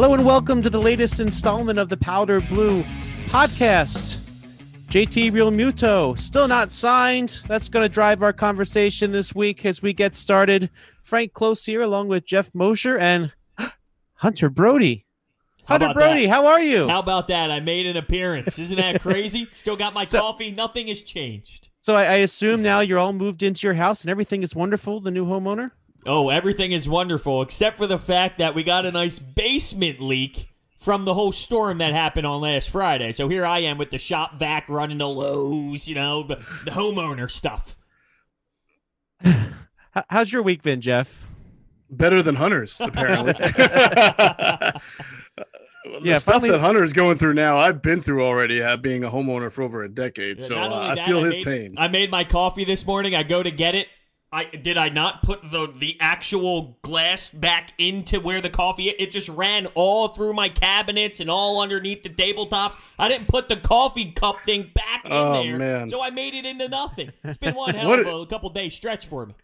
Hello 0.00 0.14
and 0.14 0.24
welcome 0.24 0.62
to 0.62 0.70
the 0.70 0.80
latest 0.80 1.18
installment 1.18 1.76
of 1.76 1.88
the 1.88 1.96
Powder 1.96 2.40
Blue 2.40 2.84
podcast. 3.30 4.18
JT 4.86 5.32
Realmuto 5.32 6.16
still 6.16 6.46
not 6.46 6.70
signed. 6.70 7.42
That's 7.48 7.68
going 7.68 7.84
to 7.84 7.88
drive 7.88 8.22
our 8.22 8.32
conversation 8.32 9.10
this 9.10 9.34
week 9.34 9.66
as 9.66 9.82
we 9.82 9.92
get 9.92 10.14
started. 10.14 10.70
Frank 11.02 11.32
Klose 11.32 11.66
here, 11.66 11.80
along 11.80 12.06
with 12.06 12.24
Jeff 12.24 12.54
Mosher 12.54 12.96
and 12.96 13.32
Hunter 14.14 14.48
Brody. 14.48 15.04
Hunter 15.64 15.92
Brody, 15.92 16.26
that? 16.26 16.30
how 16.30 16.46
are 16.46 16.60
you? 16.60 16.86
How 16.86 17.00
about 17.00 17.26
that? 17.26 17.50
I 17.50 17.58
made 17.58 17.86
an 17.86 17.96
appearance. 17.96 18.56
Isn't 18.56 18.76
that 18.76 19.00
crazy? 19.00 19.48
Still 19.56 19.76
got 19.76 19.94
my 19.94 20.06
so, 20.06 20.20
coffee. 20.20 20.52
Nothing 20.52 20.86
has 20.86 21.02
changed. 21.02 21.70
So 21.80 21.96
I, 21.96 22.04
I 22.04 22.14
assume 22.18 22.62
now 22.62 22.78
you're 22.78 23.00
all 23.00 23.12
moved 23.12 23.42
into 23.42 23.66
your 23.66 23.74
house 23.74 24.02
and 24.02 24.12
everything 24.12 24.44
is 24.44 24.54
wonderful. 24.54 25.00
The 25.00 25.10
new 25.10 25.26
homeowner. 25.26 25.72
Oh, 26.06 26.28
everything 26.28 26.72
is 26.72 26.88
wonderful 26.88 27.42
except 27.42 27.76
for 27.76 27.86
the 27.86 27.98
fact 27.98 28.38
that 28.38 28.54
we 28.54 28.62
got 28.62 28.86
a 28.86 28.92
nice 28.92 29.18
basement 29.18 30.00
leak 30.00 30.48
from 30.78 31.04
the 31.04 31.14
whole 31.14 31.32
storm 31.32 31.78
that 31.78 31.92
happened 31.92 32.26
on 32.26 32.40
last 32.40 32.70
Friday. 32.70 33.12
So 33.12 33.28
here 33.28 33.44
I 33.44 33.58
am 33.60 33.78
with 33.78 33.90
the 33.90 33.98
shop 33.98 34.38
vac 34.38 34.68
running 34.68 34.98
the 34.98 35.08
lows, 35.08 35.88
you 35.88 35.94
know, 35.94 36.22
the, 36.22 36.36
the 36.64 36.70
homeowner 36.70 37.30
stuff. 37.30 37.76
How's 40.08 40.32
your 40.32 40.42
week 40.42 40.62
been, 40.62 40.80
Jeff? 40.80 41.26
Better 41.90 42.22
than 42.22 42.36
Hunter's, 42.36 42.80
apparently. 42.80 43.32
the 43.32 44.80
yeah, 46.02 46.18
stuff 46.18 46.34
finally... 46.34 46.50
that 46.50 46.60
Hunter's 46.60 46.92
going 46.92 47.18
through 47.18 47.34
now, 47.34 47.58
I've 47.58 47.82
been 47.82 48.00
through 48.00 48.24
already, 48.24 48.62
uh, 48.62 48.76
being 48.76 49.04
a 49.04 49.10
homeowner 49.10 49.50
for 49.50 49.62
over 49.62 49.82
a 49.82 49.88
decade. 49.88 50.38
Yeah, 50.40 50.46
so 50.46 50.56
uh, 50.56 50.94
I 50.96 51.06
feel 51.06 51.20
I 51.20 51.26
his 51.26 51.36
made, 51.38 51.44
pain. 51.44 51.74
I 51.76 51.88
made 51.88 52.10
my 52.10 52.24
coffee 52.24 52.64
this 52.64 52.86
morning. 52.86 53.14
I 53.14 53.22
go 53.22 53.42
to 53.42 53.50
get 53.50 53.74
it. 53.74 53.88
I 54.30 54.44
did 54.44 54.76
I 54.76 54.90
not 54.90 55.22
put 55.22 55.42
the 55.50 55.72
the 55.74 55.96
actual 56.00 56.78
glass 56.82 57.30
back 57.30 57.72
into 57.78 58.20
where 58.20 58.42
the 58.42 58.50
coffee 58.50 58.90
it 58.90 59.10
just 59.10 59.28
ran 59.30 59.66
all 59.74 60.08
through 60.08 60.34
my 60.34 60.50
cabinets 60.50 61.20
and 61.20 61.30
all 61.30 61.62
underneath 61.62 62.02
the 62.02 62.10
tabletop. 62.10 62.78
I 62.98 63.08
didn't 63.08 63.28
put 63.28 63.48
the 63.48 63.56
coffee 63.56 64.12
cup 64.12 64.44
thing 64.44 64.70
back 64.74 65.06
in 65.06 65.12
oh, 65.12 65.42
there. 65.42 65.58
Man. 65.58 65.88
So 65.88 66.02
I 66.02 66.10
made 66.10 66.34
it 66.34 66.44
into 66.44 66.68
nothing. 66.68 67.12
It's 67.24 67.38
been 67.38 67.54
one 67.54 67.74
hell 67.74 67.94
of 67.94 68.06
a, 68.06 68.10
a 68.10 68.26
couple 68.26 68.50
day 68.50 68.68
stretch 68.68 69.06
for 69.06 69.24
me. 69.24 69.34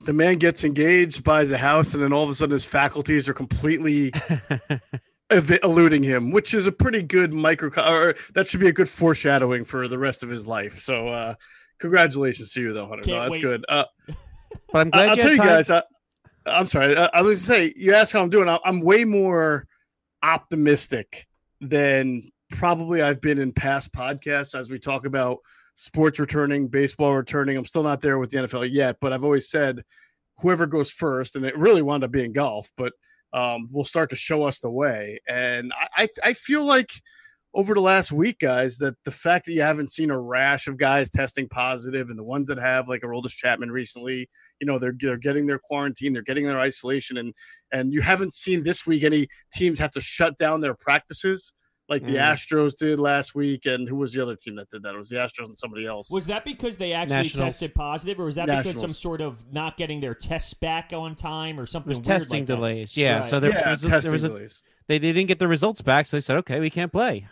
The 0.00 0.14
man 0.14 0.38
gets 0.38 0.64
engaged, 0.64 1.22
buys 1.22 1.52
a 1.52 1.58
house, 1.58 1.92
and 1.92 2.02
then 2.02 2.12
all 2.12 2.24
of 2.24 2.30
a 2.30 2.34
sudden 2.34 2.54
his 2.54 2.64
faculties 2.64 3.28
are 3.28 3.34
completely 3.34 4.12
eluding 5.30 6.02
him, 6.02 6.30
which 6.30 6.54
is 6.54 6.66
a 6.66 6.72
pretty 6.72 7.02
good 7.02 7.34
micro. 7.34 7.68
Or 7.68 8.14
that 8.32 8.48
should 8.48 8.60
be 8.60 8.68
a 8.68 8.72
good 8.72 8.88
foreshadowing 8.88 9.64
for 9.64 9.88
the 9.88 9.98
rest 9.98 10.22
of 10.22 10.30
his 10.30 10.46
life. 10.46 10.80
So. 10.80 11.08
uh 11.08 11.34
Congratulations 11.82 12.52
to 12.52 12.60
you, 12.60 12.72
though, 12.72 12.86
Hunter. 12.86 13.10
no, 13.10 13.22
that's 13.22 13.32
wait. 13.32 13.42
good. 13.42 13.64
Uh, 13.68 13.84
but 14.72 14.78
I'm 14.82 14.90
glad 14.90 15.08
I'll 15.08 15.16
you 15.16 15.22
tell 15.22 15.30
you 15.32 15.36
time. 15.36 15.46
guys. 15.46 15.68
I, 15.68 15.82
am 16.46 16.68
sorry. 16.68 16.96
I, 16.96 17.10
I 17.12 17.22
was 17.22 17.44
going 17.48 17.66
to 17.66 17.72
say, 17.72 17.74
you 17.76 17.92
asked 17.92 18.12
how 18.12 18.22
I'm 18.22 18.30
doing. 18.30 18.56
I'm 18.64 18.80
way 18.80 19.04
more 19.04 19.66
optimistic 20.22 21.26
than 21.60 22.30
probably 22.50 23.02
I've 23.02 23.20
been 23.20 23.40
in 23.40 23.52
past 23.52 23.92
podcasts 23.92 24.56
as 24.56 24.70
we 24.70 24.78
talk 24.78 25.06
about 25.06 25.38
sports 25.74 26.20
returning, 26.20 26.68
baseball 26.68 27.16
returning. 27.16 27.56
I'm 27.56 27.64
still 27.64 27.82
not 27.82 28.00
there 28.00 28.20
with 28.20 28.30
the 28.30 28.38
NFL 28.38 28.72
yet, 28.72 28.98
but 29.00 29.12
I've 29.12 29.24
always 29.24 29.50
said 29.50 29.82
whoever 30.38 30.66
goes 30.66 30.88
first, 30.88 31.34
and 31.34 31.44
it 31.44 31.58
really 31.58 31.82
wound 31.82 32.04
up 32.04 32.12
being 32.12 32.32
golf, 32.32 32.70
but 32.76 32.92
um, 33.32 33.68
will 33.72 33.82
start 33.82 34.10
to 34.10 34.16
show 34.16 34.44
us 34.44 34.60
the 34.60 34.70
way. 34.70 35.20
And 35.28 35.72
I, 35.98 36.04
I, 36.04 36.08
I 36.26 36.32
feel 36.34 36.64
like– 36.64 36.92
over 37.54 37.74
the 37.74 37.80
last 37.80 38.12
week, 38.12 38.38
guys, 38.38 38.78
that 38.78 38.94
the 39.04 39.10
fact 39.10 39.46
that 39.46 39.52
you 39.52 39.62
haven't 39.62 39.92
seen 39.92 40.10
a 40.10 40.18
rash 40.18 40.66
of 40.68 40.78
guys 40.78 41.10
testing 41.10 41.48
positive 41.48 42.08
and 42.08 42.18
the 42.18 42.24
ones 42.24 42.48
that 42.48 42.58
have, 42.58 42.88
like 42.88 43.02
Aroldis 43.02 43.30
Chapman 43.34 43.70
recently, 43.70 44.28
you 44.60 44.66
know, 44.66 44.78
they're, 44.78 44.94
they're 44.98 45.18
getting 45.18 45.46
their 45.46 45.58
quarantine, 45.58 46.12
they're 46.12 46.22
getting 46.22 46.46
their 46.46 46.60
isolation, 46.60 47.18
and 47.18 47.34
and 47.72 47.92
you 47.92 48.00
haven't 48.00 48.34
seen 48.34 48.62
this 48.62 48.86
week 48.86 49.02
any 49.02 49.28
teams 49.52 49.78
have 49.78 49.90
to 49.92 50.00
shut 50.00 50.38
down 50.38 50.60
their 50.60 50.74
practices 50.74 51.52
like 51.88 52.04
the 52.04 52.14
mm. 52.14 52.32
Astros 52.32 52.74
did 52.76 52.98
last 52.98 53.34
week. 53.34 53.66
And 53.66 53.88
who 53.88 53.96
was 53.96 54.12
the 54.12 54.22
other 54.22 54.36
team 54.36 54.56
that 54.56 54.70
did 54.70 54.82
that? 54.82 54.94
It 54.94 54.98
was 54.98 55.10
the 55.10 55.16
Astros 55.16 55.46
and 55.46 55.56
somebody 55.56 55.86
else. 55.86 56.10
Was 56.10 56.26
that 56.26 56.44
because 56.44 56.76
they 56.76 56.92
actually 56.92 57.16
Nationals. 57.16 57.54
tested 57.54 57.74
positive, 57.74 58.18
or 58.18 58.24
was 58.24 58.36
that 58.36 58.46
Nationals. 58.46 58.74
because 58.74 58.80
some 58.80 58.94
sort 58.94 59.20
of 59.20 59.44
not 59.52 59.76
getting 59.76 60.00
their 60.00 60.14
tests 60.14 60.54
back 60.54 60.92
on 60.92 61.14
time 61.14 61.60
or 61.60 61.66
something? 61.66 61.92
It 61.92 62.02
testing 62.02 62.40
like 62.40 62.46
delays. 62.46 62.96
Yeah. 62.96 63.16
Right. 63.16 63.24
So 63.24 63.40
there, 63.40 63.50
yeah, 63.50 63.68
was, 63.68 63.82
testing 63.82 64.00
there 64.02 64.12
was 64.12 64.24
a, 64.24 64.28
delays. 64.28 64.62
They, 64.88 64.98
they 64.98 65.12
didn't 65.12 65.28
get 65.28 65.38
the 65.38 65.48
results 65.48 65.80
back, 65.80 66.06
so 66.06 66.16
they 66.16 66.22
said, 66.22 66.38
okay, 66.38 66.60
we 66.60 66.70
can't 66.70 66.92
play. 66.92 67.26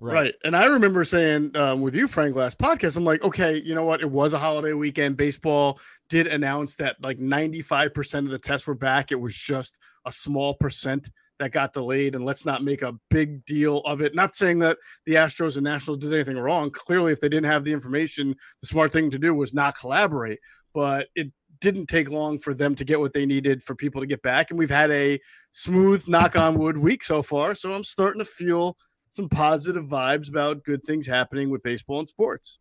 Right. 0.00 0.14
right. 0.14 0.34
And 0.44 0.56
I 0.56 0.66
remember 0.66 1.04
saying 1.04 1.54
um, 1.56 1.82
with 1.82 1.94
you, 1.94 2.08
Frank, 2.08 2.34
last 2.34 2.58
podcast, 2.58 2.96
I'm 2.96 3.04
like, 3.04 3.22
okay, 3.22 3.60
you 3.60 3.74
know 3.74 3.84
what? 3.84 4.00
It 4.00 4.10
was 4.10 4.32
a 4.32 4.38
holiday 4.38 4.72
weekend. 4.72 5.18
Baseball 5.18 5.78
did 6.08 6.26
announce 6.26 6.76
that 6.76 6.96
like 7.02 7.18
95% 7.18 8.24
of 8.24 8.30
the 8.30 8.38
tests 8.38 8.66
were 8.66 8.74
back. 8.74 9.12
It 9.12 9.20
was 9.20 9.36
just 9.36 9.78
a 10.06 10.12
small 10.12 10.54
percent 10.54 11.10
that 11.38 11.52
got 11.52 11.74
delayed. 11.74 12.14
And 12.14 12.24
let's 12.24 12.46
not 12.46 12.64
make 12.64 12.80
a 12.80 12.94
big 13.10 13.44
deal 13.44 13.78
of 13.80 14.00
it. 14.00 14.14
Not 14.14 14.36
saying 14.36 14.60
that 14.60 14.78
the 15.04 15.14
Astros 15.14 15.56
and 15.56 15.64
Nationals 15.64 15.98
did 15.98 16.14
anything 16.14 16.38
wrong. 16.38 16.70
Clearly, 16.70 17.12
if 17.12 17.20
they 17.20 17.28
didn't 17.28 17.50
have 17.50 17.64
the 17.64 17.72
information, 17.72 18.34
the 18.62 18.66
smart 18.66 18.92
thing 18.92 19.10
to 19.10 19.18
do 19.18 19.34
was 19.34 19.52
not 19.52 19.78
collaborate. 19.78 20.38
But 20.72 21.08
it 21.14 21.30
didn't 21.60 21.88
take 21.88 22.10
long 22.10 22.38
for 22.38 22.54
them 22.54 22.74
to 22.74 22.84
get 22.84 23.00
what 23.00 23.12
they 23.12 23.26
needed 23.26 23.62
for 23.62 23.74
people 23.74 24.00
to 24.00 24.06
get 24.06 24.22
back. 24.22 24.50
And 24.50 24.58
we've 24.58 24.70
had 24.70 24.90
a 24.90 25.20
smooth 25.50 26.08
knock 26.08 26.36
on 26.36 26.58
wood 26.58 26.78
week 26.78 27.02
so 27.02 27.22
far. 27.22 27.54
So 27.54 27.74
I'm 27.74 27.84
starting 27.84 28.20
to 28.20 28.24
feel 28.24 28.76
some 29.10 29.28
positive 29.28 29.84
vibes 29.84 30.28
about 30.28 30.64
good 30.64 30.82
things 30.84 31.06
happening 31.06 31.50
with 31.50 31.62
baseball 31.62 31.98
and 31.98 32.08
sports. 32.08 32.58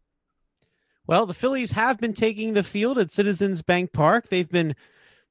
Well, 1.07 1.25
the 1.25 1.33
Phillies 1.33 1.71
have 1.71 1.99
been 1.99 2.13
taking 2.13 2.53
the 2.53 2.63
field 2.63 2.99
at 2.99 3.09
Citizens 3.09 3.61
Bank 3.61 3.93
Park. 3.93 4.29
They've 4.29 4.49
been 4.49 4.75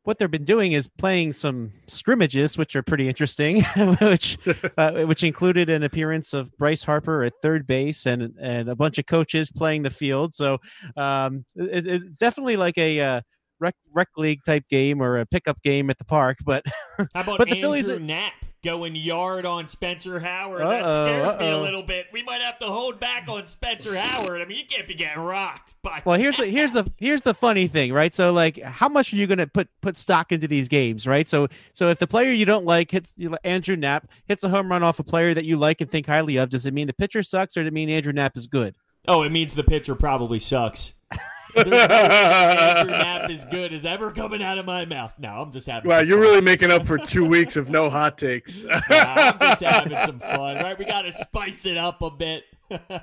what 0.05 0.19
they've 0.19 0.31
been 0.31 0.45
doing 0.45 0.73
is 0.73 0.89
playing 0.89 1.33
some 1.33 1.73
scrimmages, 1.87 2.57
which 2.57 2.75
are 2.75 2.83
pretty 2.83 3.09
interesting, 3.09 3.63
which 4.01 4.39
uh, 4.79 5.05
which 5.05 5.23
included 5.23 5.69
an 5.69 5.83
appearance 5.83 6.33
of 6.33 6.57
Bryce 6.57 6.83
Harper 6.83 7.25
at 7.25 7.35
third 7.43 7.67
base 7.67 8.07
and 8.07 8.35
and 8.41 8.69
a 8.69 8.75
bunch 8.75 8.99
of 8.99 9.07
coaches 9.07 9.53
playing 9.53 9.83
the 9.83 9.91
field. 9.91 10.35
So 10.35 10.59
um, 10.97 11.45
it, 11.55 11.87
it's 11.87 12.17
definitely 12.17 12.57
like 12.57 12.79
a 12.79 13.01
uh, 13.01 13.21
rec, 13.61 13.75
rec 13.93 14.09
league 14.17 14.41
type 14.45 14.65
game 14.69 15.03
or 15.03 15.19
a 15.19 15.27
pickup 15.27 15.63
game 15.63 15.91
at 15.91 15.99
the 15.99 16.05
park. 16.05 16.39
But 16.45 16.65
how 16.99 17.05
about 17.15 17.39
but 17.39 17.49
the 17.49 17.51
Andrew 17.51 17.61
Phillies 17.61 17.91
are, 17.91 18.01
Knapp? 18.01 18.33
Going 18.65 18.97
yard 18.97 19.47
on 19.47 19.67
Spencer 19.67 20.21
Howard. 20.21 20.63
Uh-oh, 20.63 20.71
that 20.71 20.95
scares 20.95 21.31
uh-oh. 21.31 21.39
me 21.39 21.51
a 21.51 21.59
little 21.59 21.83
bit. 21.83 22.07
We 22.13 22.23
might 22.23 22.41
have 22.41 22.59
to 22.59 22.67
hold 22.67 22.99
back 22.99 23.29
on 23.29 23.47
Spencer 23.47 23.97
Howard. 23.97 24.41
I 24.41 24.45
mean, 24.45 24.59
you 24.59 24.65
can't 24.67 24.87
be 24.87 24.95
getting 24.95 25.23
rocked 25.23 25.75
by. 25.83 26.03
Well, 26.05 26.19
here's 26.19 26.37
the 26.37 26.47
here's 26.47 26.73
the 26.73 26.91
here's 26.97 27.23
the 27.23 27.35
funny 27.35 27.67
thing, 27.67 27.93
right? 27.93 28.13
So, 28.15 28.33
like, 28.33 28.61
how 28.63 28.89
much 28.89 29.13
are 29.13 29.17
you 29.17 29.27
going 29.27 29.39
to 29.39 29.47
put 29.47 29.69
put 29.81 29.97
stock 29.97 30.33
into 30.33 30.49
these 30.49 30.69
games, 30.69 31.07
right? 31.07 31.29
So, 31.29 31.49
so 31.73 31.89
if 31.89 31.99
the 31.99 32.07
player 32.07 32.33
you 32.33 32.45
don't 32.45 32.65
like 32.65 32.91
hits 32.91 33.15
Andrew 33.45 33.77
Knapp 33.77 34.09
hits 34.27 34.45
a 34.45 34.49
home 34.49 34.71
run 34.71 34.83
off 34.83 34.99
a 34.99 35.05
player 35.05 35.35
that 35.35 35.45
you 35.45 35.57
like 35.57 35.81
and 35.81 35.91
think 35.91 36.07
highly 36.07 36.37
of, 36.37 36.51
does 36.51 36.67
it 36.67 36.75
mean 36.75 36.87
the 36.87 36.93
pitcher 36.93 37.23
sucks, 37.23 37.57
or 37.57 37.63
does 37.63 37.69
it 37.69 37.73
mean 37.73 37.91
Andrew 37.91 38.13
Knapp 38.13 38.37
is 38.37 38.47
good? 38.47 38.77
Oh, 39.07 39.23
it 39.23 39.31
means 39.31 39.55
the 39.55 39.65
pitcher 39.65 39.95
probably 39.95 40.39
sucks. 40.39 40.95
Andrew 41.57 41.71
Knapp 42.97 43.31
is 43.31 43.45
good 43.47 43.73
as 43.73 43.85
ever 43.85 44.11
coming 44.11 44.43
out 44.43 44.59
of 44.59 44.67
my 44.67 44.85
mouth. 44.85 45.13
No, 45.19 45.43
I'm 45.43 45.53
just 45.53 45.67
having. 45.67 45.89
Well, 45.89 46.07
you're 46.07 46.19
fun. 46.19 46.27
really 46.27 46.41
making 46.41 46.71
up 46.71 46.87
for 46.87 46.99
two 46.99 47.25
weeks 47.25 47.57
of 47.57 47.71
no 47.71 47.89
hot 47.91 48.19
takes. 48.19 48.65
I'm 48.91 49.39
just 49.39 49.63
having 49.63 49.99
some 50.07 50.19
fun, 50.19 50.57
right? 50.57 50.79
We 50.79 50.85
got 50.85 51.03
to 51.03 51.13
spice 51.13 51.67
it 51.67 51.77
up 51.77 52.03
a 52.03 52.11
bit. 52.11 52.45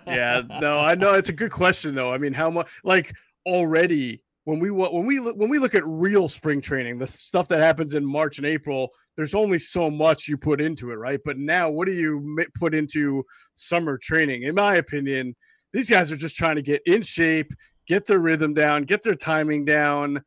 yeah, 0.07 0.41
no, 0.61 0.79
I 0.79 0.95
know 0.95 1.13
it's 1.13 1.29
a 1.29 1.33
good 1.33 1.51
question 1.51 1.95
though. 1.95 2.13
I 2.13 2.17
mean, 2.17 2.33
how 2.33 2.49
much? 2.49 2.67
Like 2.83 3.13
already 3.45 4.21
when 4.45 4.59
we 4.59 4.71
when 4.71 5.05
we 5.05 5.19
when 5.19 5.49
we 5.49 5.59
look 5.59 5.75
at 5.75 5.85
real 5.85 6.29
spring 6.29 6.61
training, 6.61 6.99
the 6.99 7.07
stuff 7.07 7.47
that 7.49 7.59
happens 7.59 7.95
in 7.95 8.05
March 8.05 8.37
and 8.37 8.45
April, 8.45 8.89
there's 9.15 9.35
only 9.35 9.59
so 9.59 9.89
much 9.89 10.27
you 10.27 10.37
put 10.37 10.61
into 10.61 10.91
it, 10.91 10.95
right? 10.95 11.19
But 11.25 11.37
now, 11.37 11.69
what 11.69 11.87
do 11.87 11.93
you 11.93 12.45
put 12.55 12.75
into 12.75 13.25
summer 13.55 13.97
training? 13.97 14.43
In 14.43 14.55
my 14.55 14.75
opinion, 14.75 15.35
these 15.73 15.89
guys 15.89 16.11
are 16.11 16.17
just 16.17 16.35
trying 16.35 16.57
to 16.57 16.61
get 16.61 16.81
in 16.85 17.01
shape, 17.01 17.51
get 17.87 18.05
their 18.05 18.19
rhythm 18.19 18.53
down, 18.53 18.83
get 18.83 19.03
their 19.03 19.15
timing 19.15 19.65
down. 19.65 20.23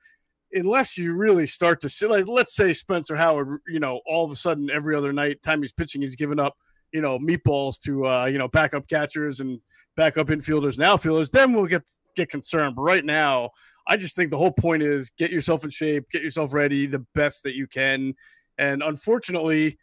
Unless 0.52 0.96
you 0.96 1.14
really 1.14 1.46
start 1.46 1.80
to 1.82 1.88
see, 1.88 2.06
like, 2.06 2.26
let's 2.26 2.54
say 2.54 2.72
Spencer 2.72 3.16
Howard, 3.16 3.60
you 3.68 3.80
know, 3.80 4.00
all 4.06 4.24
of 4.24 4.30
a 4.30 4.36
sudden 4.36 4.70
every 4.70 4.96
other 4.96 5.12
night, 5.12 5.42
time 5.42 5.60
he's 5.60 5.72
pitching, 5.72 6.00
he's 6.00 6.16
giving 6.16 6.40
up, 6.40 6.54
you 6.92 7.02
know, 7.02 7.18
meatballs 7.18 7.78
to, 7.82 8.06
uh, 8.06 8.24
you 8.24 8.38
know, 8.38 8.48
backup 8.48 8.88
catchers 8.88 9.40
and 9.40 9.60
backup 9.96 10.28
infielders 10.28 10.76
and 10.76 10.84
outfielders. 10.84 11.28
Then 11.28 11.52
we'll 11.52 11.66
get 11.66 11.82
get 12.16 12.30
concerned. 12.30 12.76
But 12.76 12.82
right 12.82 13.04
now, 13.04 13.50
I 13.86 13.96
just 13.96 14.16
think 14.16 14.30
the 14.30 14.38
whole 14.38 14.52
point 14.52 14.82
is 14.82 15.10
get 15.18 15.30
yourself 15.30 15.64
in 15.64 15.70
shape, 15.70 16.04
get 16.10 16.22
yourself 16.22 16.52
ready 16.52 16.86
the 16.86 17.04
best 17.14 17.42
that 17.42 17.54
you 17.54 17.66
can. 17.66 18.14
And 18.58 18.82
unfortunately, 18.82 19.78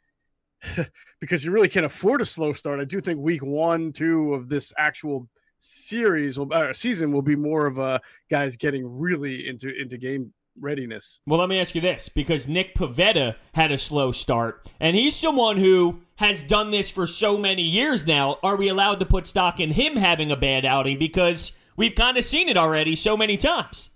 because 1.20 1.44
you 1.44 1.52
really 1.52 1.70
can't 1.70 1.86
afford 1.86 2.22
a 2.22 2.26
slow 2.26 2.54
start, 2.54 2.80
I 2.80 2.86
do 2.86 3.02
think 3.02 3.20
week 3.20 3.44
one, 3.44 3.92
two 3.92 4.34
of 4.34 4.50
this 4.50 4.74
actual 4.78 5.28
series 5.66 6.38
will 6.38 6.54
uh, 6.54 6.74
season 6.74 7.12
will 7.12 7.22
be 7.22 7.36
more 7.36 7.66
of 7.66 7.78
a 7.78 8.02
guys 8.30 8.56
getting 8.56 9.00
really 9.00 9.48
into 9.48 9.74
into 9.76 9.98
game 9.98 10.34
readiness. 10.60 11.20
Well, 11.26 11.40
let 11.40 11.50
me 11.50 11.60
ask 11.60 11.76
you 11.76 11.82
this 11.82 12.10
because 12.10 12.48
Nick 12.48 12.76
Pivetta 12.76 13.36
had 13.54 13.72
a 13.72 13.78
slow 13.78 14.12
start, 14.12 14.70
and 14.80 14.96
he's 14.96 15.16
someone 15.16 15.58
who 15.58 16.02
has 16.18 16.44
done 16.44 16.72
this 16.72 16.90
for 16.90 17.08
so 17.08 17.38
many 17.38 17.64
years 17.64 18.08
now. 18.08 18.38
Are 18.44 18.56
we 18.56 18.68
allowed 18.68 19.00
to 19.02 19.06
put 19.06 19.28
stock 19.28 19.60
in 19.60 19.72
him 19.72 19.96
having 19.96 20.32
a 20.32 20.38
bad 20.38 20.66
outing 20.66 20.98
because 20.98 21.52
we've 21.76 21.96
kind 21.96 22.18
of 22.18 22.24
seen 22.24 22.48
it 22.48 22.58
already 22.58 22.96
so 22.96 23.18
many 23.18 23.36
times? 23.36 23.90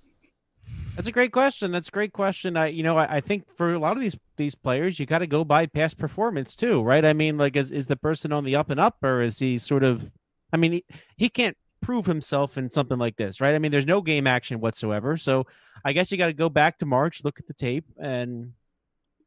That's 0.95 1.07
a 1.07 1.13
great 1.13 1.31
question. 1.31 1.71
That's 1.71 1.88
a 1.88 1.92
great 1.92 2.12
question. 2.12 2.57
I, 2.57 2.68
you 2.68 2.83
know, 2.83 2.98
I, 2.98 3.18
I 3.18 3.21
think 3.21 3.45
for 3.56 3.74
a 3.74 3.80
lot 3.80 3.94
of 3.94 4.01
these 4.01 4.18
these 4.36 4.56
players, 4.56 5.00
you 5.00 5.06
got 5.06 5.19
to 5.19 5.27
go 5.27 5.45
by 5.45 5.66
past 5.66 5.98
performance 5.98 6.56
too, 6.56 6.81
right? 6.81 7.06
I 7.06 7.13
mean, 7.13 7.38
like, 7.38 7.56
is, 7.56 7.71
is 7.71 7.88
the 7.88 7.95
person 7.95 8.33
on 8.33 8.44
the 8.44 8.57
up 8.57 8.69
and 8.69 8.81
up, 8.81 8.98
or 9.01 9.21
is 9.21 9.39
he 9.39 9.57
sort 9.57 9.83
of? 9.83 10.12
I 10.51 10.57
mean, 10.57 10.74
he, 10.74 10.86
he 11.16 11.30
can't 11.30 11.56
prove 11.81 12.06
himself 12.06 12.58
in 12.58 12.70
something 12.70 12.98
like 12.98 13.16
this, 13.16 13.42
right? 13.42 13.56
I 13.56 13.60
mean, 13.60 13.72
there's 13.72 13.86
no 13.86 14.02
game 14.02 14.28
action 14.28 14.60
whatsoever. 14.60 15.18
So 15.18 15.48
I 15.84 15.94
guess 15.94 16.12
you 16.12 16.18
got 16.18 16.28
to 16.28 16.34
go 16.34 16.50
back 16.50 16.78
to 16.80 16.86
March, 16.86 17.24
look 17.24 17.40
at 17.40 17.48
the 17.48 17.54
tape, 17.54 17.86
and 17.98 18.54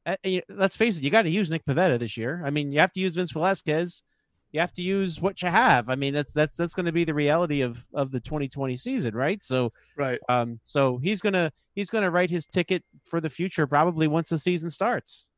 uh, 0.04 0.16
let's 0.48 0.76
face 0.76 0.98
it, 0.98 1.04
you 1.04 1.10
got 1.10 1.22
to 1.22 1.30
use 1.30 1.50
Nick 1.50 1.64
Pivetta 1.64 1.98
this 1.98 2.16
year. 2.16 2.42
I 2.44 2.50
mean, 2.50 2.72
you 2.72 2.80
have 2.80 2.92
to 2.92 3.00
use 3.00 3.14
Vince 3.14 3.32
Velasquez. 3.32 4.02
You 4.50 4.60
have 4.60 4.72
to 4.74 4.82
use 4.82 5.20
what 5.20 5.40
you 5.40 5.48
have. 5.48 5.88
I 5.88 5.94
mean, 5.94 6.12
that's 6.12 6.32
that's 6.32 6.56
that's 6.56 6.74
going 6.74 6.86
to 6.86 6.92
be 6.92 7.04
the 7.04 7.14
reality 7.14 7.62
of 7.62 7.86
of 7.94 8.10
the 8.10 8.20
2020 8.20 8.76
season, 8.76 9.14
right? 9.14 9.42
So, 9.42 9.72
right. 9.96 10.20
Um, 10.28 10.60
so 10.64 10.98
he's 10.98 11.22
gonna 11.22 11.52
he's 11.74 11.88
gonna 11.88 12.10
write 12.10 12.30
his 12.30 12.46
ticket 12.46 12.84
for 13.04 13.20
the 13.20 13.30
future 13.30 13.66
probably 13.66 14.08
once 14.08 14.28
the 14.28 14.38
season 14.38 14.68
starts. 14.68 15.28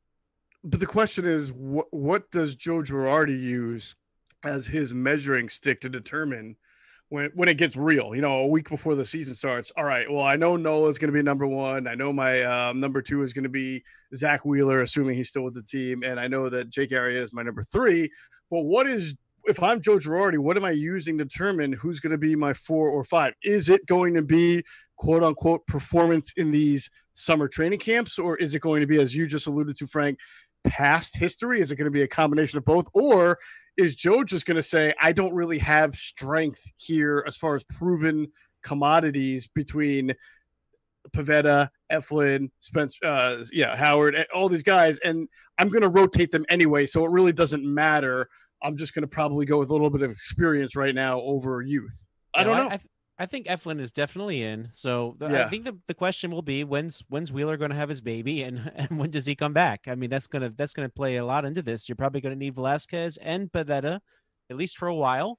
But 0.65 0.81
the 0.81 0.87
question 0.87 1.27
is, 1.27 1.53
what 1.53 1.87
what 1.91 2.31
does 2.33 2.57
Joe 2.57 2.79
Girardi 2.79 3.41
use 3.41 3.95
as 4.45 4.67
his 4.67 4.93
measuring 4.93 5.49
stick 5.49 5.81
to 5.83 5.89
determine 5.89 6.57
when 7.15 7.31
when 7.35 7.49
it 7.49 7.57
gets 7.57 7.77
real. 7.77 8.15
You 8.15 8.21
know, 8.21 8.39
a 8.41 8.47
week 8.47 8.69
before 8.69 8.97
the 8.97 9.05
season 9.05 9.35
starts. 9.35 9.71
All 9.77 9.85
right. 9.85 10.11
Well, 10.11 10.25
I 10.25 10.35
know 10.35 10.57
Nola's 10.57 10.99
going 10.99 11.13
to 11.13 11.17
be 11.17 11.23
number 11.23 11.47
one. 11.47 11.87
I 11.87 11.95
know 11.95 12.13
my 12.13 12.43
um, 12.43 12.81
number 12.81 13.01
two 13.01 13.23
is 13.23 13.33
going 13.33 13.45
to 13.45 13.49
be 13.49 13.85
Zack 14.15 14.45
Wheeler, 14.45 14.83
assuming 14.83 15.17
he's 15.17 15.29
still 15.29 15.43
with 15.43 15.55
the 15.55 15.63
team, 15.63 16.03
and 16.03 16.19
I 16.19 16.27
know 16.27 16.49
that 16.49 16.71
Jake 16.71 16.91
Arrieta 16.91 17.23
is 17.23 17.33
my 17.33 17.43
number 17.43 17.63
three. 17.63 18.11
But 18.51 18.65
what 18.65 18.89
is 18.89 19.15
if 19.45 19.63
I'm 19.63 19.81
Joe 19.81 19.97
Girardi? 19.97 20.39
What 20.39 20.57
am 20.57 20.65
I 20.65 20.73
using 20.73 21.17
to 21.19 21.25
determine 21.25 21.73
who's 21.73 22.01
going 22.01 22.11
to 22.11 22.19
be 22.19 22.35
my 22.35 22.53
four 22.53 22.89
or 22.89 23.05
five? 23.05 23.35
Is 23.45 23.69
it 23.69 23.87
going 23.87 24.15
to 24.15 24.23
be 24.23 24.65
quote 24.97 25.23
unquote 25.23 25.65
performance 25.69 26.33
in 26.37 26.51
these 26.51 26.91
summer 27.15 27.47
training 27.47 27.79
camps, 27.79 28.19
or 28.19 28.37
is 28.39 28.57
it 28.57 28.61
going 28.61 28.81
to 28.81 28.89
be, 28.89 29.01
as 29.01 29.15
you 29.15 29.29
just 29.29 29.47
alluded 29.47 29.77
to, 29.79 29.87
Frank, 29.87 30.19
past 30.65 31.17
history? 31.17 31.61
Is 31.61 31.71
it 31.71 31.77
going 31.77 31.85
to 31.85 31.93
be 31.93 32.03
a 32.03 32.09
combination 32.09 32.59
of 32.59 32.65
both, 32.65 32.89
or 32.93 33.39
is 33.77 33.95
Joe 33.95 34.25
just 34.25 34.47
going 34.47 34.57
to 34.57 34.63
say, 34.63 34.95
I 35.01 35.13
don't 35.13 35.35
really 35.35 35.59
have 35.59 35.95
strength 35.95 36.63
here 36.77 37.25
as 37.27 37.37
far 37.37 37.57
as 37.57 37.65
proven 37.65 38.29
commodities 38.63 39.49
between 39.49 40.15
Pivetta, 41.15 41.69
Eflin, 41.93 42.51
Spence, 42.61 42.99
uh, 43.03 43.45
yeah, 43.53 43.77
Howard, 43.77 44.17
all 44.35 44.49
these 44.49 44.63
guys, 44.63 44.99
and 44.99 45.29
I'm 45.59 45.69
going 45.69 45.83
to 45.83 45.89
rotate 45.89 46.31
them 46.31 46.45
anyway, 46.49 46.87
so 46.87 47.05
it 47.05 47.11
really 47.11 47.33
doesn't 47.33 47.65
matter. 47.65 48.29
I'm 48.63 48.77
just 48.77 48.95
going 48.95 49.03
to 49.03 49.09
probably 49.09 49.45
go 49.45 49.59
with 49.59 49.71
a 49.71 49.73
little 49.73 49.91
bit 49.91 50.03
of 50.03 50.11
experience 50.11 50.75
right 50.77 50.95
now 50.95 51.21
over 51.21 51.61
youth. 51.61 52.09
I 52.35 52.43
don't 52.43 52.57
know. 52.57 52.71
I, 52.71 52.81
I 53.19 53.27
think 53.27 53.47
Eflin 53.47 53.81
is 53.81 53.93
definitely 53.93 54.43
in. 54.43 54.69
So 54.73 55.15
the, 55.19 55.29
yeah. 55.29 55.45
I 55.45 55.49
think 55.49 55.65
the, 55.65 55.79
the 55.87 55.95
question 55.95 56.31
will 56.31 56.43
be 56.43 56.65
when's 56.65 57.03
when's 57.09 57.33
Wheeler 57.33 57.57
going 57.57 57.71
to 57.71 57.77
have 57.77 57.89
his 57.89 58.01
baby 58.01 58.43
and 58.43 58.73
and 58.77 58.99
when 58.99 59.11
does 59.11 59.27
he 59.27 59.35
come 59.35 59.53
back? 59.53 59.83
I 59.87 59.95
mean 59.95 60.11
that's 60.11 60.27
gonna 60.27 60.53
that's 60.57 60.73
gonna 60.73 60.89
play 60.89 61.17
a 61.17 61.25
lot 61.25 61.45
into 61.45 61.63
this. 61.63 61.89
You're 61.89 61.97
probably 61.97 62.21
going 62.21 62.35
to 62.35 62.39
need 62.39 62.55
Velasquez 62.55 63.17
and 63.19 63.51
Pivetta 63.51 64.01
at 64.51 64.57
least 64.57 64.77
for 64.77 64.89
a 64.89 64.95
while. 64.95 65.39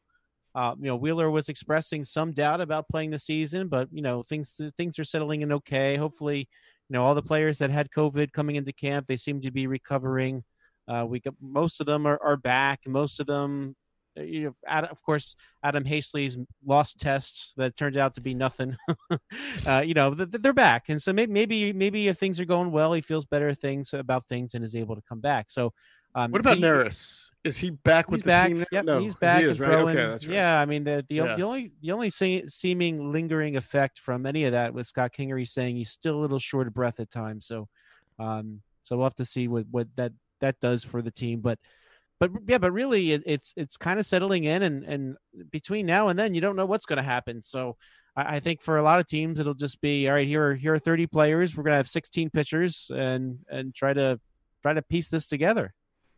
Uh, 0.53 0.73
you 0.79 0.87
know 0.87 0.95
Wheeler 0.95 1.29
was 1.29 1.49
expressing 1.49 2.05
some 2.05 2.31
doubt 2.31 2.61
about 2.61 2.87
playing 2.87 3.11
the 3.11 3.19
season, 3.19 3.67
but 3.67 3.89
you 3.91 4.01
know 4.01 4.23
things 4.23 4.59
things 4.77 4.97
are 4.97 5.03
settling 5.03 5.41
in 5.41 5.51
okay. 5.51 5.97
Hopefully, 5.97 6.47
you 6.89 6.93
know 6.93 7.03
all 7.03 7.13
the 7.13 7.21
players 7.21 7.57
that 7.57 7.71
had 7.71 7.89
COVID 7.91 8.31
coming 8.31 8.55
into 8.55 8.71
camp 8.71 9.07
they 9.07 9.17
seem 9.17 9.41
to 9.41 9.51
be 9.51 9.67
recovering. 9.67 10.43
Uh, 10.87 11.05
we 11.05 11.19
got 11.19 11.33
most 11.41 11.81
of 11.81 11.87
them 11.87 12.05
are, 12.05 12.19
are 12.23 12.37
back. 12.37 12.79
Most 12.87 13.19
of 13.19 13.25
them 13.25 13.75
you 14.17 14.55
know, 14.69 14.77
of 14.87 15.01
course, 15.03 15.35
Adam 15.63 15.83
Haseley's 15.83 16.37
lost 16.65 16.99
test 16.99 17.53
that 17.57 17.75
turned 17.75 17.97
out 17.97 18.15
to 18.15 18.21
be 18.21 18.33
nothing. 18.33 18.77
uh, 19.65 19.81
you 19.85 19.93
know, 19.93 20.13
they're 20.13 20.53
back, 20.53 20.89
and 20.89 21.01
so 21.01 21.13
maybe, 21.13 21.31
maybe, 21.31 21.73
maybe 21.73 22.07
if 22.07 22.17
things 22.17 22.39
are 22.39 22.45
going 22.45 22.71
well, 22.71 22.93
he 22.93 23.01
feels 23.01 23.25
better 23.25 23.53
things 23.53 23.93
about 23.93 24.27
things 24.27 24.53
and 24.53 24.63
is 24.63 24.75
able 24.75 24.95
to 24.95 25.01
come 25.01 25.19
back. 25.19 25.49
So, 25.49 25.73
um, 26.15 26.31
what 26.31 26.41
about 26.41 26.57
Neris? 26.57 27.29
Is 27.43 27.57
he 27.57 27.69
back 27.69 28.09
with 28.09 28.23
the 28.23 28.27
back. 28.27 28.47
team? 28.47 28.65
Yep, 28.71 28.85
no, 28.85 28.99
he's 28.99 29.15
back. 29.15 29.41
He 29.41 29.47
is, 29.47 29.59
right? 29.59 29.73
Okay, 29.73 29.95
that's 29.95 30.25
right. 30.25 30.33
Yeah, 30.33 30.59
I 30.59 30.65
mean 30.65 30.83
the 30.83 31.05
the, 31.09 31.15
yeah. 31.15 31.35
the 31.35 31.43
only 31.43 31.71
the 31.81 31.91
only 31.91 32.09
se- 32.09 32.47
seeming 32.47 33.11
lingering 33.11 33.57
effect 33.57 33.99
from 33.99 34.25
any 34.25 34.45
of 34.45 34.53
that 34.53 34.73
was 34.73 34.87
Scott 34.87 35.11
Kingery 35.11 35.47
saying 35.47 35.75
he's 35.75 35.91
still 35.91 36.15
a 36.15 36.21
little 36.21 36.39
short 36.39 36.67
of 36.67 36.73
breath 36.73 36.99
at 36.99 37.11
times. 37.11 37.45
So, 37.45 37.67
um, 38.17 38.61
so 38.81 38.95
we'll 38.95 39.05
have 39.05 39.15
to 39.15 39.25
see 39.25 39.47
what 39.47 39.65
what 39.69 39.87
that 39.97 40.13
that 40.39 40.59
does 40.59 40.83
for 40.83 41.01
the 41.01 41.11
team, 41.11 41.41
but 41.41 41.59
but 42.19 42.31
yeah, 42.47 42.57
but 42.57 42.71
really, 42.71 43.11
it, 43.13 43.23
it's 43.25 43.53
it's 43.57 43.77
kind 43.77 43.99
of 43.99 44.05
settling 44.05 44.45
in, 44.45 44.63
and 44.63 44.83
and 44.85 45.17
between 45.51 45.85
now 45.85 46.07
and 46.07 46.17
then, 46.17 46.33
you 46.33 46.41
don't 46.41 46.55
know 46.55 46.65
what's 46.65 46.85
going 46.85 46.97
to 46.97 47.03
happen. 47.03 47.41
So, 47.41 47.75
I, 48.15 48.37
I, 48.37 48.39
think 48.39 48.61
for 48.61 48.77
a 48.77 48.81
lot 48.81 48.99
of 48.99 49.05
teams, 49.05 49.39
it'll 49.39 49.53
just 49.53 49.81
be 49.81 50.07
all 50.07 50.15
right. 50.15 50.27
Here 50.27 50.51
are 50.51 50.55
here 50.55 50.73
are 50.73 50.79
thirty 50.79 51.07
players. 51.07 51.55
We're 51.55 51.63
going 51.63 51.73
to 51.73 51.77
have 51.77 51.89
sixteen 51.89 52.29
pitchers, 52.29 52.89
and 52.93 53.39
and 53.49 53.75
try 53.75 53.93
to 53.93 54.19
try 54.61 54.73
to 54.73 54.81
piece 54.81 55.09
this 55.09 55.27
together. 55.27 55.73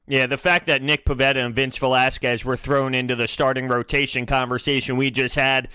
Yeah, 0.07 0.27
the 0.27 0.37
fact 0.37 0.67
that 0.67 0.81
Nick 0.81 1.03
Pivetta 1.03 1.43
and 1.43 1.53
Vince 1.53 1.77
Velasquez 1.77 2.45
were 2.45 2.55
thrown 2.55 2.95
into 2.95 3.15
the 3.15 3.27
starting 3.27 3.67
rotation 3.67 4.25
conversation 4.25 4.95
we 4.95 5.11
just 5.11 5.35
had, 5.35 5.67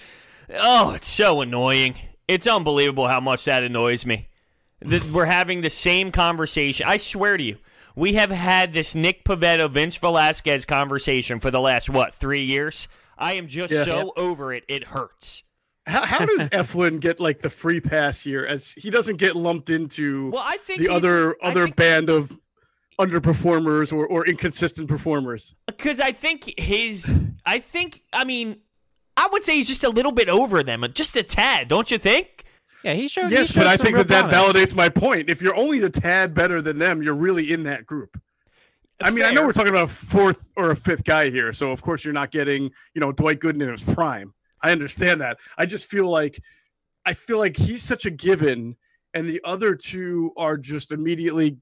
oh, 0.54 0.94
it's 0.94 1.08
so 1.08 1.42
annoying. 1.42 1.96
It's 2.26 2.46
unbelievable 2.46 3.08
how 3.08 3.20
much 3.20 3.44
that 3.44 3.62
annoys 3.62 4.06
me. 4.06 4.28
That 4.80 5.04
we're 5.10 5.26
having 5.26 5.60
the 5.60 5.68
same 5.68 6.12
conversation. 6.12 6.86
I 6.88 6.96
swear 6.96 7.36
to 7.36 7.42
you 7.42 7.58
we 7.94 8.14
have 8.14 8.30
had 8.30 8.72
this 8.72 8.94
Nick 8.94 9.24
Pivetta, 9.24 9.70
Vince 9.70 9.96
Velasquez 9.96 10.64
conversation 10.64 11.40
for 11.40 11.50
the 11.50 11.60
last, 11.60 11.90
what, 11.90 12.14
three 12.14 12.44
years? 12.44 12.88
I 13.18 13.34
am 13.34 13.46
just 13.46 13.72
yeah. 13.72 13.84
so 13.84 14.12
over 14.16 14.52
it. 14.52 14.64
It 14.68 14.84
hurts. 14.84 15.42
How, 15.86 16.04
how 16.04 16.26
does 16.26 16.48
Eflin 16.50 17.00
get 17.00 17.20
like 17.20 17.40
the 17.40 17.50
free 17.50 17.80
pass 17.80 18.20
here 18.20 18.46
as 18.46 18.72
he 18.72 18.90
doesn't 18.90 19.16
get 19.16 19.34
lumped 19.34 19.70
into 19.70 20.30
well, 20.30 20.42
I 20.44 20.56
think 20.58 20.80
the 20.80 20.88
other 20.88 21.36
other 21.42 21.64
think, 21.64 21.76
band 21.76 22.08
of 22.08 22.32
underperformers 23.00 23.92
or, 23.92 24.06
or 24.06 24.26
inconsistent 24.26 24.88
performers? 24.88 25.54
Because 25.66 26.00
I 26.00 26.12
think 26.12 26.52
his, 26.58 27.12
I 27.44 27.58
think, 27.58 28.02
I 28.12 28.24
mean, 28.24 28.58
I 29.16 29.28
would 29.32 29.44
say 29.44 29.56
he's 29.56 29.68
just 29.68 29.84
a 29.84 29.90
little 29.90 30.12
bit 30.12 30.28
over 30.28 30.62
them, 30.62 30.84
just 30.94 31.16
a 31.16 31.22
tad, 31.22 31.68
don't 31.68 31.90
you 31.90 31.98
think? 31.98 32.44
Yeah, 32.84 32.94
he 32.94 33.08
showed. 33.08 33.30
Yes, 33.30 33.48
he 33.48 33.54
showed 33.54 33.60
but 33.60 33.66
I 33.68 33.76
think 33.76 33.96
that 33.96 34.08
that 34.08 34.32
validates 34.32 34.74
my 34.74 34.88
point. 34.88 35.30
If 35.30 35.40
you're 35.40 35.56
only 35.56 35.82
a 35.82 35.90
tad 35.90 36.34
better 36.34 36.60
than 36.60 36.78
them, 36.78 37.02
you're 37.02 37.14
really 37.14 37.52
in 37.52 37.64
that 37.64 37.86
group. 37.86 38.20
I 39.00 39.10
mean, 39.10 39.24
I 39.24 39.32
know 39.32 39.44
we're 39.44 39.52
talking 39.52 39.70
about 39.70 39.84
a 39.84 39.92
fourth 39.92 40.50
or 40.56 40.70
a 40.70 40.76
fifth 40.76 41.04
guy 41.04 41.30
here, 41.30 41.52
so 41.52 41.72
of 41.72 41.82
course 41.82 42.04
you're 42.04 42.14
not 42.14 42.30
getting, 42.30 42.70
you 42.94 43.00
know, 43.00 43.10
Dwight 43.10 43.40
Gooden 43.40 43.62
in 43.62 43.70
his 43.70 43.82
prime. 43.82 44.32
I 44.60 44.70
understand 44.70 45.20
that. 45.20 45.38
I 45.58 45.66
just 45.66 45.86
feel 45.86 46.08
like, 46.08 46.40
I 47.04 47.14
feel 47.14 47.38
like 47.38 47.56
he's 47.56 47.82
such 47.82 48.06
a 48.06 48.10
given, 48.10 48.76
and 49.12 49.28
the 49.28 49.40
other 49.44 49.74
two 49.74 50.32
are 50.36 50.56
just 50.56 50.92
immediately 50.92 51.56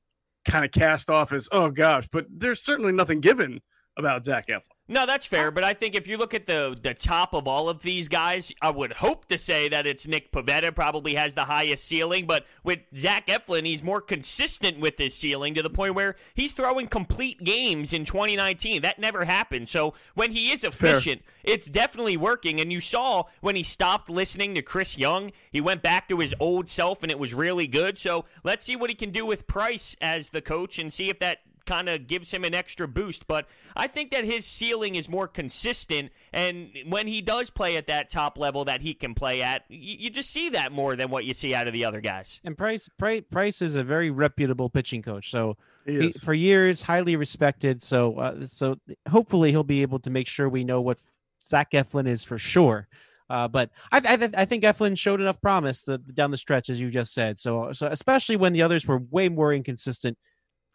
kind 0.44 0.64
of 0.64 0.70
cast 0.70 1.08
off 1.08 1.32
as, 1.32 1.48
oh 1.50 1.70
gosh, 1.70 2.08
but 2.12 2.26
there's 2.30 2.62
certainly 2.62 2.92
nothing 2.92 3.20
given 3.20 3.60
about 3.96 4.24
Zach 4.24 4.48
Eflin. 4.48 4.68
No, 4.88 5.06
that's 5.06 5.24
fair, 5.24 5.52
but 5.52 5.62
I 5.62 5.72
think 5.72 5.94
if 5.94 6.08
you 6.08 6.16
look 6.16 6.34
at 6.34 6.46
the 6.46 6.76
the 6.80 6.94
top 6.94 7.32
of 7.32 7.46
all 7.46 7.68
of 7.68 7.82
these 7.82 8.08
guys, 8.08 8.52
I 8.60 8.70
would 8.70 8.94
hope 8.94 9.26
to 9.26 9.38
say 9.38 9.68
that 9.68 9.86
it's 9.86 10.04
Nick 10.04 10.32
Pivetta 10.32 10.74
probably 10.74 11.14
has 11.14 11.34
the 11.34 11.44
highest 11.44 11.84
ceiling, 11.84 12.26
but 12.26 12.44
with 12.64 12.80
Zach 12.96 13.28
Eflin, 13.28 13.66
he's 13.66 13.84
more 13.84 14.00
consistent 14.00 14.80
with 14.80 14.98
his 14.98 15.14
ceiling 15.14 15.54
to 15.54 15.62
the 15.62 15.70
point 15.70 15.94
where 15.94 16.16
he's 16.34 16.52
throwing 16.52 16.88
complete 16.88 17.38
games 17.44 17.92
in 17.92 18.04
2019. 18.04 18.82
That 18.82 18.98
never 18.98 19.24
happened. 19.24 19.68
So 19.68 19.94
when 20.14 20.32
he 20.32 20.50
is 20.50 20.64
efficient, 20.64 21.22
fair. 21.22 21.54
it's 21.54 21.66
definitely 21.66 22.16
working. 22.16 22.60
And 22.60 22.72
you 22.72 22.80
saw 22.80 23.24
when 23.40 23.54
he 23.54 23.62
stopped 23.62 24.10
listening 24.10 24.56
to 24.56 24.62
Chris 24.62 24.98
Young, 24.98 25.30
he 25.52 25.60
went 25.60 25.82
back 25.82 26.08
to 26.08 26.18
his 26.18 26.34
old 26.40 26.68
self, 26.68 27.04
and 27.04 27.12
it 27.12 27.18
was 27.18 27.32
really 27.32 27.68
good. 27.68 27.96
So 27.96 28.24
let's 28.42 28.64
see 28.64 28.74
what 28.74 28.90
he 28.90 28.96
can 28.96 29.10
do 29.10 29.24
with 29.24 29.46
Price 29.46 29.96
as 30.00 30.30
the 30.30 30.42
coach 30.42 30.80
and 30.80 30.92
see 30.92 31.10
if 31.10 31.20
that 31.20 31.38
kind 31.66 31.88
of 31.88 32.06
gives 32.06 32.32
him 32.32 32.44
an 32.44 32.54
extra 32.54 32.88
boost. 32.88 33.26
But 33.26 33.46
I 33.76 33.86
think 33.86 34.10
that 34.10 34.24
his 34.24 34.46
ceiling 34.46 34.94
is 34.94 35.08
more 35.08 35.28
consistent, 35.28 36.10
and 36.32 36.70
when 36.86 37.06
he 37.06 37.20
does 37.22 37.50
play 37.50 37.76
at 37.76 37.86
that 37.86 38.10
top 38.10 38.38
level 38.38 38.64
that 38.64 38.80
he 38.80 38.94
can 38.94 39.14
play 39.14 39.42
at, 39.42 39.64
you, 39.68 39.96
you 39.98 40.10
just 40.10 40.30
see 40.30 40.48
that 40.50 40.72
more 40.72 40.96
than 40.96 41.10
what 41.10 41.24
you 41.24 41.34
see 41.34 41.54
out 41.54 41.66
of 41.66 41.72
the 41.72 41.84
other 41.84 42.00
guys. 42.00 42.40
And 42.44 42.56
Price, 42.56 42.88
Price, 42.98 43.22
Price 43.30 43.62
is 43.62 43.76
a 43.76 43.84
very 43.84 44.10
reputable 44.10 44.70
pitching 44.70 45.02
coach, 45.02 45.30
so. 45.30 45.56
He, 45.86 46.12
for 46.12 46.34
years, 46.34 46.82
highly 46.82 47.16
respected. 47.16 47.82
So, 47.82 48.16
uh, 48.16 48.46
so 48.46 48.76
hopefully 49.08 49.50
he'll 49.50 49.64
be 49.64 49.82
able 49.82 49.98
to 50.00 50.10
make 50.10 50.28
sure 50.28 50.48
we 50.48 50.62
know 50.62 50.80
what 50.80 50.98
Zach 51.42 51.70
Eflin 51.72 52.06
is 52.06 52.22
for 52.22 52.38
sure. 52.38 52.86
Uh, 53.30 53.46
but 53.46 53.70
I, 53.92 53.98
I, 53.98 54.30
I, 54.42 54.44
think 54.44 54.64
Eflin 54.64 54.98
showed 54.98 55.20
enough 55.20 55.40
promise 55.40 55.82
the, 55.82 55.98
down 55.98 56.32
the 56.32 56.36
stretch, 56.36 56.68
as 56.68 56.80
you 56.80 56.90
just 56.90 57.14
said. 57.14 57.38
So, 57.38 57.72
so 57.72 57.86
especially 57.86 58.34
when 58.34 58.52
the 58.52 58.62
others 58.62 58.88
were 58.88 58.98
way 58.98 59.28
more 59.28 59.54
inconsistent, 59.54 60.18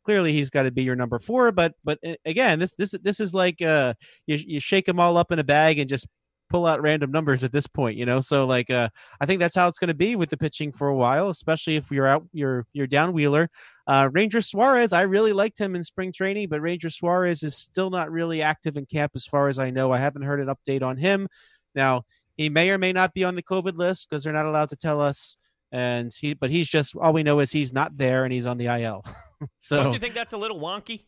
clearly 0.06 0.34
he's 0.34 0.50
got 0.50 0.64
to 0.64 0.72
be 0.72 0.84
your 0.84 0.96
number 0.96 1.20
four. 1.20 1.52
But 1.52 1.74
but 1.84 2.00
uh, 2.06 2.16
again, 2.26 2.60
this 2.60 2.74
this 2.76 2.92
this 3.04 3.20
is 3.20 3.34
like 3.34 3.62
uh, 3.62 3.96
you 4.28 4.38
you 4.38 4.60
shake 4.60 4.86
them 4.86 5.00
all 5.00 5.18
up 5.18 5.32
in 5.32 5.40
a 5.40 5.44
bag 5.44 5.80
and 5.80 5.90
just 5.90 6.08
pull 6.50 6.68
out 6.68 6.82
random 6.82 7.12
numbers 7.12 7.44
at 7.44 7.52
this 7.52 7.68
point, 7.68 7.98
you 7.98 8.06
know. 8.06 8.22
So 8.22 8.46
like 8.46 8.70
uh, 8.70 8.90
I 9.20 9.26
think 9.26 9.40
that's 9.40 9.56
how 9.56 9.68
it's 9.68 9.80
going 9.80 9.90
to 9.90 9.94
be 9.94 10.16
with 10.16 10.30
the 10.30 10.38
pitching 10.38 10.72
for 10.72 10.88
a 10.88 10.96
while, 10.96 11.30
especially 11.30 11.76
if 11.76 11.92
you're 11.92 12.08
out 12.08 12.24
you're 12.32 12.66
you're 12.74 12.88
down 12.88 13.14
Wheeler. 13.14 13.50
Uh, 13.88 14.10
Ranger 14.12 14.42
Suarez, 14.42 14.94
I 14.94 15.02
really 15.02 15.34
liked 15.34 15.60
him 15.60 15.76
in 15.76 15.84
spring 15.84 16.12
training, 16.12 16.50
but 16.50 16.62
Ranger 16.62 16.90
Suarez 16.90 17.44
is 17.44 17.56
still 17.56 17.90
not 17.90 18.12
really 18.12 18.42
active 18.42 18.78
in 18.78 18.86
camp 18.86 19.12
as 19.16 19.26
far 19.26 19.48
as 19.48 19.60
I 19.60 19.70
know. 19.70 19.92
I 19.92 19.98
haven't 19.98 20.24
heard 20.24 20.40
an 20.40 20.48
update 20.48 20.82
on 20.82 20.98
him. 20.98 21.28
Now 21.74 22.04
he 22.38 22.50
may 22.50 22.70
or 22.70 22.78
may 22.78 22.94
not 22.94 23.14
be 23.14 23.24
on 23.24 23.36
the 23.36 23.44
COVID 23.44 23.78
list 23.78 24.10
because 24.10 24.24
they're 24.24 24.34
not 24.34 24.46
allowed 24.46 24.70
to 24.70 24.76
tell 24.76 25.02
us. 25.02 25.38
And 25.72 26.12
he, 26.18 26.34
but 26.34 26.50
he's 26.50 26.70
just 26.70 26.96
all 26.96 27.14
we 27.14 27.24
know 27.24 27.40
is 27.40 27.52
he's 27.52 27.74
not 27.74 27.98
there 27.98 28.24
and 28.24 28.32
he's 28.32 28.46
on 28.46 28.58
the 28.58 28.68
IL. 28.68 29.04
so 29.60 29.84
Don't 29.84 29.94
you 29.94 30.00
think 30.00 30.14
that's 30.14 30.34
a 30.34 30.38
little 30.38 30.60
wonky? 30.60 31.04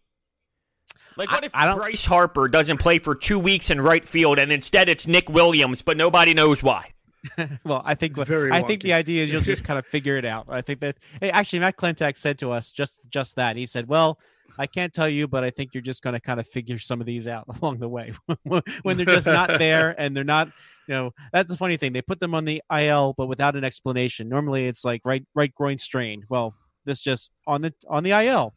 Like, 1.16 1.32
what 1.32 1.44
I- 1.44 1.46
if 1.48 1.56
I 1.56 1.66
don't- 1.66 1.78
Bryce 1.78 2.06
Harper 2.06 2.48
doesn't 2.48 2.78
play 2.78 3.00
for 3.00 3.16
two 3.16 3.40
weeks 3.40 3.70
in 3.70 3.82
right 3.82 4.06
field, 4.06 4.40
and 4.40 4.52
instead 4.52 4.88
it's 4.90 5.08
Nick 5.08 5.30
Williams, 5.30 5.82
but 5.82 5.98
nobody 5.98 6.34
knows 6.34 6.62
why? 6.62 6.94
well, 7.64 7.82
I 7.84 7.96
think 7.96 8.18
what- 8.18 8.30
I 8.32 8.62
think 8.62 8.84
the 8.84 8.94
idea 8.94 9.24
is 9.24 9.32
you'll 9.32 9.42
just 9.42 9.64
kind 9.66 9.80
of 9.80 9.86
figure 9.86 10.18
it 10.18 10.26
out. 10.26 10.46
I 10.50 10.62
think 10.62 10.80
that 10.82 10.98
hey, 11.20 11.32
actually 11.32 11.60
Matt 11.60 11.76
Klentak 11.78 12.16
said 12.18 12.38
to 12.40 12.52
us 12.52 12.72
just 12.72 13.10
just 13.10 13.36
that. 13.38 13.56
He 13.58 13.66
said, 13.66 13.88
"Well, 13.88 14.20
I 14.60 14.68
can't 14.68 14.94
tell 14.94 15.10
you, 15.10 15.28
but 15.28 15.44
I 15.44 15.50
think 15.50 15.74
you're 15.74 15.82
just 15.82 16.04
going 16.04 16.14
to 16.14 16.20
kind 16.20 16.40
of 16.40 16.48
figure 16.48 16.78
some 16.78 17.02
of 17.02 17.08
these 17.08 17.28
out 17.28 17.46
along 17.62 17.80
the 17.80 17.90
way 17.90 18.14
when 18.44 18.98
they're 18.98 19.06
just 19.06 19.28
not 19.28 19.58
there 19.60 19.96
and 20.00 20.16
they're 20.16 20.24
not." 20.24 20.50
You 20.88 20.94
know, 20.94 21.12
that's 21.34 21.52
the 21.52 21.58
funny 21.58 21.76
thing. 21.76 21.92
They 21.92 22.02
put 22.02 22.22
them 22.22 22.34
on 22.34 22.46
the 22.46 22.62
IL, 22.72 23.14
but 23.18 23.26
without 23.26 23.58
an 23.58 23.66
explanation. 23.66 24.30
Normally, 24.30 24.68
it's 24.68 24.86
like 24.86 25.02
right 25.04 25.26
right 25.36 25.54
groin 25.54 25.78
strain. 25.80 26.24
Well, 26.30 26.54
this 26.88 27.00
just 27.00 27.30
on 27.46 27.62
the 27.62 27.74
on 27.88 28.04
the 28.04 28.12
IL, 28.12 28.56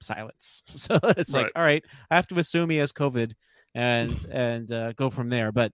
silence. 0.00 0.62
So 0.76 0.98
it's 1.02 1.34
like, 1.34 1.50
all 1.56 1.64
right, 1.64 1.84
I 2.10 2.14
have 2.14 2.28
to 2.28 2.38
assume 2.38 2.70
he 2.70 2.76
has 2.76 2.92
COVID 2.92 3.32
and 3.74 4.24
and 4.30 4.70
uh, 4.70 4.92
go 4.92 5.10
from 5.10 5.28
there. 5.30 5.50
But 5.50 5.72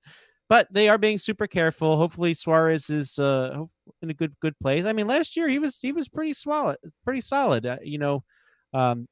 but 0.49 0.67
they 0.73 0.89
are 0.89 0.99
being 0.99 1.19
super 1.19 1.47
careful. 1.47 1.97
Hopefully 1.97 2.35
Suarez 2.35 2.89
is 2.91 3.19
uh 3.19 3.65
in 4.03 4.11
a 4.11 4.15
good 4.15 4.35
good 4.41 4.59
place. 4.59 4.87
I 4.87 4.93
mean, 4.93 5.07
last 5.07 5.37
year 5.37 5.49
he 5.49 5.59
was 5.59 5.79
he 5.81 5.93
was 5.93 6.09
pretty 6.09 6.33
solid, 6.33 6.79
pretty 7.05 7.21
solid. 7.21 7.67
Uh, 7.67 7.79
you 7.83 7.99
know, 7.99 8.25
um, 8.73 9.07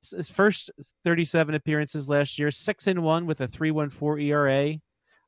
his 0.00 0.30
first 0.30 0.70
37 1.04 1.54
appearances 1.54 2.08
last 2.08 2.38
year, 2.38 2.50
six 2.50 2.86
and 2.86 3.02
one 3.02 3.26
with 3.26 3.40
a 3.40 3.48
3.14 3.48 4.22
ERA. 4.22 4.74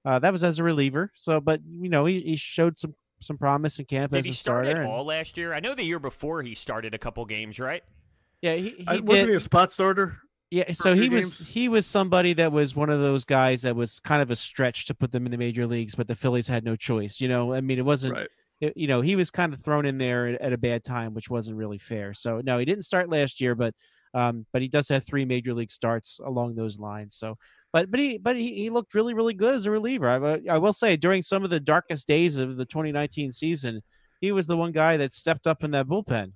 Uh, 0.05 0.19
that 0.19 0.33
was 0.33 0.45
as 0.45 0.59
a 0.59 0.65
reliever. 0.65 1.11
So, 1.15 1.41
but 1.41 1.61
you 1.69 1.91
know, 1.91 2.07
he, 2.07 2.21
he 2.21 2.37
showed 2.37 2.79
some 2.79 2.95
some 3.21 3.39
promise 3.39 3.79
in 3.79 3.85
camp 3.85 4.13
Did 4.13 4.21
as 4.21 4.25
he 4.25 4.31
a 4.31 4.35
start 4.35 4.67
starter. 4.67 4.81
at 4.81 4.85
and- 4.85 4.93
all 4.93 5.05
last 5.05 5.37
year? 5.37 5.53
I 5.55 5.61
know 5.61 5.75
the 5.75 5.85
year 5.85 5.99
before 5.99 6.43
he 6.43 6.55
started 6.55 6.95
a 6.95 6.99
couple 6.99 7.25
games, 7.25 7.59
right? 7.61 7.83
yeah, 8.43 8.55
he, 8.55 8.71
he 8.71 8.85
I, 8.87 8.99
wasn't 9.01 9.31
he 9.31 9.35
a 9.37 9.41
spot 9.41 9.71
starter? 9.73 10.17
Yeah, 10.51 10.73
so 10.73 10.95
he 10.95 11.09
was 11.09 11.39
games? 11.39 11.49
he 11.49 11.69
was 11.69 11.87
somebody 11.87 12.33
that 12.33 12.51
was 12.51 12.75
one 12.75 12.91
of 12.91 12.99
those 13.01 13.25
guys 13.25 13.63
that 13.63 13.77
was 13.77 14.01
kind 14.01 14.21
of 14.21 14.31
a 14.31 14.37
stretch 14.37 14.87
to 14.87 14.95
put 14.95 15.13
them 15.13 15.25
in 15.25 15.31
the 15.31 15.39
major 15.39 15.67
leagues, 15.67 15.95
but 15.95 16.09
the 16.09 16.17
Phillies 16.17 16.49
had 16.49 16.65
no 16.65 16.75
choice. 16.75 17.21
You 17.21 17.29
know, 17.29 17.53
I 17.55 17.61
mean, 17.61 17.79
it 17.79 17.85
wasn't. 17.85 18.15
Right. 18.15 18.29
It, 18.61 18.77
you 18.77 18.89
know, 18.89 19.01
he 19.01 19.15
was 19.17 19.31
kind 19.31 19.55
of 19.55 19.61
thrown 19.61 19.87
in 19.87 19.97
there 19.97 20.27
at, 20.27 20.41
at 20.41 20.53
a 20.53 20.59
bad 20.59 20.83
time, 20.85 21.15
which 21.15 21.31
wasn't 21.31 21.57
really 21.57 21.79
fair. 21.79 22.13
So 22.13 22.43
no, 22.45 22.59
he 22.59 22.65
didn't 22.65 22.83
start 22.83 23.09
last 23.09 23.41
year, 23.41 23.55
but 23.55 23.75
um, 24.13 24.45
but 24.53 24.61
he 24.61 24.69
does 24.69 24.89
have 24.89 25.05
three 25.05 25.25
major 25.25 25.55
league 25.55 25.71
starts 25.71 26.19
along 26.25 26.57
those 26.57 26.79
lines. 26.79 27.15
So, 27.15 27.37
but 27.73 27.91
but 27.91 28.01
he 28.01 28.19
but 28.19 28.37
he, 28.37 28.55
he 28.55 28.71
looked 28.71 28.95
really 28.95 29.15
really 29.15 29.35
good 29.35 29.55
as 29.55 29.67
a 29.67 29.71
reliever. 29.71 30.09
I, 30.09 30.19
will- 30.19 30.41
I 30.51 30.59
will 30.59 30.73
say 30.73 30.97
during 30.97 31.23
some 31.23 31.45
of 31.45 31.51
the 31.51 31.61
darkest 31.61 32.07
days 32.07 32.37
of 32.37 32.57
the 32.57 32.65
2019 32.67 33.33
season, 33.33 33.83
he 34.21 34.33
was 34.33 34.47
the 34.47 34.57
one 34.57 34.73
guy 34.73 34.97
that 34.97 35.13
stepped 35.13 35.47
up 35.47 35.63
in 35.65 35.71
that 35.73 35.87
bullpen. 35.87 36.33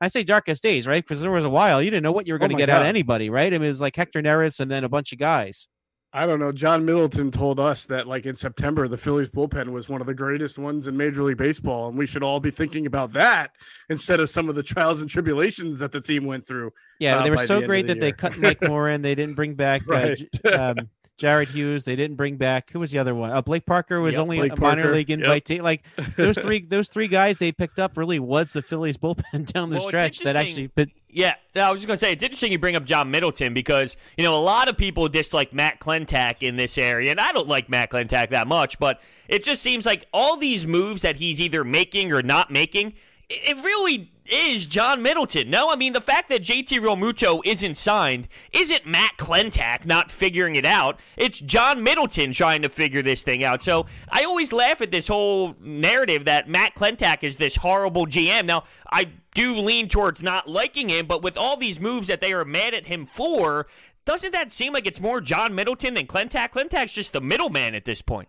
I 0.00 0.08
say 0.08 0.24
darkest 0.24 0.62
days, 0.62 0.86
right? 0.86 1.02
Because 1.02 1.20
there 1.20 1.30
was 1.30 1.44
a 1.46 1.50
while 1.50 1.82
you 1.82 1.90
didn't 1.90 2.02
know 2.02 2.12
what 2.12 2.26
you 2.26 2.34
were 2.34 2.38
Oh 2.38 2.40
going 2.40 2.50
to 2.50 2.54
my 2.54 2.58
get 2.58 2.68
out 2.70 2.82
of 2.82 2.88
anybody, 2.88 3.30
right? 3.30 3.52
I 3.52 3.56
mean, 3.58 3.64
it 3.64 3.68
was 3.68 3.80
like 3.80 3.96
Hector 3.96 4.20
Neris 4.22 4.60
and 4.60 4.70
then 4.70 4.84
a 4.84 4.88
bunch 4.90 5.12
of 5.12 5.18
guys. 5.18 5.68
I 6.16 6.24
don't 6.24 6.40
know. 6.40 6.50
John 6.50 6.86
Middleton 6.86 7.30
told 7.30 7.60
us 7.60 7.84
that 7.86 8.06
like 8.08 8.24
in 8.24 8.36
September, 8.36 8.88
the 8.88 8.96
Phillies 8.96 9.28
bullpen 9.28 9.70
was 9.70 9.90
one 9.90 10.00
of 10.00 10.06
the 10.06 10.14
greatest 10.14 10.58
ones 10.58 10.88
in 10.88 10.96
Major 10.96 11.22
League 11.22 11.36
Baseball, 11.36 11.88
and 11.88 11.98
we 11.98 12.06
should 12.06 12.22
all 12.22 12.40
be 12.40 12.50
thinking 12.50 12.86
about 12.86 13.12
that 13.12 13.50
instead 13.90 14.18
of 14.18 14.30
some 14.30 14.48
of 14.48 14.54
the 14.54 14.62
trials 14.62 15.02
and 15.02 15.10
tribulations 15.10 15.78
that 15.78 15.92
the 15.92 16.00
team 16.00 16.24
went 16.24 16.46
through. 16.46 16.72
Yeah, 17.00 17.18
uh, 17.18 17.22
they 17.22 17.28
were 17.28 17.36
so 17.36 17.60
great 17.60 17.86
that 17.88 18.00
they 18.00 18.12
cut 18.12 18.38
Mike 18.38 18.62
Morin. 18.62 19.02
They 19.02 19.14
didn't 19.14 19.34
bring 19.34 19.54
back 19.56 19.82
uh, 19.82 19.92
Right. 19.92 20.22
Um, 20.54 20.88
Jared 21.18 21.48
Hughes. 21.48 21.84
They 21.84 21.96
didn't 21.96 22.16
bring 22.16 22.36
back 22.36 22.70
who 22.70 22.78
was 22.80 22.90
the 22.90 22.98
other 22.98 23.14
one? 23.14 23.30
Uh, 23.30 23.40
Blake 23.42 23.64
Parker 23.66 24.00
was 24.00 24.14
Yep, 24.14 24.22
only 24.22 24.36
Blake 24.38 24.52
a 24.52 24.60
minor 24.60 24.82
Parker. 24.82 24.94
league 24.96 25.08
Yep. 25.10 25.20
invitee. 25.20 25.62
Like 25.62 25.82
those 26.16 26.36
three, 26.38 26.60
those 26.68 26.88
three 26.88 27.08
guys 27.08 27.38
they 27.38 27.52
picked 27.52 27.78
up 27.78 27.96
really 27.96 28.18
was 28.18 28.52
the 28.52 28.62
Phillies 28.62 28.96
bullpen 28.96 29.46
down 29.52 29.70
the 29.70 29.76
Well, 29.76 29.86
stretch. 29.88 30.18
That 30.20 30.36
actually, 30.36 30.66
but 30.68 30.88
Yeah, 31.08 31.34
I 31.54 31.70
was 31.70 31.80
just 31.80 31.86
gonna 31.86 31.96
say 31.96 32.12
it's 32.12 32.22
interesting 32.22 32.52
you 32.52 32.58
bring 32.58 32.76
up 32.76 32.84
John 32.84 33.10
Middleton 33.10 33.54
because 33.54 33.96
you 34.18 34.24
know 34.24 34.34
a 34.36 34.40
lot 34.40 34.68
of 34.68 34.76
people 34.76 35.08
dislike 35.08 35.52
Matt 35.52 35.80
Klentak 35.80 36.42
in 36.42 36.56
this 36.56 36.76
area, 36.76 37.10
and 37.10 37.18
I 37.20 37.32
don't 37.32 37.48
like 37.48 37.68
Matt 37.70 37.90
Klentak 37.90 38.30
that 38.30 38.46
much, 38.46 38.78
but 38.78 39.00
it 39.28 39.42
just 39.42 39.62
seems 39.62 39.86
like 39.86 40.04
all 40.12 40.36
these 40.36 40.66
moves 40.66 41.02
that 41.02 41.16
he's 41.16 41.40
either 41.40 41.64
making 41.64 42.12
or 42.12 42.22
not 42.22 42.50
making, 42.50 42.92
it 43.28 43.56
really 43.64 44.12
is 44.24 44.66
John 44.66 45.02
Middleton. 45.02 45.50
No, 45.50 45.70
I 45.70 45.76
mean 45.76 45.92
the 45.92 46.00
fact 46.00 46.28
that 46.28 46.42
JT 46.42 46.80
Realmuto 46.80 47.40
isn't 47.44 47.76
signed 47.76 48.28
isn't 48.52 48.86
Matt 48.86 49.16
Klentak 49.18 49.84
not 49.84 50.10
figuring 50.10 50.56
it 50.56 50.64
out. 50.64 51.00
It's 51.16 51.40
John 51.40 51.82
Middleton 51.82 52.32
trying 52.32 52.62
to 52.62 52.68
figure 52.68 53.02
this 53.02 53.22
thing 53.22 53.44
out. 53.44 53.62
So 53.62 53.86
I 54.08 54.24
always 54.24 54.52
laugh 54.52 54.80
at 54.80 54.90
this 54.90 55.08
whole 55.08 55.54
narrative 55.60 56.24
that 56.24 56.48
Matt 56.48 56.74
Klentak 56.74 57.22
is 57.22 57.36
this 57.36 57.56
horrible 57.56 58.06
GM. 58.06 58.46
Now 58.46 58.64
I 58.90 59.10
do 59.34 59.56
lean 59.56 59.88
towards 59.88 60.22
not 60.22 60.48
liking 60.48 60.88
him, 60.88 61.06
but 61.06 61.22
with 61.22 61.36
all 61.36 61.56
these 61.56 61.80
moves 61.80 62.08
that 62.08 62.20
they 62.20 62.32
are 62.32 62.44
mad 62.44 62.74
at 62.74 62.86
him 62.86 63.06
for, 63.06 63.66
doesn't 64.04 64.32
that 64.32 64.52
seem 64.52 64.72
like 64.72 64.86
it's 64.86 65.00
more 65.00 65.20
John 65.20 65.54
Middleton 65.54 65.94
than 65.94 66.06
Klentak? 66.06 66.50
Klentak's 66.50 66.94
just 66.94 67.12
the 67.12 67.20
middleman 67.20 67.74
at 67.74 67.84
this 67.84 68.02
point. 68.02 68.28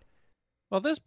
well, 0.70 0.80
this 0.80 1.00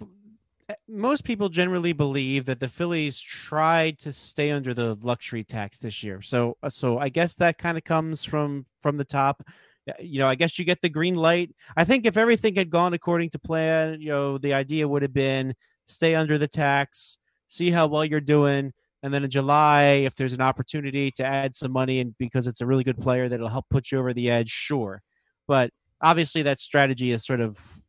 most 0.88 1.24
people 1.24 1.50
generally 1.50 1.94
believe 1.94 2.46
that 2.46 2.60
the 2.60 2.68
Phillies 2.68 3.20
tried 3.20 4.00
to 4.00 4.12
stay 4.12 4.52
under 4.52 4.74
the 4.74 4.98
luxury 5.02 5.44
tax 5.44 5.80
this 5.80 6.04
year. 6.04 6.22
So, 6.22 6.58
uh, 6.64 6.70
so 6.70 6.98
I 7.00 7.10
guess 7.10 7.36
that 7.36 7.58
kind 7.58 7.78
of 7.78 7.84
comes 7.84 8.24
from 8.24 8.66
from 8.82 8.98
the 8.98 9.06
top. 9.06 9.44
Uh, 9.90 9.94
You 10.00 10.20
know, 10.20 10.28
I 10.28 10.36
guess 10.36 10.60
you 10.60 10.66
get 10.66 10.82
the 10.82 10.90
green 10.90 11.16
light. 11.16 11.56
I 11.76 11.84
think 11.84 12.06
if 12.06 12.18
everything 12.18 12.56
had 12.56 12.70
gone 12.70 12.94
according 12.94 13.32
to 13.32 13.40
plan, 13.40 14.02
you 14.02 14.10
know, 14.10 14.38
the 14.38 14.54
idea 14.54 14.88
would 14.88 15.02
have 15.02 15.14
been 15.14 15.54
stay 15.88 16.16
under 16.16 16.38
the 16.38 16.48
tax, 16.48 17.18
see 17.48 17.72
how 17.72 17.88
well 17.88 18.06
you're 18.06 18.22
doing, 18.22 18.74
and 19.04 19.14
then 19.14 19.24
in 19.24 19.30
July, 19.30 19.84
if 20.06 20.16
there's 20.16 20.34
an 20.34 20.42
opportunity 20.42 21.12
to 21.12 21.26
add 21.26 21.56
some 21.56 21.72
money 21.72 22.00
and 22.00 22.16
because 22.18 22.46
it's 22.48 22.62
a 22.62 22.66
really 22.66 22.84
good 22.84 23.00
player 23.00 23.28
that'll 23.28 23.50
help 23.50 23.66
put 23.70 23.92
you 23.92 24.00
over 24.00 24.14
the 24.14 24.30
edge, 24.30 24.50
sure. 24.50 25.02
But 25.48 25.72
obviously, 26.00 26.44
that 26.44 26.60
strategy 26.60 27.12
is 27.12 27.26
sort 27.26 27.42
of 27.42 27.82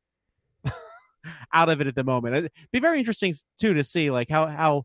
out 1.53 1.69
of 1.69 1.81
it 1.81 1.87
at 1.87 1.95
the 1.95 2.05
moment. 2.05 2.37
It'd 2.37 2.53
be 2.73 2.81
very 2.81 2.99
interesting 2.99 3.35
too 3.59 3.75
to 3.75 3.85
see 3.85 4.11
like 4.11 4.29
how 4.29 4.47
how 4.47 4.85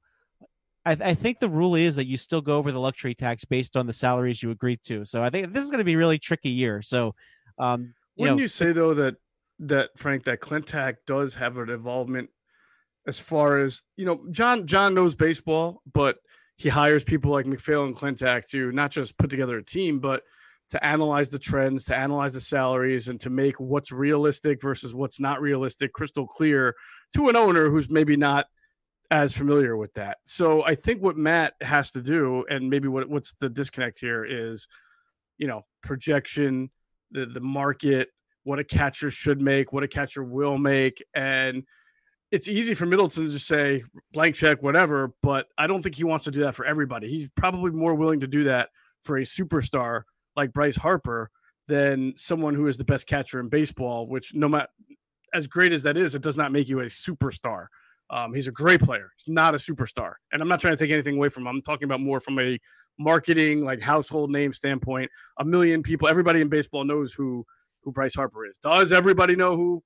I, 0.85 0.91
I 0.91 1.13
think 1.13 1.39
the 1.39 1.49
rule 1.49 1.75
is 1.75 1.95
that 1.97 2.07
you 2.07 2.17
still 2.17 2.41
go 2.41 2.57
over 2.57 2.71
the 2.71 2.79
luxury 2.79 3.13
tax 3.13 3.45
based 3.45 3.75
on 3.75 3.87
the 3.87 3.93
salaries 3.93 4.41
you 4.41 4.51
agreed 4.51 4.79
to. 4.83 5.05
So 5.05 5.21
I 5.21 5.29
think 5.29 5.53
this 5.53 5.63
is 5.63 5.71
going 5.71 5.79
to 5.79 5.85
be 5.85 5.93
a 5.93 5.97
really 5.97 6.19
tricky 6.19 6.49
year. 6.49 6.81
So 6.81 7.15
um 7.57 7.93
you 8.15 8.23
Wouldn't 8.23 8.37
know, 8.37 8.41
you 8.41 8.47
say 8.47 8.71
though 8.71 8.93
that 8.95 9.15
that 9.59 9.89
Frank 9.97 10.23
that 10.25 10.41
Klentak 10.41 10.95
does 11.05 11.35
have 11.35 11.57
an 11.57 11.69
involvement 11.69 12.29
as 13.07 13.19
far 13.19 13.57
as 13.57 13.83
you 13.95 14.05
know 14.05 14.25
John 14.31 14.67
John 14.67 14.93
knows 14.93 15.15
baseball, 15.15 15.81
but 15.91 16.17
he 16.57 16.69
hires 16.69 17.03
people 17.03 17.31
like 17.31 17.45
MacPhail 17.45 17.85
and 17.85 17.95
Klentak 17.95 18.47
to 18.49 18.71
not 18.71 18.91
just 18.91 19.17
put 19.17 19.29
together 19.29 19.57
a 19.57 19.63
team, 19.63 19.99
but 19.99 20.23
to 20.69 20.85
analyze 20.85 21.29
the 21.29 21.39
trends, 21.39 21.85
to 21.85 21.97
analyze 21.97 22.33
the 22.33 22.41
salaries, 22.41 23.07
and 23.07 23.19
to 23.21 23.29
make 23.29 23.59
what's 23.59 23.91
realistic 23.91 24.61
versus 24.61 24.93
what's 24.93 25.19
not 25.19 25.41
realistic 25.41 25.93
crystal 25.93 26.27
clear 26.27 26.75
to 27.15 27.29
an 27.29 27.35
owner 27.35 27.69
who's 27.69 27.89
maybe 27.89 28.17
not 28.17 28.45
as 29.11 29.33
familiar 29.33 29.77
with 29.77 29.93
that. 29.93 30.17
So 30.25 30.65
I 30.65 30.75
think 30.75 31.01
what 31.01 31.17
Matt 31.17 31.53
has 31.61 31.91
to 31.91 32.01
do, 32.01 32.45
and 32.49 32.69
maybe 32.69 32.87
what 32.87 33.09
what's 33.09 33.33
the 33.39 33.49
disconnect 33.49 33.99
here 33.99 34.25
is, 34.25 34.67
you 35.37 35.47
know, 35.47 35.65
projection, 35.81 36.69
the 37.11 37.25
the 37.25 37.39
market, 37.39 38.09
what 38.43 38.59
a 38.59 38.63
catcher 38.63 39.09
should 39.09 39.41
make, 39.41 39.71
what 39.71 39.83
a 39.83 39.87
catcher 39.87 40.23
will 40.23 40.57
make, 40.57 41.01
and 41.13 41.63
it's 42.29 42.49
easy 42.49 42.73
for 42.73 42.85
Middleton 42.85 43.25
to 43.25 43.31
just 43.31 43.47
say 43.47 43.83
blank 44.11 44.35
check, 44.35 44.61
whatever. 44.61 45.13
But 45.23 45.47
I 45.57 45.67
don't 45.67 45.81
think 45.81 45.95
he 45.95 46.03
wants 46.03 46.25
to 46.25 46.31
do 46.31 46.41
that 46.41 46.55
for 46.55 46.65
everybody. 46.65 47.07
He's 47.07 47.29
probably 47.37 47.71
more 47.71 47.95
willing 47.95 48.19
to 48.19 48.27
do 48.27 48.43
that 48.45 48.69
for 49.03 49.17
a 49.17 49.21
superstar 49.21 50.01
like 50.37 50.53
Bryce 50.53 50.77
Harper 50.77 51.29
than 51.67 52.13
someone 52.15 52.53
who 52.53 52.67
is 52.67 52.77
the 52.77 52.85
best 52.85 53.07
catcher 53.07 53.41
in 53.41 53.49
baseball. 53.49 54.07
Which 54.07 54.33
no 54.33 54.47
matter 54.47 54.67
as 55.33 55.47
great 55.47 55.73
as 55.73 55.83
that 55.83 55.97
is, 55.97 56.15
it 56.15 56.21
does 56.21 56.37
not 56.37 56.53
make 56.53 56.69
you 56.69 56.79
a 56.79 56.85
superstar. 56.85 57.67
Um, 58.09 58.33
he's 58.33 58.47
a 58.47 58.51
great 58.51 58.81
player. 58.81 59.11
He's 59.17 59.33
not 59.33 59.53
a 59.53 59.57
superstar, 59.57 60.13
and 60.31 60.41
I'm 60.41 60.47
not 60.47 60.61
trying 60.61 60.77
to 60.77 60.81
take 60.81 60.93
anything 60.93 61.17
away 61.17 61.27
from 61.27 61.43
him. 61.43 61.49
I'm 61.49 61.61
talking 61.61 61.83
about 61.83 61.99
more 61.99 62.21
from 62.21 62.39
a 62.39 62.57
marketing, 62.97 63.65
like 63.65 63.81
household 63.81 64.31
name 64.31 64.53
standpoint. 64.53 65.11
A 65.39 65.45
million 65.45 65.83
people, 65.83 66.07
everybody 66.07 66.39
in 66.39 66.47
baseball 66.47 66.85
knows 66.85 67.13
who 67.13 67.45
who 67.81 67.91
Bryce 67.91 68.15
Harper 68.15 68.45
is. 68.45 68.57
Does 68.57 68.91
everybody 68.91 69.35
know 69.35 69.55
who 69.55 69.83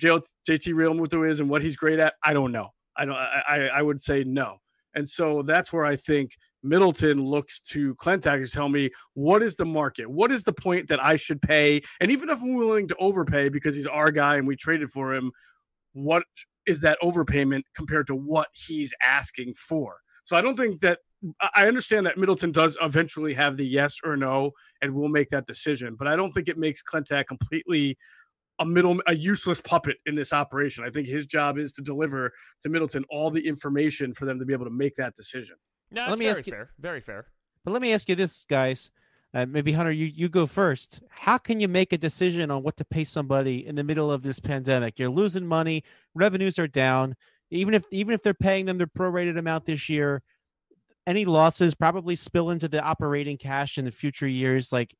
JT 0.00 0.68
Realmuto 0.68 1.28
is 1.28 1.40
and 1.40 1.48
what 1.48 1.62
he's 1.62 1.76
great 1.76 1.98
at? 1.98 2.14
I 2.24 2.32
don't 2.32 2.52
know. 2.52 2.70
I 2.96 3.04
don't. 3.04 3.14
I 3.14 3.68
I 3.74 3.82
would 3.82 4.02
say 4.02 4.24
no. 4.24 4.58
And 4.94 5.08
so 5.08 5.42
that's 5.42 5.72
where 5.72 5.86
I 5.86 5.96
think 5.96 6.32
Middleton 6.62 7.24
looks 7.24 7.60
to 7.60 7.94
Klentak 7.96 8.44
to 8.44 8.50
tell 8.50 8.68
me 8.68 8.90
what 9.14 9.42
is 9.42 9.56
the 9.56 9.64
market, 9.64 10.08
what 10.08 10.32
is 10.32 10.44
the 10.44 10.52
point 10.52 10.88
that 10.88 11.04
I 11.04 11.16
should 11.16 11.42
pay, 11.42 11.82
and 12.00 12.10
even 12.10 12.28
if 12.30 12.40
I'm 12.40 12.54
willing 12.54 12.88
to 12.88 12.96
overpay 12.96 13.48
because 13.48 13.74
he's 13.74 13.86
our 13.86 14.10
guy 14.10 14.36
and 14.36 14.46
we 14.46 14.56
traded 14.56 14.90
for 14.90 15.14
him, 15.14 15.32
what 15.92 16.24
is 16.66 16.80
that 16.82 16.98
overpayment 17.02 17.62
compared 17.74 18.06
to 18.06 18.14
what 18.14 18.48
he's 18.52 18.92
asking 19.04 19.54
for? 19.54 19.96
So 20.24 20.36
I 20.36 20.40
don't 20.40 20.56
think 20.56 20.80
that 20.80 21.00
I- 21.40 21.66
understand 21.66 22.06
that 22.06 22.18
Middleton 22.18 22.52
does 22.52 22.76
eventually 22.80 23.34
have 23.34 23.56
the 23.56 23.66
yes 23.66 23.98
or 24.04 24.16
no 24.16 24.52
and 24.80 24.94
will 24.94 25.08
make 25.08 25.28
that 25.30 25.46
decision, 25.46 25.96
but 25.96 26.08
I 26.08 26.16
don't 26.16 26.32
think 26.32 26.48
it 26.48 26.58
makes 26.58 26.82
Klentak 26.82 27.26
completely 27.26 27.96
a 28.58 28.64
middle 28.64 29.00
a 29.06 29.14
useless 29.14 29.60
puppet 29.60 29.96
in 30.06 30.14
this 30.14 30.32
operation. 30.32 30.84
I 30.84 30.90
think 30.90 31.08
his 31.08 31.26
job 31.26 31.58
is 31.58 31.72
to 31.74 31.82
deliver 31.82 32.32
to 32.62 32.68
Middleton 32.68 33.04
all 33.10 33.30
the 33.30 33.46
information 33.46 34.12
for 34.12 34.24
them 34.24 34.38
to 34.38 34.44
be 34.44 34.52
able 34.52 34.66
to 34.66 34.70
make 34.70 34.94
that 34.96 35.14
decision. 35.16 35.56
No, 35.92 36.08
Let 36.08 36.18
me 36.18 36.24
very 36.24 36.36
ask 36.38 36.46
you- 36.46 36.52
fair. 36.52 36.70
Very 36.78 37.00
fair. 37.00 37.26
But 37.64 37.70
let 37.72 37.82
me 37.82 37.92
ask 37.92 38.08
you 38.08 38.14
this, 38.16 38.44
guys. 38.48 38.90
Uh, 39.34 39.46
maybe 39.46 39.72
Hunter, 39.72 39.92
you, 39.92 40.06
you 40.06 40.28
go 40.28 40.46
first. 40.46 41.00
How 41.08 41.38
can 41.38 41.58
you 41.60 41.68
make 41.68 41.92
a 41.92 41.98
decision 41.98 42.50
on 42.50 42.62
what 42.62 42.76
to 42.78 42.84
pay 42.84 43.04
somebody 43.04 43.66
in 43.66 43.76
the 43.76 43.84
middle 43.84 44.10
of 44.12 44.22
this 44.22 44.40
pandemic? 44.40 44.98
You're 44.98 45.08
losing 45.10 45.46
money, 45.46 45.84
revenues 46.14 46.58
are 46.58 46.66
down. 46.66 47.16
Even 47.50 47.72
if 47.74 47.84
even 47.90 48.14
if 48.14 48.22
they're 48.22 48.34
paying 48.34 48.66
them 48.66 48.78
their 48.78 48.86
prorated 48.86 49.38
amount 49.38 49.64
this 49.66 49.88
year, 49.88 50.22
any 51.06 51.24
losses 51.24 51.74
probably 51.74 52.16
spill 52.16 52.50
into 52.50 52.68
the 52.68 52.82
operating 52.82 53.36
cash 53.38 53.78
in 53.78 53.84
the 53.84 53.90
future 53.90 54.26
years. 54.28 54.72
Like 54.72 54.94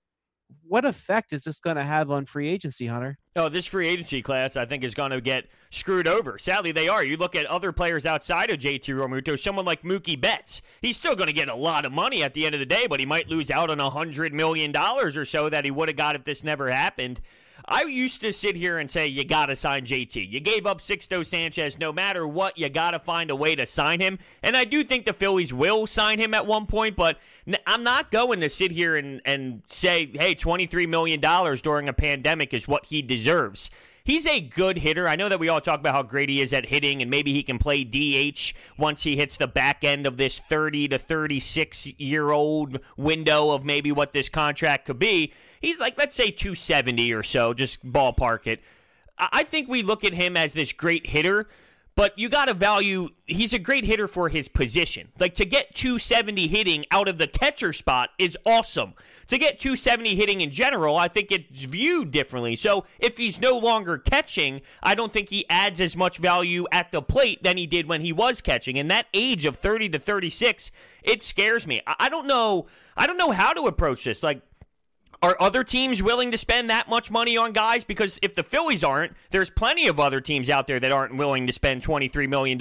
what 0.66 0.84
effect 0.84 1.32
is 1.32 1.44
this 1.44 1.60
going 1.60 1.76
to 1.76 1.84
have 1.84 2.10
on 2.10 2.26
free 2.26 2.48
agency, 2.48 2.86
Hunter? 2.86 3.18
Oh, 3.34 3.48
this 3.48 3.66
free 3.66 3.88
agency 3.88 4.22
class, 4.22 4.56
I 4.56 4.66
think, 4.66 4.84
is 4.84 4.94
going 4.94 5.10
to 5.10 5.20
get 5.20 5.46
screwed 5.70 6.06
over. 6.06 6.38
Sadly, 6.38 6.72
they 6.72 6.88
are. 6.88 7.02
You 7.02 7.16
look 7.16 7.34
at 7.34 7.46
other 7.46 7.72
players 7.72 8.04
outside 8.04 8.50
of 8.50 8.58
JT 8.58 8.84
Realmuto, 8.84 9.38
someone 9.38 9.64
like 9.64 9.82
Mookie 9.82 10.20
Betts. 10.20 10.62
He's 10.80 10.96
still 10.96 11.16
going 11.16 11.28
to 11.28 11.32
get 11.32 11.48
a 11.48 11.54
lot 11.54 11.84
of 11.84 11.92
money 11.92 12.22
at 12.22 12.34
the 12.34 12.44
end 12.44 12.54
of 12.54 12.58
the 12.58 12.66
day, 12.66 12.86
but 12.88 13.00
he 13.00 13.06
might 13.06 13.28
lose 13.28 13.50
out 13.50 13.70
on 13.70 13.80
a 13.80 13.90
$100 13.90 14.32
million 14.32 14.76
or 14.76 15.24
so 15.24 15.48
that 15.48 15.64
he 15.64 15.70
would 15.70 15.88
have 15.88 15.96
got 15.96 16.16
if 16.16 16.24
this 16.24 16.44
never 16.44 16.70
happened. 16.70 17.20
I 17.66 17.82
used 17.84 18.20
to 18.22 18.32
sit 18.32 18.56
here 18.56 18.78
and 18.78 18.90
say 18.90 19.06
you 19.06 19.24
got 19.24 19.46
to 19.46 19.56
sign 19.56 19.84
JT. 19.84 20.30
You 20.30 20.40
gave 20.40 20.66
up 20.66 20.80
Sixto 20.80 21.24
Sanchez. 21.24 21.78
No 21.78 21.92
matter 21.92 22.26
what, 22.26 22.58
you 22.58 22.68
got 22.68 22.92
to 22.92 22.98
find 22.98 23.30
a 23.30 23.36
way 23.36 23.54
to 23.54 23.66
sign 23.66 24.00
him. 24.00 24.18
And 24.42 24.56
I 24.56 24.64
do 24.64 24.82
think 24.82 25.04
the 25.04 25.12
Phillies 25.12 25.52
will 25.52 25.86
sign 25.86 26.18
him 26.18 26.34
at 26.34 26.46
one 26.46 26.66
point, 26.66 26.96
but 26.96 27.18
I'm 27.66 27.82
not 27.82 28.10
going 28.10 28.40
to 28.40 28.48
sit 28.48 28.70
here 28.72 28.96
and, 28.96 29.20
and 29.24 29.62
say, 29.66 30.10
hey, 30.12 30.34
$23 30.34 30.88
million 30.88 31.20
during 31.20 31.88
a 31.88 31.92
pandemic 31.92 32.52
is 32.52 32.66
what 32.66 32.86
he 32.86 33.02
deserves 33.02 33.70
he's 34.04 34.26
a 34.26 34.40
good 34.40 34.78
hitter. 34.78 35.08
I 35.08 35.16
know 35.16 35.28
that 35.28 35.40
we 35.40 35.48
all 35.48 35.60
talk 35.60 35.80
about 35.80 35.94
how 35.94 36.02
great 36.02 36.28
he 36.28 36.40
is 36.40 36.52
at 36.52 36.66
hitting, 36.66 37.02
and 37.02 37.10
maybe 37.10 37.32
he 37.32 37.42
can 37.42 37.58
play 37.58 37.84
DH 37.84 38.52
once 38.78 39.02
he 39.02 39.16
hits 39.16 39.36
the 39.36 39.46
back 39.46 39.84
end 39.84 40.06
of 40.06 40.16
this 40.16 40.38
30 40.38 40.88
to 40.88 40.98
36 40.98 41.86
year 41.98 42.30
old 42.30 42.78
window 42.96 43.50
of 43.50 43.64
maybe 43.64 43.92
what 43.92 44.12
this 44.12 44.28
contract 44.28 44.86
could 44.86 44.98
be. 44.98 45.32
He's 45.60 45.78
like, 45.78 45.96
let's 45.98 46.16
say 46.16 46.30
270 46.30 47.12
or 47.12 47.22
so, 47.22 47.54
just 47.54 47.84
ballpark 47.84 48.46
it. 48.46 48.60
I 49.18 49.44
think 49.44 49.68
we 49.68 49.82
look 49.82 50.04
at 50.04 50.14
him 50.14 50.36
as 50.36 50.52
this 50.52 50.72
great 50.72 51.06
hitter, 51.06 51.48
but 51.94 52.18
you 52.18 52.28
got 52.28 52.46
to 52.46 52.54
value 52.54 53.10
he's 53.26 53.52
a 53.52 53.58
great 53.58 53.84
hitter 53.84 54.08
for 54.08 54.28
his 54.28 54.48
position. 54.48 55.08
Like 55.18 55.34
to 55.34 55.44
get 55.44 55.74
270 55.74 56.46
hitting 56.48 56.84
out 56.90 57.08
of 57.08 57.18
the 57.18 57.26
catcher 57.26 57.72
spot 57.72 58.10
is 58.18 58.36
awesome. 58.44 58.94
To 59.28 59.38
get 59.38 59.58
270 59.58 60.14
hitting 60.14 60.40
in 60.40 60.50
general, 60.50 60.96
I 60.96 61.08
think 61.08 61.32
it's 61.32 61.64
viewed 61.64 62.10
differently. 62.10 62.56
So 62.56 62.84
if 62.98 63.18
he's 63.18 63.40
no 63.40 63.56
longer 63.58 63.98
catching, 63.98 64.62
I 64.82 64.94
don't 64.94 65.12
think 65.12 65.28
he 65.28 65.48
adds 65.48 65.80
as 65.80 65.96
much 65.96 66.18
value 66.18 66.66
at 66.70 66.92
the 66.92 67.02
plate 67.02 67.42
than 67.42 67.56
he 67.56 67.66
did 67.66 67.86
when 67.86 68.00
he 68.00 68.12
was 68.12 68.40
catching. 68.40 68.78
And 68.78 68.90
that 68.90 69.06
age 69.14 69.44
of 69.44 69.56
30 69.56 69.90
to 69.90 69.98
36, 69.98 70.70
it 71.02 71.22
scares 71.22 71.66
me. 71.66 71.82
I 71.86 72.08
don't 72.08 72.26
know 72.26 72.66
I 72.96 73.06
don't 73.06 73.16
know 73.16 73.30
how 73.30 73.52
to 73.52 73.62
approach 73.62 74.04
this. 74.04 74.22
Like 74.22 74.42
are 75.22 75.36
other 75.40 75.62
teams 75.62 76.02
willing 76.02 76.32
to 76.32 76.36
spend 76.36 76.68
that 76.68 76.88
much 76.88 77.10
money 77.10 77.36
on 77.36 77.52
guys? 77.52 77.84
Because 77.84 78.18
if 78.22 78.34
the 78.34 78.42
Phillies 78.42 78.82
aren't, 78.82 79.12
there's 79.30 79.50
plenty 79.50 79.86
of 79.86 80.00
other 80.00 80.20
teams 80.20 80.50
out 80.50 80.66
there 80.66 80.80
that 80.80 80.90
aren't 80.90 81.16
willing 81.16 81.46
to 81.46 81.52
spend 81.52 81.82
$23 81.82 82.28
million 82.28 82.58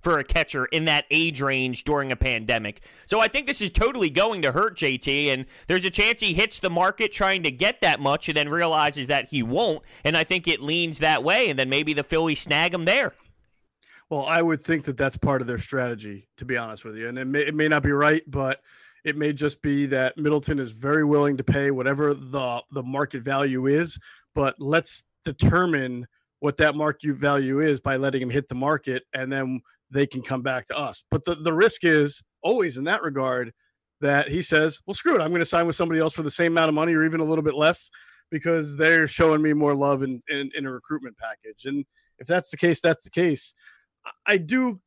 for 0.00 0.18
a 0.18 0.24
catcher 0.24 0.66
in 0.66 0.84
that 0.84 1.04
age 1.10 1.40
range 1.40 1.82
during 1.82 2.12
a 2.12 2.16
pandemic. 2.16 2.80
So 3.06 3.18
I 3.18 3.26
think 3.26 3.46
this 3.46 3.60
is 3.60 3.70
totally 3.70 4.08
going 4.08 4.42
to 4.42 4.52
hurt 4.52 4.76
JT, 4.76 5.26
and 5.26 5.46
there's 5.66 5.84
a 5.84 5.90
chance 5.90 6.20
he 6.20 6.32
hits 6.32 6.60
the 6.60 6.70
market 6.70 7.10
trying 7.10 7.42
to 7.42 7.50
get 7.50 7.80
that 7.80 7.98
much 7.98 8.28
and 8.28 8.36
then 8.36 8.48
realizes 8.48 9.08
that 9.08 9.30
he 9.30 9.42
won't. 9.42 9.82
And 10.04 10.16
I 10.16 10.22
think 10.22 10.46
it 10.46 10.60
leans 10.60 11.00
that 11.00 11.24
way, 11.24 11.50
and 11.50 11.58
then 11.58 11.68
maybe 11.68 11.92
the 11.92 12.04
Phillies 12.04 12.40
snag 12.40 12.72
him 12.72 12.84
there. 12.84 13.14
Well, 14.08 14.24
I 14.24 14.40
would 14.40 14.60
think 14.60 14.84
that 14.84 14.96
that's 14.96 15.16
part 15.16 15.40
of 15.40 15.48
their 15.48 15.58
strategy, 15.58 16.28
to 16.36 16.44
be 16.44 16.56
honest 16.56 16.84
with 16.84 16.96
you. 16.96 17.08
And 17.08 17.18
it 17.18 17.24
may, 17.24 17.40
it 17.40 17.54
may 17.56 17.66
not 17.66 17.82
be 17.82 17.90
right, 17.90 18.22
but– 18.30 18.62
it 19.06 19.16
may 19.16 19.32
just 19.32 19.62
be 19.62 19.86
that 19.86 20.18
Middleton 20.18 20.58
is 20.58 20.72
very 20.72 21.04
willing 21.04 21.36
to 21.36 21.44
pay 21.44 21.70
whatever 21.70 22.12
the 22.12 22.62
the 22.72 22.82
market 22.82 23.22
value 23.22 23.66
is, 23.68 23.98
but 24.34 24.56
let's 24.58 25.04
determine 25.24 26.06
what 26.40 26.56
that 26.56 26.74
market 26.74 27.14
value 27.14 27.60
is 27.60 27.80
by 27.80 27.96
letting 27.96 28.20
him 28.20 28.30
hit 28.30 28.48
the 28.48 28.54
market, 28.54 29.04
and 29.14 29.32
then 29.32 29.60
they 29.90 30.06
can 30.06 30.22
come 30.22 30.42
back 30.42 30.66
to 30.66 30.76
us. 30.76 31.04
But 31.10 31.24
the, 31.24 31.36
the 31.36 31.52
risk 31.52 31.84
is 31.84 32.20
always 32.42 32.76
in 32.76 32.84
that 32.84 33.02
regard 33.02 33.52
that 34.00 34.28
he 34.28 34.42
says, 34.42 34.80
well, 34.86 34.94
screw 34.94 35.14
it. 35.14 35.22
I'm 35.22 35.30
going 35.30 35.40
to 35.40 35.46
sign 35.46 35.66
with 35.66 35.76
somebody 35.76 36.00
else 36.00 36.12
for 36.12 36.22
the 36.22 36.30
same 36.30 36.52
amount 36.52 36.68
of 36.68 36.74
money 36.74 36.92
or 36.92 37.04
even 37.04 37.20
a 37.20 37.24
little 37.24 37.44
bit 37.44 37.54
less 37.54 37.88
because 38.30 38.76
they're 38.76 39.06
showing 39.06 39.40
me 39.40 39.52
more 39.52 39.74
love 39.74 40.02
in, 40.02 40.20
in, 40.28 40.50
in 40.54 40.66
a 40.66 40.70
recruitment 40.70 41.16
package. 41.16 41.64
And 41.64 41.84
if 42.18 42.26
that's 42.26 42.50
the 42.50 42.56
case, 42.56 42.80
that's 42.80 43.04
the 43.04 43.10
case. 43.10 43.54
I 44.26 44.36
do 44.36 44.80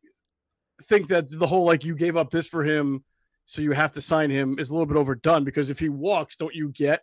think 0.84 1.08
that 1.08 1.30
the 1.30 1.48
whole 1.48 1.66
like 1.66 1.84
you 1.84 1.96
gave 1.96 2.16
up 2.18 2.30
this 2.30 2.48
for 2.48 2.64
him 2.64 3.04
so 3.50 3.64
you 3.64 3.72
have 3.72 3.92
to 3.94 4.00
sign 4.00 4.30
him 4.30 4.60
is 4.60 4.70
a 4.70 4.74
little 4.74 4.86
bit 4.86 4.96
overdone 4.96 5.44
because 5.44 5.72
if 5.72 5.80
he 5.80 5.90
walks, 5.90 6.38
don't 6.38 6.54
you 6.54 6.70
get? 6.70 7.02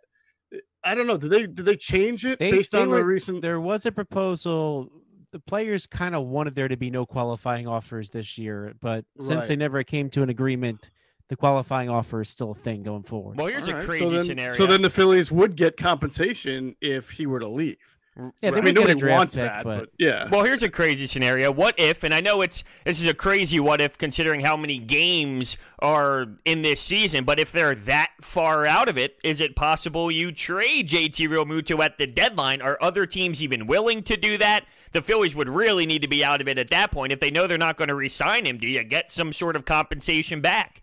I 0.85 0.95
don't 0.95 1.09
know. 1.09 1.17
Did 1.17 1.31
they 1.31 1.47
did 1.49 1.65
they 1.65 1.77
change 1.77 2.25
it 2.25 2.39
they, 2.39 2.53
based 2.53 2.71
they 2.71 2.83
on 2.83 2.89
were, 2.89 2.99
the 2.99 3.05
recent? 3.05 3.43
There 3.43 3.61
was 3.61 3.85
a 3.85 3.91
proposal. 3.91 4.89
The 5.33 5.41
players 5.41 5.89
kind 5.89 6.15
of 6.15 6.25
wanted 6.27 6.55
there 6.55 6.69
to 6.69 6.77
be 6.77 6.89
no 6.89 7.05
qualifying 7.05 7.67
offers 7.67 8.11
this 8.11 8.39
year, 8.39 8.75
but 8.81 9.05
since 9.19 9.49
they 9.49 9.57
never 9.57 9.83
came 9.83 10.09
to 10.11 10.23
an 10.23 10.29
agreement, 10.29 10.93
the 11.29 11.35
qualifying 11.35 11.91
offer 11.91 12.21
is 12.21 12.29
still 12.29 12.53
a 12.53 12.55
thing 12.55 12.85
going 12.85 13.03
forward. 13.03 13.37
Well, 13.39 13.49
here's 13.49 13.69
All 13.69 13.75
a 13.75 13.85
crazy 13.85 14.05
so 14.05 14.11
then, 14.13 14.25
scenario. 14.25 14.55
So 14.55 14.67
then 14.67 14.83
the 14.83 14.91
Phillies 14.91 15.33
would 15.33 15.57
get 15.57 15.77
compensation 15.77 16.77
if 16.81 17.11
he 17.11 17.27
were 17.27 17.41
to 17.41 17.49
leave. 17.49 17.96
Yeah, 18.41 18.51
I 18.53 18.61
mean, 18.63 18.75
nobody 18.75 19.05
wants 19.05 19.35
pick, 19.35 19.45
that, 19.45 19.65
but... 19.65 19.79
but... 19.79 19.89
yeah. 19.99 20.29
Well, 20.31 20.43
here's 20.43 20.63
a 20.63 20.71
crazy 20.71 21.07
scenario. 21.07 21.53
What 21.53 21.79
if? 21.79 22.03
And 22.03 22.15
I 22.15 22.21
know 22.21 22.41
it's 22.41 22.65
this 22.85 22.99
is 22.99 23.07
a 23.07 23.13
crazy 23.13 23.61
what 23.61 23.81
if, 23.81 23.99
considering 23.99 24.41
how 24.41 24.57
many 24.57 24.79
games 24.79 25.59
are 25.81 26.27
in 26.47 26.63
this 26.63 26.81
season. 26.81 27.25
But 27.25 27.39
if 27.39 27.53
they're 27.53 27.75
that 27.75 28.13
far 28.23 28.65
out 28.65 28.89
of 28.89 28.97
it, 28.97 29.19
is 29.23 29.41
it 29.41 29.55
possible 29.55 30.11
you 30.11 30.33
trade 30.33 30.89
JT 30.89 31.29
Realmuto 31.29 31.85
at 31.85 31.99
the 31.99 32.07
deadline? 32.07 32.63
Are 32.63 32.79
other 32.81 33.05
teams 33.05 33.43
even 33.43 33.67
willing 33.67 34.03
to 34.05 34.17
do 34.17 34.39
that? 34.39 34.65
The 34.93 35.03
Phillies 35.03 35.35
would 35.35 35.51
really 35.51 35.85
need 35.85 36.01
to 36.01 36.09
be 36.09 36.25
out 36.25 36.41
of 36.41 36.49
it 36.49 36.57
at 36.57 36.71
that 36.71 36.91
point. 36.91 37.13
If 37.13 37.21
they 37.21 37.31
know 37.31 37.47
they're 37.47 37.59
not 37.59 37.77
going 37.77 37.89
to 37.89 37.95
re-sign 37.95 38.47
him, 38.47 38.57
do 38.57 38.67
you 38.67 38.83
get 38.83 39.13
some 39.13 39.33
sort 39.33 39.57
of 39.57 39.67
compensation 39.67 40.41
back? 40.41 40.83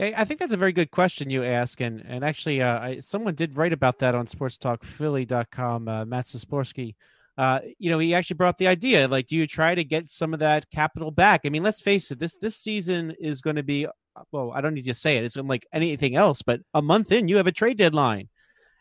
I 0.00 0.24
think 0.24 0.40
that's 0.40 0.54
a 0.54 0.58
very 0.58 0.72
good 0.72 0.90
question 0.90 1.30
you 1.30 1.44
ask, 1.44 1.80
and 1.80 2.02
and 2.04 2.24
actually, 2.24 2.60
uh, 2.60 2.80
I, 2.80 2.98
someone 2.98 3.36
did 3.36 3.56
write 3.56 3.72
about 3.72 4.00
that 4.00 4.16
on 4.16 4.26
SportsTalkPhilly.com. 4.26 5.88
Uh, 5.88 6.04
Matt 6.04 6.24
Sasporsky, 6.24 6.96
uh, 7.38 7.60
you 7.78 7.90
know, 7.90 8.00
he 8.00 8.12
actually 8.12 8.34
brought 8.34 8.58
the 8.58 8.66
idea 8.66 9.06
like, 9.06 9.28
do 9.28 9.36
you 9.36 9.46
try 9.46 9.74
to 9.74 9.84
get 9.84 10.10
some 10.10 10.34
of 10.34 10.40
that 10.40 10.68
capital 10.70 11.12
back? 11.12 11.42
I 11.44 11.48
mean, 11.48 11.62
let's 11.62 11.80
face 11.80 12.10
it 12.10 12.18
this 12.18 12.36
this 12.38 12.56
season 12.56 13.14
is 13.20 13.40
going 13.40 13.56
to 13.56 13.62
be 13.62 13.86
well, 14.32 14.50
I 14.52 14.60
don't 14.60 14.74
need 14.74 14.84
to 14.86 14.94
say 14.94 15.16
it. 15.16 15.24
It's 15.24 15.36
like 15.36 15.66
anything 15.72 16.16
else, 16.16 16.42
but 16.42 16.60
a 16.72 16.82
month 16.82 17.12
in, 17.12 17.28
you 17.28 17.36
have 17.36 17.46
a 17.46 17.52
trade 17.52 17.78
deadline, 17.78 18.28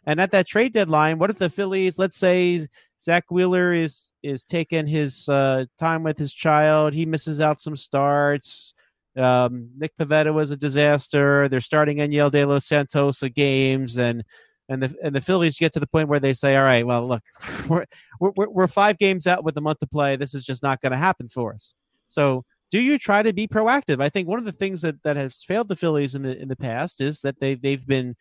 and 0.08 0.20
at 0.20 0.32
that 0.32 0.48
trade 0.48 0.74
deadline, 0.74 1.20
what 1.20 1.30
if 1.30 1.38
the 1.38 1.50
Phillies, 1.50 2.00
let's 2.00 2.18
say 2.18 2.68
Zack 3.00 3.26
Wheeler 3.30 3.72
is 3.72 4.14
is 4.24 4.44
taking 4.44 4.88
his 4.88 5.30
uh, 5.30 5.66
time 5.78 6.02
with 6.02 6.18
his 6.18 6.34
child, 6.34 6.96
he 6.96 7.06
misses 7.06 7.40
out 7.40 7.62
some 7.62 7.76
starts 7.76 8.74
um, 9.18 9.70
Nick 9.78 9.96
Pivetta 9.96 10.34
was 10.34 10.52
a 10.52 10.58
disaster. 10.58 11.48
They're 11.48 11.60
starting 11.60 11.98
Enyel 11.98 12.32
De 12.32 12.46
Los 12.46 12.66
Santos 12.66 13.22
games, 13.22 13.98
and 13.98 14.24
and 14.70 14.82
the 14.82 14.96
and 15.04 15.16
the 15.16 15.22
Phillies 15.22 15.60
get 15.60 15.74
to 15.74 15.80
the 15.80 15.88
point 15.88 16.10
where 16.10 16.20
they 16.20 16.34
say, 16.34 16.56
"All 16.56 16.64
right, 16.64 16.86
well, 16.86 17.08
look, 17.08 17.24
we're 17.68 17.86
we're, 18.20 18.50
we're 18.50 18.68
five 18.68 18.98
games 18.98 19.28
out 19.28 19.44
with 19.44 19.58
a 19.58 19.62
month 19.62 19.80
to 19.80 19.88
play. 19.88 20.16
This 20.16 20.34
is 20.34 20.44
just 20.44 20.64
not 20.64 20.82
going 20.82 20.92
to 20.92 20.98
happen 20.98 21.30
for 21.30 21.54
us." 21.54 21.74
So, 22.08 22.46
do 22.72 22.80
you 22.80 22.98
try 22.98 23.24
to 23.24 23.34
be 23.34 23.48
proactive? 23.48 24.02
I 24.02 24.10
think 24.10 24.28
one 24.28 24.40
of 24.40 24.46
the 24.46 24.52
things 24.52 24.82
that 24.82 25.04
that 25.04 25.16
has 25.16 25.44
failed 25.44 25.68
the 25.68 25.76
Phillies 25.76 26.16
in 26.16 26.24
the 26.24 26.40
in 26.40 26.48
the 26.48 26.56
past 26.56 27.02
is 27.02 27.22
that 27.22 27.40
they 27.40 27.56
they've 27.56 27.86
been 27.86 28.16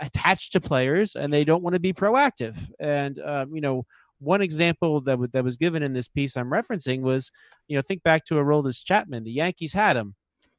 attached 0.00 0.52
to 0.52 0.60
players 0.60 1.14
and 1.14 1.32
they 1.32 1.44
don't 1.44 1.62
want 1.62 1.74
to 1.74 1.80
be 1.80 1.92
proactive. 1.92 2.70
And 2.78 3.18
um, 3.20 3.54
you 3.54 3.60
know, 3.60 3.86
one 4.18 4.42
example 4.42 5.00
that 5.02 5.12
w- 5.12 5.30
that 5.32 5.44
was 5.44 5.56
given 5.56 5.82
in 5.82 5.92
this 5.92 6.08
piece 6.08 6.36
I'm 6.36 6.50
referencing 6.50 7.00
was, 7.00 7.30
you 7.68 7.76
know, 7.76 7.82
think 7.82 8.02
back 8.02 8.24
to 8.26 8.38
a 8.38 8.44
role 8.44 8.62
Aroldis 8.62 8.84
Chapman. 8.84 9.24
The 9.24 9.32
Yankees 9.32 9.72
had 9.72 9.96
him 9.96 10.14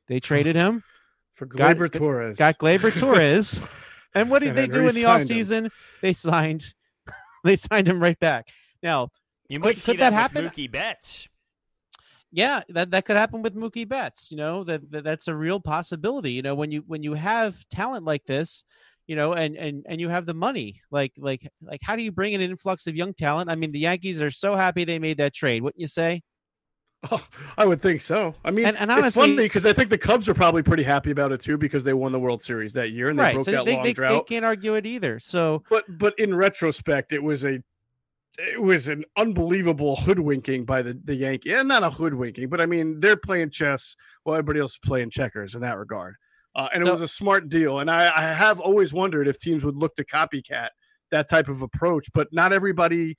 they 0.07 0.19
traded 0.19 0.55
him 0.55 0.83
for 1.33 1.47
Gleyber 1.47 1.91
got, 1.91 1.99
Torres. 1.99 2.37
Got 2.37 2.57
Gleyber 2.57 2.97
Torres. 2.97 3.61
and 4.15 4.29
what 4.29 4.39
did 4.39 4.49
and 4.49 4.57
they 4.57 4.67
do 4.67 4.87
in 4.87 4.95
the 4.95 5.03
offseason? 5.03 5.69
They 6.01 6.13
signed 6.13 6.73
they 7.43 7.55
signed 7.55 7.87
him 7.87 8.01
right 8.01 8.19
back. 8.19 8.49
Now, 8.81 9.09
you 9.47 9.59
might 9.59 9.75
could, 9.75 9.77
see 9.77 9.91
could 9.93 10.01
that, 10.01 10.11
that 10.11 10.15
happen? 10.15 10.45
Mookie 10.45 10.71
Betts. 10.71 11.27
Yeah, 12.31 12.63
that, 12.69 12.91
that 12.91 13.05
could 13.05 13.15
happen 13.15 13.41
with 13.41 13.55
Mookie 13.55 13.87
Betts. 13.87 14.29
You 14.29 14.37
know 14.37 14.63
that, 14.65 14.91
that 14.91 15.03
that's 15.03 15.27
a 15.27 15.35
real 15.35 15.59
possibility. 15.59 16.31
You 16.31 16.41
know 16.41 16.55
when 16.55 16.71
you 16.71 16.83
when 16.85 17.03
you 17.03 17.13
have 17.13 17.57
talent 17.69 18.03
like 18.03 18.25
this, 18.25 18.63
you 19.07 19.15
know, 19.15 19.33
and 19.33 19.55
and 19.55 19.85
and 19.87 20.01
you 20.01 20.09
have 20.09 20.25
the 20.25 20.33
money, 20.33 20.81
like 20.91 21.13
like 21.17 21.47
like 21.61 21.79
how 21.81 21.95
do 21.95 22.03
you 22.03 22.11
bring 22.11 22.33
in 22.33 22.41
an 22.41 22.51
influx 22.51 22.87
of 22.87 22.95
young 22.95 23.13
talent? 23.13 23.49
I 23.49 23.55
mean, 23.55 23.71
the 23.71 23.79
Yankees 23.79 24.21
are 24.21 24.31
so 24.31 24.55
happy 24.55 24.83
they 24.83 24.99
made 24.99 25.17
that 25.17 25.33
trade. 25.33 25.61
Wouldn't 25.61 25.79
you 25.79 25.87
say? 25.87 26.23
Oh, 27.11 27.25
I 27.57 27.65
would 27.65 27.81
think 27.81 28.01
so. 28.01 28.35
I 28.43 28.51
mean, 28.51 28.65
and, 28.65 28.77
and 28.77 28.91
honestly, 28.91 29.07
it's 29.07 29.15
funny 29.15 29.35
because 29.35 29.65
I 29.65 29.73
think 29.73 29.89
the 29.89 29.97
Cubs 29.97 30.29
are 30.29 30.33
probably 30.33 30.63
pretty 30.63 30.83
happy 30.83 31.11
about 31.11 31.31
it 31.31 31.41
too 31.41 31.57
because 31.57 31.83
they 31.83 31.93
won 31.93 32.11
the 32.11 32.19
World 32.19 32.43
Series 32.43 32.73
that 32.73 32.91
year 32.91 33.09
and 33.09 33.17
they 33.19 33.23
right. 33.23 33.33
broke 33.33 33.45
so 33.45 33.51
that 33.51 33.65
they, 33.65 33.73
long 33.75 33.83
they, 33.83 33.93
drought. 33.93 34.27
They 34.27 34.35
can't 34.35 34.45
argue 34.45 34.75
it 34.75 34.85
either. 34.85 35.19
So, 35.19 35.63
but 35.69 35.85
but 35.97 36.17
in 36.19 36.33
retrospect, 36.33 37.13
it 37.13 37.21
was 37.21 37.45
a 37.45 37.61
it 38.37 38.61
was 38.61 38.87
an 38.87 39.05
unbelievable 39.15 39.95
hoodwinking 39.95 40.65
by 40.65 40.81
the 40.81 40.93
the 41.03 41.15
Yankee. 41.15 41.53
And 41.53 41.67
not 41.67 41.83
a 41.83 41.89
hoodwinking, 41.89 42.49
but 42.49 42.59
I 42.59 42.65
mean 42.65 42.99
they're 42.99 43.17
playing 43.17 43.49
chess 43.51 43.95
while 44.23 44.35
everybody 44.35 44.59
else 44.59 44.73
is 44.73 44.79
playing 44.83 45.09
checkers 45.09 45.55
in 45.55 45.61
that 45.61 45.77
regard. 45.77 46.15
uh, 46.55 46.69
and 46.73 46.87
it 46.87 46.89
was 46.89 47.01
a 47.01 47.07
smart 47.07 47.49
deal. 47.49 47.79
And 47.79 47.91
I, 47.91 48.11
I 48.15 48.21
have 48.21 48.59
always 48.59 48.93
wondered 48.93 49.27
if 49.27 49.37
teams 49.39 49.63
would 49.65 49.75
look 49.75 49.93
to 49.95 50.05
copycat 50.05 50.69
that 51.11 51.29
type 51.29 51.49
of 51.49 51.61
approach, 51.61 52.09
but 52.13 52.27
not 52.31 52.53
everybody 52.53 53.15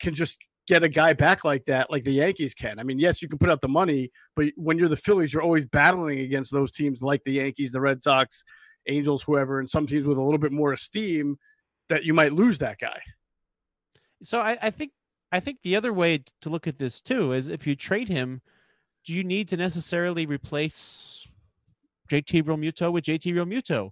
can 0.00 0.14
just 0.14 0.44
get 0.72 0.82
a 0.82 0.88
guy 0.88 1.12
back 1.12 1.44
like 1.44 1.64
that, 1.66 1.90
like 1.90 2.02
the 2.04 2.12
Yankees 2.12 2.54
can. 2.54 2.78
I 2.78 2.82
mean, 2.82 2.98
yes, 2.98 3.20
you 3.20 3.28
can 3.28 3.38
put 3.38 3.50
out 3.50 3.60
the 3.60 3.68
money, 3.68 4.10
but 4.34 4.46
when 4.56 4.78
you're 4.78 4.88
the 4.88 4.96
Phillies, 4.96 5.32
you're 5.32 5.42
always 5.42 5.66
battling 5.66 6.20
against 6.20 6.50
those 6.50 6.72
teams 6.72 7.02
like 7.02 7.22
the 7.24 7.32
Yankees, 7.32 7.72
the 7.72 7.80
Red 7.80 8.02
Sox, 8.02 8.42
Angels, 8.88 9.22
whoever, 9.22 9.58
and 9.58 9.68
some 9.68 9.86
teams 9.86 10.06
with 10.06 10.16
a 10.16 10.22
little 10.22 10.38
bit 10.38 10.50
more 10.50 10.72
esteem 10.72 11.36
that 11.90 12.04
you 12.04 12.14
might 12.14 12.32
lose 12.32 12.58
that 12.58 12.78
guy. 12.78 12.98
So 14.22 14.40
I, 14.40 14.56
I 14.62 14.70
think 14.70 14.92
I 15.30 15.40
think 15.40 15.58
the 15.62 15.76
other 15.76 15.92
way 15.92 16.24
to 16.40 16.50
look 16.50 16.66
at 16.66 16.78
this 16.78 17.00
too 17.00 17.32
is 17.32 17.48
if 17.48 17.66
you 17.66 17.76
trade 17.76 18.08
him, 18.08 18.40
do 19.04 19.12
you 19.14 19.24
need 19.24 19.48
to 19.48 19.56
necessarily 19.56 20.26
replace 20.26 21.26
JT 22.10 22.44
Realmuto 22.44 22.90
with 22.90 23.04
JT 23.04 23.34
Realmuto? 23.34 23.90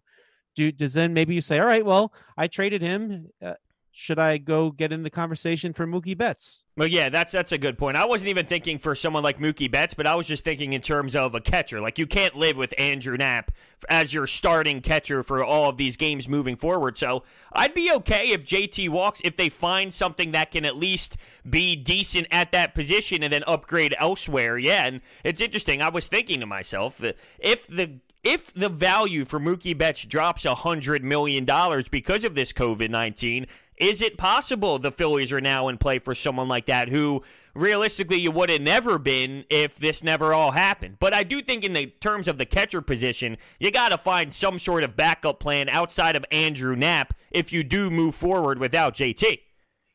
Do 0.56 0.72
does 0.72 0.94
then 0.94 1.12
maybe 1.12 1.34
you 1.34 1.40
say, 1.40 1.58
all 1.58 1.66
right, 1.66 1.84
well, 1.84 2.12
I 2.36 2.46
traded 2.46 2.80
him. 2.80 3.28
Uh, 3.44 3.54
should 4.00 4.18
I 4.18 4.38
go 4.38 4.70
get 4.70 4.92
in 4.92 5.02
the 5.02 5.10
conversation 5.10 5.74
for 5.74 5.86
Mookie 5.86 6.16
Betts? 6.16 6.64
Well, 6.74 6.88
yeah, 6.88 7.10
that's 7.10 7.32
that's 7.32 7.52
a 7.52 7.58
good 7.58 7.76
point. 7.76 7.98
I 7.98 8.06
wasn't 8.06 8.30
even 8.30 8.46
thinking 8.46 8.78
for 8.78 8.94
someone 8.94 9.22
like 9.22 9.38
Mookie 9.38 9.70
Betts, 9.70 9.92
but 9.92 10.06
I 10.06 10.14
was 10.14 10.26
just 10.26 10.42
thinking 10.42 10.72
in 10.72 10.80
terms 10.80 11.14
of 11.14 11.34
a 11.34 11.40
catcher. 11.40 11.82
Like 11.82 11.98
you 11.98 12.06
can't 12.06 12.34
live 12.34 12.56
with 12.56 12.72
Andrew 12.78 13.18
Knapp 13.18 13.50
as 13.90 14.14
your 14.14 14.26
starting 14.26 14.80
catcher 14.80 15.22
for 15.22 15.44
all 15.44 15.68
of 15.68 15.76
these 15.76 15.98
games 15.98 16.30
moving 16.30 16.56
forward. 16.56 16.96
So 16.96 17.24
I'd 17.52 17.74
be 17.74 17.92
okay 17.96 18.30
if 18.30 18.42
JT 18.42 18.88
walks 18.88 19.20
if 19.22 19.36
they 19.36 19.50
find 19.50 19.92
something 19.92 20.30
that 20.30 20.50
can 20.50 20.64
at 20.64 20.76
least 20.76 21.18
be 21.48 21.76
decent 21.76 22.26
at 22.30 22.52
that 22.52 22.74
position 22.74 23.22
and 23.22 23.30
then 23.30 23.44
upgrade 23.46 23.94
elsewhere. 23.98 24.56
Yeah, 24.56 24.86
and 24.86 25.02
it's 25.24 25.42
interesting. 25.42 25.82
I 25.82 25.90
was 25.90 26.08
thinking 26.08 26.40
to 26.40 26.46
myself 26.46 27.04
if 27.38 27.66
the 27.66 28.00
if 28.22 28.52
the 28.52 28.68
value 28.68 29.24
for 29.24 29.40
Mookie 29.40 29.76
Betts 29.76 30.04
drops 30.04 30.44
$100 30.44 31.02
million 31.02 31.44
because 31.90 32.24
of 32.24 32.34
this 32.34 32.52
COVID 32.52 32.90
19, 32.90 33.46
is 33.80 34.02
it 34.02 34.18
possible 34.18 34.78
the 34.78 34.92
Phillies 34.92 35.32
are 35.32 35.40
now 35.40 35.68
in 35.68 35.78
play 35.78 35.98
for 35.98 36.14
someone 36.14 36.48
like 36.48 36.66
that 36.66 36.88
who 36.88 37.22
realistically 37.54 38.20
you 38.20 38.30
would 38.30 38.50
have 38.50 38.60
never 38.60 38.98
been 38.98 39.44
if 39.48 39.76
this 39.76 40.04
never 40.04 40.34
all 40.34 40.52
happened? 40.52 40.98
But 41.00 41.14
I 41.14 41.24
do 41.24 41.42
think, 41.42 41.64
in 41.64 41.72
the 41.72 41.86
terms 41.86 42.28
of 42.28 42.38
the 42.38 42.44
catcher 42.44 42.82
position, 42.82 43.38
you 43.58 43.70
got 43.70 43.88
to 43.88 43.98
find 43.98 44.32
some 44.32 44.58
sort 44.58 44.84
of 44.84 44.96
backup 44.96 45.40
plan 45.40 45.68
outside 45.70 46.14
of 46.14 46.24
Andrew 46.30 46.76
Knapp 46.76 47.14
if 47.30 47.52
you 47.52 47.64
do 47.64 47.90
move 47.90 48.14
forward 48.14 48.58
without 48.58 48.94
JT. 48.94 49.40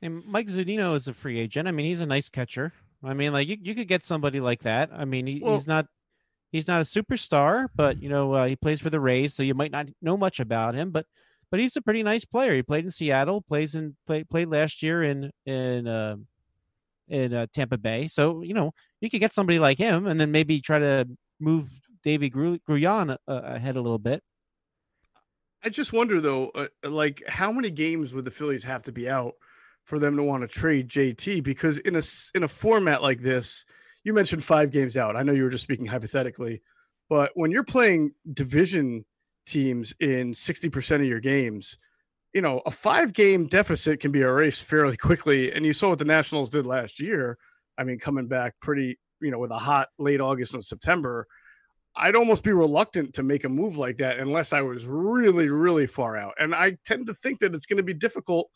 And 0.02 0.26
Mike 0.26 0.48
Zunino 0.48 0.96
is 0.96 1.08
a 1.08 1.14
free 1.14 1.40
agent. 1.40 1.68
I 1.68 1.72
mean, 1.72 1.86
he's 1.86 2.02
a 2.02 2.06
nice 2.06 2.30
catcher. 2.30 2.74
I 3.04 3.14
mean, 3.14 3.34
like 3.34 3.48
you, 3.48 3.58
you 3.62 3.76
could 3.76 3.88
get 3.88 4.04
somebody 4.04 4.40
like 4.40 4.64
that. 4.64 4.90
I 4.92 5.06
mean, 5.06 5.28
he, 5.28 5.42
well, 5.44 5.54
he's 5.54 5.68
not 5.68 5.86
he's 6.52 6.68
not 6.68 6.82
a 6.82 6.86
superstar, 6.86 7.68
but 7.76 8.02
you 8.02 8.10
know 8.10 8.34
uh, 8.34 8.46
he 8.46 8.56
plays 8.56 8.82
for 8.82 8.90
the 8.90 9.00
Rays, 9.00 9.34
so 9.34 9.44
you 9.44 9.54
might 9.54 9.72
not 9.72 9.88
know 10.02 10.18
much 10.18 10.40
about 10.40 10.74
him. 10.74 10.92
But 10.92 11.06
but 11.56 11.62
he's 11.62 11.78
a 11.78 11.82
pretty 11.82 12.04
nice 12.04 12.26
player. 12.26 12.54
He 12.54 12.64
played 12.64 12.84
in 12.84 12.92
Seattle, 12.92 13.42
plays 13.42 13.76
in 13.76 13.96
play, 14.06 14.26
played 14.26 14.50
last 14.50 14.84
year 14.84 15.02
in 15.02 15.32
in 15.46 15.88
uh, 15.88 16.18
in 17.08 17.34
uh, 17.34 17.46
Tampa 17.54 17.78
Bay. 17.78 18.08
So 18.08 18.42
you 18.42 18.54
know 18.54 18.74
you 19.00 19.10
could 19.10 19.22
get 19.22 19.32
somebody 19.32 19.58
like 19.58 19.78
him, 19.78 20.06
and 20.06 20.20
then 20.20 20.34
maybe 20.34 20.60
try 20.60 20.80
to 20.80 21.08
move 21.40 21.70
Deivy 22.06 22.30
Grullon 22.30 23.12
uh, 23.12 23.16
ahead 23.26 23.78
a 23.78 23.82
little 23.82 24.00
bit. 24.00 24.22
I 25.64 25.70
just 25.70 25.94
wonder 25.94 26.20
though, 26.20 26.50
uh, 26.50 26.68
like 26.84 27.24
how 27.26 27.54
many 27.54 27.72
games 27.72 28.14
would 28.14 28.26
the 28.26 28.32
Phillies 28.32 28.66
have 28.66 28.84
to 28.84 28.92
be 28.92 29.08
out 29.08 29.36
for 29.86 29.98
them 29.98 30.18
to 30.18 30.24
want 30.24 30.42
to 30.42 30.50
trade 30.50 30.90
JT? 30.90 31.42
Because 31.42 31.78
in 31.78 31.96
a 31.96 32.02
in 32.34 32.44
a 32.44 32.50
format 32.50 33.02
like 33.02 33.22
this, 33.22 33.64
you 34.04 34.12
mentioned 34.12 34.44
five 34.44 34.72
games 34.72 34.98
out. 34.98 35.16
I 35.16 35.24
know 35.24 35.32
you 35.32 35.44
were 35.44 35.50
just 35.50 35.64
speaking 35.64 35.86
hypothetically, 35.86 36.62
but 37.08 37.32
when 37.34 37.50
you're 37.50 37.64
playing 37.64 38.12
division 38.34 39.06
teams 39.46 39.94
in 40.00 40.32
60% 40.32 40.96
of 40.96 41.06
your 41.06 41.20
games, 41.20 41.78
you 42.34 42.42
know, 42.42 42.62
a 42.66 42.72
five 42.72 43.14
game 43.14 43.48
deficit 43.48 44.00
can 44.00 44.12
be 44.12 44.22
erased 44.22 44.64
fairly 44.64 44.98
quickly. 44.98 45.52
And 45.54 45.66
you 45.66 45.74
saw 45.74 45.90
what 45.90 46.00
the 46.00 46.06
Nationals 46.06 46.50
did 46.50 46.66
last 46.66 47.00
year. 47.00 47.38
I 47.78 47.84
mean, 47.84 48.00
coming 48.00 48.28
back 48.28 48.56
pretty, 48.62 49.00
you 49.22 49.32
know, 49.32 49.40
with 49.40 49.52
a 49.52 49.58
hot 49.58 49.90
late 49.98 50.22
August 50.22 50.54
and 50.54 50.64
September. 50.64 51.28
I'd 51.98 52.18
almost 52.18 52.44
be 52.44 52.52
reluctant 52.52 53.14
to 53.14 53.24
make 53.24 53.46
a 53.46 53.50
move 53.50 53.78
like 53.78 53.98
that 53.98 54.20
unless 54.20 54.52
I 54.52 54.62
was 54.62 54.86
really, 54.86 55.48
really 55.48 55.88
far 55.88 56.18
out. 56.18 56.34
And 56.38 56.54
I 56.54 56.78
tend 56.84 57.06
to 57.06 57.14
think 57.24 57.40
that 57.40 57.56
it's 57.56 57.66
going 57.66 57.78
to 57.78 57.84
be 57.84 57.94
difficult 57.94 58.50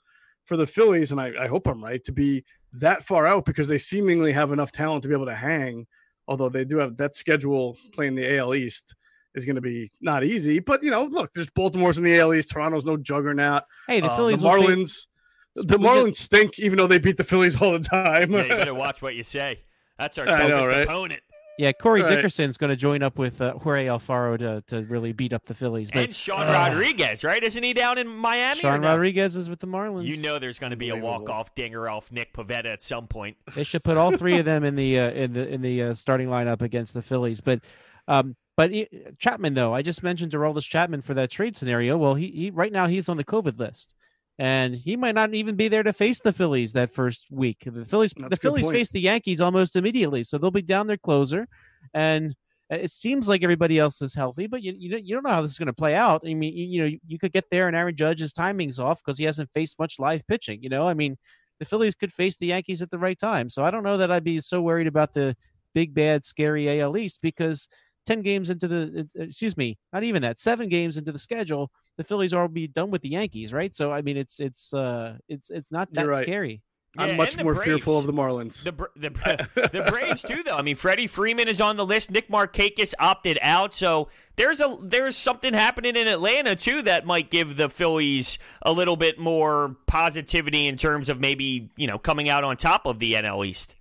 for 0.44 0.58
the 0.58 0.66
Phillies, 0.66 1.12
and 1.12 1.22
I, 1.22 1.32
I 1.40 1.48
hope 1.48 1.68
I'm 1.68 1.82
right, 1.82 2.04
to 2.04 2.12
be 2.12 2.44
that 2.74 3.04
far 3.04 3.28
out 3.28 3.46
because 3.46 3.68
they 3.68 3.78
seemingly 3.78 4.34
have 4.34 4.52
enough 4.52 4.72
talent 4.72 5.04
to 5.04 5.10
be 5.10 5.16
able 5.16 5.28
to 5.28 5.36
hang. 5.36 5.88
Although 6.28 6.50
they 6.50 6.66
do 6.66 6.78
have 6.78 6.98
that 6.98 7.16
schedule 7.16 7.78
playing 7.94 8.16
the 8.16 8.38
AL 8.38 8.56
East 8.56 8.96
is 9.36 9.46
going 9.46 9.56
to 9.56 9.62
be 9.62 9.92
not 10.02 10.24
easy. 10.24 10.60
But 10.60 10.84
you 10.84 10.92
know, 10.92 11.04
look, 11.04 11.32
there's 11.34 11.50
Baltimore's 11.50 11.98
in 11.98 12.04
the 12.04 12.20
AL 12.20 12.34
East. 12.34 12.52
Toronto's 12.52 12.86
no 12.86 12.98
juggernaut. 12.98 13.64
Hey, 13.88 14.00
the 14.00 14.12
uh, 14.12 14.16
Phillies, 14.16 14.42
the 14.42 14.48
Marlins, 14.48 15.08
be... 15.56 15.64
the 15.66 15.78
Marlins 15.78 16.16
stink, 16.16 16.60
even 16.60 16.78
though 16.78 16.88
they 16.88 17.00
beat 17.00 17.18
the 17.18 17.24
Phillies 17.24 17.62
all 17.62 17.74
the 17.74 17.80
time. 17.80 18.32
yeah, 18.32 18.44
you 18.44 18.50
better 18.50 18.74
watch 18.76 19.02
what 19.02 19.16
you 19.16 19.24
say. 19.24 19.64
That's 19.98 20.18
our 20.18 20.26
toughest 20.26 20.70
right? 20.70 20.84
opponent. 20.84 21.22
Yeah, 21.60 21.74
Corey 21.74 22.02
right. 22.02 22.16
Dickerson's 22.16 22.56
going 22.56 22.70
to 22.70 22.78
join 22.78 23.04
up 23.04 23.18
with 23.18 23.42
uh, 23.42 23.54
Jorge 23.56 23.88
Alfaro 23.88 24.40
to, 24.40 24.64
to 24.68 24.86
really 24.86 25.12
beat 25.12 25.34
up 25.34 25.44
the 25.44 25.54
Phillies. 25.54 25.92
But, 25.92 26.06
and 26.06 26.16
Sean 26.16 26.48
uh, 26.48 26.54
Rodriguez, 26.54 27.26
right? 27.26 27.44
Isn't 27.44 27.64
he 27.64 27.74
down 27.74 27.98
in 27.98 28.08
Miami? 28.08 28.62
Sean 28.62 28.82
Rodriguez 28.82 29.36
is 29.36 29.50
with 29.50 29.60
the 29.60 29.68
Marlins. 29.68 30.06
You 30.06 30.22
know, 30.22 30.40
there's 30.40 30.58
going 30.58 30.72
to 30.72 30.78
be 30.78 30.88
a 30.88 30.96
walk 30.96 31.30
off 31.30 31.54
dinger 31.56 31.90
off 31.90 32.14
Nick 32.14 32.34
Pivetta 32.34 32.68
at 32.68 32.82
some 32.82 33.08
point. 33.08 33.36
They 33.56 33.66
should 33.66 33.84
put 33.84 33.98
all 33.98 34.16
three 34.16 34.40
of 34.40 34.46
them 34.46 34.64
in 34.64 34.78
the 34.78 35.00
uh, 35.00 35.12
in 35.12 35.34
the 35.34 35.50
in 35.50 35.62
the 35.62 35.84
uh, 35.84 35.94
starting 35.96 36.30
lineup 36.30 36.62
against 36.62 36.94
the 36.94 37.02
Phillies. 37.02 37.42
But 37.42 37.60
um, 38.08 38.38
but 38.60 38.72
he, 38.72 38.90
Chapman, 39.18 39.54
though, 39.54 39.74
I 39.74 39.82
just 39.82 40.04
mentioned 40.04 40.34
Aroldis 40.34 40.68
Chapman 40.68 41.02
for 41.02 41.14
that 41.14 41.32
trade 41.32 41.56
scenario. 41.56 41.98
Well, 41.98 42.16
he, 42.16 42.28
he 42.28 42.52
right 42.52 42.74
now 42.74 42.88
he's 42.88 43.08
on 43.08 43.16
the 43.16 43.24
COVID 43.24 43.58
list, 43.58 43.96
and 44.38 44.76
he 44.76 44.98
might 44.98 45.16
not 45.16 45.34
even 45.34 45.56
be 45.56 45.70
there 45.70 45.82
to 45.82 45.94
face 45.94 46.20
the 46.20 46.34
Phillies 46.34 46.74
that 46.74 46.92
first 46.92 47.28
week. 47.32 47.60
The 47.66 47.86
Phillies, 47.86 48.14
That's 48.18 48.32
the 48.32 48.36
Phillies 48.36 48.66
point. 48.66 48.76
face 48.76 48.90
the 48.90 49.00
Yankees 49.00 49.40
almost 49.40 49.78
immediately, 49.78 50.24
so 50.24 50.38
they'll 50.38 50.52
be 50.52 50.62
down 50.62 50.88
their 50.88 50.98
closer, 50.98 51.48
and 51.94 52.36
it 52.70 52.92
seems 52.92 53.30
like 53.30 53.44
everybody 53.44 53.80
else 53.80 54.02
is 54.02 54.14
healthy, 54.14 54.46
but 54.46 54.62
you 54.62 54.74
you, 54.78 54.98
you 54.98 55.16
don't 55.16 55.24
know 55.24 55.30
how 55.30 55.42
this 55.42 55.52
is 55.52 55.58
going 55.58 55.68
to 55.68 55.74
play 55.74 55.96
out. 55.96 56.24
I 56.26 56.34
mean, 56.34 56.54
you, 56.54 56.66
you 56.66 56.82
know, 56.82 56.98
you 57.08 57.18
could 57.18 57.32
get 57.32 57.50
there 57.50 57.68
and 57.68 57.78
Aaron 57.78 57.96
Judge's 57.96 58.34
timing's 58.34 58.78
off 58.78 59.02
because 59.02 59.18
he 59.18 59.24
hasn't 59.24 59.54
faced 59.54 59.80
much 59.80 60.00
live 60.00 60.28
pitching. 60.28 60.62
You 60.62 60.68
know, 60.68 60.86
I 60.86 60.96
mean, 60.96 61.18
the 61.60 61.66
Phillies 61.66 61.96
could 61.96 62.12
face 62.12 62.36
the 62.36 62.48
Yankees 62.48 62.82
at 62.82 62.92
the 62.92 63.00
right 63.00 63.18
time, 63.18 63.50
so 63.50 63.64
I 63.64 63.72
don't 63.72 63.84
know 63.84 63.96
that 63.96 64.12
I'd 64.12 64.26
be 64.26 64.42
so 64.42 64.62
worried 64.62 64.88
about 64.88 65.14
the 65.14 65.38
big 65.74 65.94
bad 65.94 66.26
scary 66.26 66.82
AL 66.82 66.98
East 66.98 67.22
because 67.22 67.70
10 68.10 68.24
games 68.24 68.50
into 68.50 68.68
the 68.68 69.08
excuse 69.14 69.56
me 69.56 69.78
not 69.94 70.04
even 70.04 70.24
that 70.24 70.40
seven 70.40 70.68
games 70.68 70.98
into 70.98 71.12
the 71.12 71.20
schedule 71.20 71.70
the 71.96 72.04
phillies 72.04 72.34
are 72.34 72.48
be 72.48 72.68
done 72.68 72.90
with 72.90 73.04
the 73.04 73.10
yankees 73.10 73.54
right 73.54 73.76
so 73.76 73.92
i 73.92 74.02
mean 74.02 74.18
it's 74.18 74.40
it's 74.40 74.74
uh 74.74 75.16
it's 75.28 75.52
it's 75.52 75.72
not 75.72 75.94
that 75.94 76.08
right. 76.08 76.24
scary 76.24 76.64
I'm 76.98 77.18
much 77.18 77.42
more 77.44 77.54
Braves, 77.54 77.68
fearful 77.68 78.00
of 78.00 78.08
the 78.08 78.14
Marlins. 78.14 78.64
The, 78.64 78.72
the, 78.96 79.10
the 79.72 79.92
Braves 79.92 80.24
too, 80.24 80.42
though. 80.42 80.58
I 80.58 80.64
mean, 80.64 80.76
Freddie 80.76 81.06
Freeman 81.06 81.48
is 81.48 81.62
on 81.62 81.78
the 81.78 81.86
list. 81.86 82.10
Nick 82.10 82.30
Markakis 82.30 82.96
opted 82.98 83.38
out, 83.44 83.76
so 83.76 84.10
there's 84.38 84.60
a 84.60 84.76
there's 84.82 85.16
something 85.16 85.54
happening 85.54 85.96
in 85.96 86.08
Atlanta 86.08 86.56
too 86.56 86.82
that 86.82 87.06
might 87.06 87.30
give 87.30 87.58
the 87.58 87.70
Phillies 87.70 88.40
a 88.64 88.72
little 88.72 88.96
bit 88.96 89.20
more 89.20 89.76
positivity 89.86 90.66
in 90.66 90.78
terms 90.78 91.10
of 91.10 91.20
maybe 91.20 91.70
you 91.78 91.86
know 91.86 92.00
coming 92.00 92.28
out 92.28 92.44
on 92.44 92.58
top 92.58 92.88
of 92.88 92.98
the 92.98 93.14
NL 93.14 93.46
East. 93.46 93.76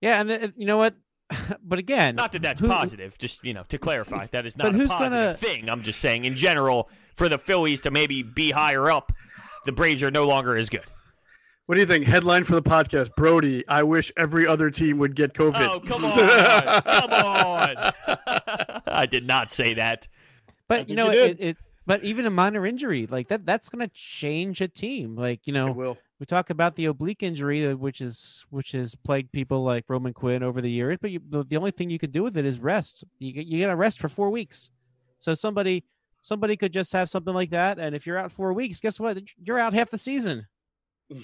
Yeah, 0.00 0.22
and 0.22 0.30
the, 0.30 0.54
you 0.56 0.64
know 0.64 0.78
what? 0.78 0.94
but 1.62 1.78
again, 1.78 2.16
not 2.16 2.32
that 2.32 2.42
that's 2.42 2.60
who, 2.60 2.68
positive. 2.68 3.16
Just 3.18 3.44
you 3.44 3.54
know, 3.54 3.64
to 3.68 3.78
clarify, 3.78 4.26
that 4.30 4.46
is 4.46 4.56
not 4.56 4.72
but 4.72 4.80
a 4.80 4.86
positive 4.86 5.10
gonna... 5.10 5.34
thing. 5.34 5.68
I'm 5.68 5.82
just 5.82 6.00
saying, 6.00 6.24
in 6.24 6.36
general, 6.36 6.88
for 7.16 7.28
the 7.28 7.38
Phillies 7.38 7.82
to 7.82 7.90
maybe 7.90 8.22
be 8.22 8.50
higher 8.50 8.90
up, 8.90 9.12
the 9.64 9.72
Braves 9.72 10.02
are 10.02 10.10
no 10.10 10.26
longer 10.26 10.56
as 10.56 10.68
good. 10.68 10.84
What 11.66 11.76
do 11.76 11.80
you 11.80 11.86
think? 11.86 12.04
Headline 12.04 12.44
for 12.44 12.54
the 12.54 12.62
podcast: 12.62 13.14
Brody. 13.16 13.66
I 13.68 13.84
wish 13.84 14.12
every 14.16 14.46
other 14.46 14.70
team 14.70 14.98
would 14.98 15.16
get 15.16 15.32
COVID. 15.32 15.66
Oh 15.66 15.80
come 15.80 16.04
on, 16.04 16.12
come 16.82 17.10
on! 17.10 17.92
I 18.86 19.06
did 19.06 19.26
not 19.26 19.50
say 19.50 19.74
that. 19.74 20.06
But 20.68 20.90
you 20.90 20.96
know, 20.96 21.10
you 21.10 21.20
it, 21.20 21.36
it, 21.40 21.56
But 21.86 22.04
even 22.04 22.26
a 22.26 22.30
minor 22.30 22.66
injury 22.66 23.06
like 23.06 23.28
that—that's 23.28 23.70
going 23.70 23.80
to 23.80 23.94
change 23.94 24.60
a 24.60 24.68
team. 24.68 25.16
Like 25.16 25.46
you 25.46 25.54
know, 25.54 25.96
we 26.20 26.26
talk 26.26 26.50
about 26.50 26.76
the 26.76 26.86
oblique 26.86 27.22
injury, 27.22 27.66
uh, 27.66 27.76
which 27.76 28.00
is 28.00 28.46
which 28.50 28.72
has 28.72 28.94
plagued 28.94 29.32
people 29.32 29.62
like 29.62 29.84
Roman 29.88 30.12
Quinn 30.12 30.42
over 30.42 30.60
the 30.60 30.70
years. 30.70 30.98
But 31.00 31.10
you, 31.10 31.20
the, 31.28 31.44
the 31.44 31.56
only 31.56 31.70
thing 31.70 31.90
you 31.90 31.98
could 31.98 32.12
do 32.12 32.22
with 32.22 32.36
it 32.36 32.44
is 32.44 32.60
rest. 32.60 33.04
You 33.18 33.32
you 33.34 33.58
get 33.58 33.70
a 33.70 33.76
rest 33.76 33.98
for 33.98 34.08
four 34.08 34.30
weeks. 34.30 34.70
So 35.18 35.34
somebody 35.34 35.84
somebody 36.20 36.56
could 36.56 36.72
just 36.72 36.92
have 36.92 37.10
something 37.10 37.34
like 37.34 37.50
that, 37.50 37.78
and 37.78 37.94
if 37.94 38.06
you're 38.06 38.18
out 38.18 38.32
four 38.32 38.52
weeks, 38.52 38.80
guess 38.80 39.00
what? 39.00 39.18
You're 39.42 39.58
out 39.58 39.74
half 39.74 39.90
the 39.90 39.98
season. 39.98 40.46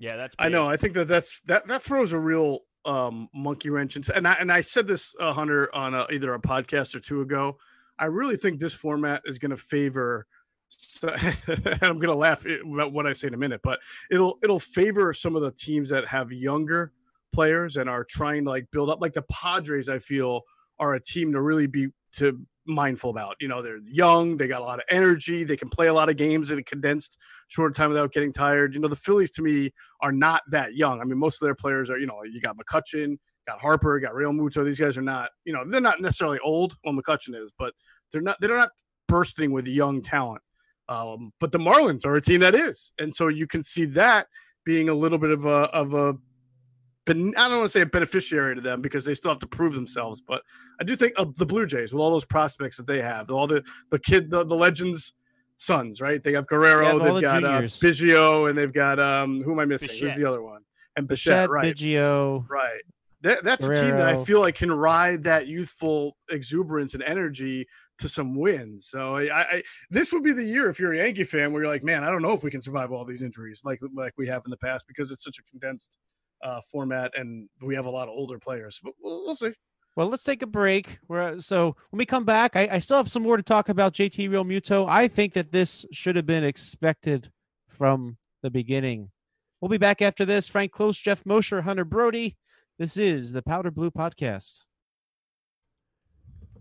Yeah, 0.00 0.16
that's. 0.16 0.36
Big. 0.36 0.46
I 0.46 0.48
know. 0.48 0.68
I 0.68 0.76
think 0.76 0.94
that 0.94 1.08
that's 1.08 1.40
that 1.46 1.66
that 1.66 1.82
throws 1.82 2.12
a 2.12 2.18
real 2.20 2.60
um, 2.84 3.28
monkey 3.34 3.68
wrench 3.68 3.96
into. 3.96 4.16
And 4.16 4.28
I 4.28 4.36
and 4.38 4.52
I 4.52 4.60
said 4.60 4.86
this, 4.86 5.12
uh, 5.18 5.32
Hunter, 5.32 5.74
on 5.74 5.92
a, 5.92 6.06
either 6.12 6.34
a 6.34 6.40
podcast 6.40 6.94
or 6.94 7.00
two 7.00 7.20
ago. 7.20 7.58
I 7.98 8.04
really 8.04 8.36
think 8.36 8.60
this 8.60 8.74
format 8.74 9.22
is 9.24 9.38
going 9.38 9.50
to 9.50 9.56
favor 9.56 10.26
so, 10.68 11.14
I'm 11.82 11.98
gonna 11.98 12.14
laugh 12.14 12.44
about 12.44 12.92
what 12.92 13.06
I 13.06 13.12
say 13.12 13.28
in 13.28 13.34
a 13.34 13.38
minute, 13.38 13.60
but 13.62 13.80
it'll 14.10 14.38
it'll 14.42 14.60
favor 14.60 15.12
some 15.12 15.36
of 15.36 15.42
the 15.42 15.52
teams 15.52 15.90
that 15.90 16.06
have 16.06 16.32
younger 16.32 16.92
players 17.32 17.76
and 17.76 17.88
are 17.88 18.04
trying 18.04 18.44
to 18.44 18.50
like 18.50 18.66
build 18.72 18.90
up. 18.90 19.00
Like 19.00 19.12
the 19.12 19.22
Padres, 19.22 19.88
I 19.88 19.98
feel 19.98 20.42
are 20.78 20.94
a 20.94 21.02
team 21.02 21.32
to 21.32 21.40
really 21.40 21.66
be 21.66 21.88
to 22.16 22.40
mindful 22.66 23.10
about. 23.10 23.36
You 23.40 23.48
know, 23.48 23.62
they're 23.62 23.80
young, 23.86 24.36
they 24.36 24.46
got 24.46 24.60
a 24.60 24.64
lot 24.64 24.78
of 24.78 24.84
energy, 24.90 25.44
they 25.44 25.56
can 25.56 25.68
play 25.68 25.88
a 25.88 25.94
lot 25.94 26.08
of 26.08 26.16
games 26.16 26.50
in 26.50 26.58
a 26.58 26.62
condensed 26.62 27.18
short 27.48 27.74
time 27.74 27.90
without 27.90 28.12
getting 28.12 28.32
tired. 28.32 28.74
You 28.74 28.80
know, 28.80 28.88
the 28.88 28.96
Phillies 28.96 29.30
to 29.32 29.42
me 29.42 29.72
are 30.02 30.12
not 30.12 30.42
that 30.50 30.74
young. 30.74 31.00
I 31.00 31.04
mean, 31.04 31.18
most 31.18 31.40
of 31.40 31.46
their 31.46 31.54
players 31.54 31.90
are, 31.90 31.98
you 31.98 32.06
know, 32.06 32.22
you 32.24 32.40
got 32.40 32.56
McCutchen, 32.56 33.18
got 33.46 33.60
Harper, 33.60 33.98
got 33.98 34.14
Real 34.14 34.30
Realmuto. 34.30 34.64
These 34.64 34.78
guys 34.78 34.96
are 34.98 35.02
not, 35.02 35.30
you 35.44 35.52
know, 35.52 35.64
they're 35.66 35.80
not 35.80 36.00
necessarily 36.00 36.38
old. 36.40 36.76
Well, 36.84 36.94
McCutchen 36.94 37.34
is, 37.34 37.52
but 37.58 37.72
they're 38.12 38.22
not. 38.22 38.36
They're 38.40 38.56
not 38.56 38.70
bursting 39.08 39.52
with 39.52 39.66
young 39.66 40.02
talent. 40.02 40.42
Um, 40.88 41.32
but 41.40 41.52
the 41.52 41.58
Marlins 41.58 42.06
are 42.06 42.16
a 42.16 42.20
team 42.20 42.40
that 42.40 42.54
is, 42.54 42.92
and 42.98 43.14
so 43.14 43.28
you 43.28 43.46
can 43.46 43.62
see 43.62 43.84
that 43.86 44.26
being 44.64 44.88
a 44.88 44.94
little 44.94 45.18
bit 45.18 45.30
of 45.30 45.44
a 45.44 45.64
of 45.70 45.94
a 45.94 46.14
I 47.08 47.12
don't 47.12 47.34
want 47.34 47.62
to 47.62 47.68
say 47.68 47.80
a 47.80 47.86
beneficiary 47.86 48.54
to 48.54 48.60
them 48.60 48.82
because 48.82 49.04
they 49.04 49.14
still 49.14 49.30
have 49.30 49.38
to 49.38 49.46
prove 49.46 49.72
themselves. 49.72 50.20
But 50.20 50.42
I 50.78 50.84
do 50.84 50.94
think 50.94 51.14
of 51.16 51.34
the 51.36 51.46
Blue 51.46 51.64
Jays 51.64 51.92
with 51.92 52.00
all 52.00 52.10
those 52.10 52.26
prospects 52.26 52.76
that 52.76 52.86
they 52.86 53.00
have, 53.00 53.30
all 53.30 53.46
the 53.46 53.64
the 53.90 53.98
kid, 53.98 54.30
the, 54.30 54.44
the 54.44 54.54
legends, 54.54 55.14
sons, 55.58 56.00
right? 56.00 56.22
They 56.22 56.32
have 56.32 56.46
Guerrero, 56.46 56.98
They 56.98 57.04
have 57.04 57.14
they've 57.14 57.14
the 57.14 57.20
got 57.20 57.44
uh. 57.44 57.60
Biggio, 57.62 58.48
and 58.48 58.58
they've 58.58 58.72
got 58.72 58.98
um, 58.98 59.42
who 59.42 59.52
am 59.52 59.60
I 59.60 59.64
missing? 59.64 59.88
Who's 59.88 60.16
the 60.16 60.24
other 60.24 60.42
one? 60.42 60.62
And 60.96 61.06
Bichette, 61.06 61.48
Bichette, 61.48 61.50
right? 61.50 61.74
Biggio. 61.74 62.48
Right. 62.48 62.82
That, 63.22 63.42
that's 63.42 63.66
a 63.66 63.72
team 63.72 63.96
that 63.96 64.06
I 64.06 64.24
feel 64.24 64.40
like 64.40 64.54
can 64.54 64.70
ride 64.70 65.24
that 65.24 65.48
youthful 65.48 66.16
exuberance 66.30 66.94
and 66.94 67.02
energy 67.02 67.66
to 67.98 68.08
some 68.08 68.34
wins. 68.34 68.88
So 68.88 69.16
I, 69.16 69.40
I 69.40 69.62
this 69.90 70.12
would 70.12 70.22
be 70.22 70.32
the 70.32 70.44
year 70.44 70.68
if 70.68 70.78
you're 70.78 70.92
a 70.92 70.98
Yankee 70.98 71.24
fan 71.24 71.52
where 71.52 71.62
you're 71.62 71.72
like, 71.72 71.84
man, 71.84 72.04
I 72.04 72.10
don't 72.10 72.22
know 72.22 72.32
if 72.32 72.44
we 72.44 72.50
can 72.50 72.60
survive 72.60 72.92
all 72.92 73.04
these 73.04 73.22
injuries 73.22 73.62
like 73.64 73.80
like 73.94 74.12
we 74.16 74.26
have 74.28 74.42
in 74.44 74.50
the 74.50 74.56
past 74.56 74.86
because 74.86 75.10
it's 75.10 75.24
such 75.24 75.38
a 75.38 75.42
condensed 75.50 75.98
uh, 76.42 76.60
format 76.70 77.10
and 77.16 77.48
we 77.62 77.74
have 77.74 77.86
a 77.86 77.90
lot 77.90 78.08
of 78.08 78.14
older 78.14 78.38
players. 78.38 78.80
But 78.82 78.94
we'll, 79.02 79.24
we'll 79.24 79.34
see. 79.34 79.52
Well, 79.96 80.08
let's 80.08 80.22
take 80.22 80.42
a 80.42 80.46
break. 80.46 80.98
We're, 81.08 81.40
so 81.40 81.74
when 81.90 81.98
we 81.98 82.06
come 82.06 82.24
back, 82.24 82.54
I, 82.54 82.68
I 82.72 82.78
still 82.78 82.98
have 82.98 83.10
some 83.10 83.24
more 83.24 83.36
to 83.36 83.42
talk 83.42 83.68
about 83.68 83.94
JT 83.94 84.30
Realmuto. 84.30 84.88
I 84.88 85.08
think 85.08 85.34
that 85.34 85.50
this 85.50 85.84
should 85.90 86.14
have 86.14 86.26
been 86.26 86.44
expected 86.44 87.32
from 87.68 88.16
the 88.42 88.50
beginning. 88.50 89.10
We'll 89.60 89.70
be 89.70 89.78
back 89.78 90.00
after 90.00 90.24
this. 90.24 90.46
Frank 90.46 90.72
Klose, 90.72 91.02
Jeff 91.02 91.26
Mosher, 91.26 91.62
Hunter 91.62 91.84
Brody. 91.84 92.36
This 92.78 92.96
is 92.96 93.32
the 93.32 93.42
Powder 93.42 93.72
Blue 93.72 93.90
Podcast. 93.90 94.66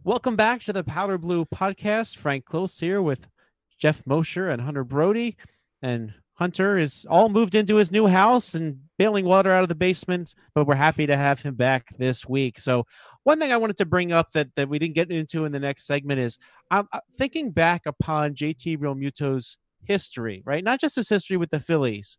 Welcome 0.08 0.38
back 0.38 0.62
to 0.62 0.72
the 0.72 0.86
Powder 0.86 1.18
Blue 1.18 1.44
Podcast. 1.44 2.16
Frank 2.16 2.46
Klose 2.46 2.80
here 2.80 3.02
with 3.02 3.28
Jeff 3.78 4.08
Mosher 4.08 4.48
and 4.48 4.62
Hunter 4.62 4.86
Brody. 4.86 5.36
And 5.82 6.14
Hunter 6.36 6.78
is 6.78 7.06
all 7.10 7.28
moved 7.28 7.56
into 7.56 7.76
his 7.76 7.92
new 7.92 8.08
house 8.08 8.56
and 8.56 8.84
bailing 8.98 9.26
water 9.26 9.52
out 9.52 9.64
of 9.64 9.68
the 9.68 9.76
basement, 9.76 10.34
but 10.56 10.66
we're 10.66 10.76
happy 10.76 11.08
to 11.08 11.18
have 11.18 11.42
him 11.42 11.56
back 11.56 11.90
this 11.98 12.26
week. 12.26 12.58
So, 12.58 12.86
one 13.24 13.38
thing 13.38 13.52
I 13.52 13.58
wanted 13.58 13.76
to 13.80 13.86
bring 13.86 14.14
up 14.14 14.32
that, 14.32 14.56
that 14.56 14.70
we 14.70 14.80
didn't 14.80 14.96
get 14.96 15.12
into 15.12 15.44
in 15.44 15.52
the 15.52 15.60
next 15.60 15.86
segment 15.86 16.22
is 16.22 16.38
I'm 16.72 16.88
thinking 17.14 17.52
back 17.52 17.82
upon 17.86 18.34
JT 18.34 18.78
Realmuto's 18.78 19.58
history, 19.84 20.42
right? 20.46 20.64
Not 20.64 20.80
just 20.80 20.96
his 20.96 21.10
history 21.10 21.36
with 21.36 21.50
the 21.50 21.60
Phillies, 21.60 22.18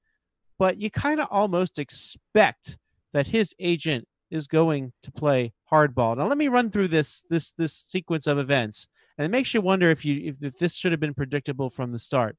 but 0.59 0.79
you 0.79 0.91
kind 0.91 1.21
of 1.21 1.29
almost 1.31 1.79
expect 1.79 2.77
that 3.15 3.29
his 3.29 3.55
agent 3.59 4.07
is 4.31 4.47
going 4.47 4.93
to 5.05 5.11
play 5.11 5.55
hardball. 5.73 6.17
Now, 6.17 6.27
let 6.27 6.39
me 6.39 6.49
run 6.49 6.71
through 6.71 6.89
this 6.89 7.23
this 7.31 7.53
this 7.53 7.73
sequence 7.73 8.27
of 8.27 8.39
events, 8.39 8.87
and 9.17 9.25
it 9.25 9.31
makes 9.31 9.55
you 9.55 9.61
wonder 9.61 9.91
if 9.91 10.05
you 10.05 10.31
if, 10.31 10.43
if 10.43 10.59
this 10.59 10.77
should 10.77 10.93
have 10.93 11.01
been 11.01 11.15
predictable 11.15 11.71
from 11.71 11.93
the 11.93 11.99
start. 11.99 12.37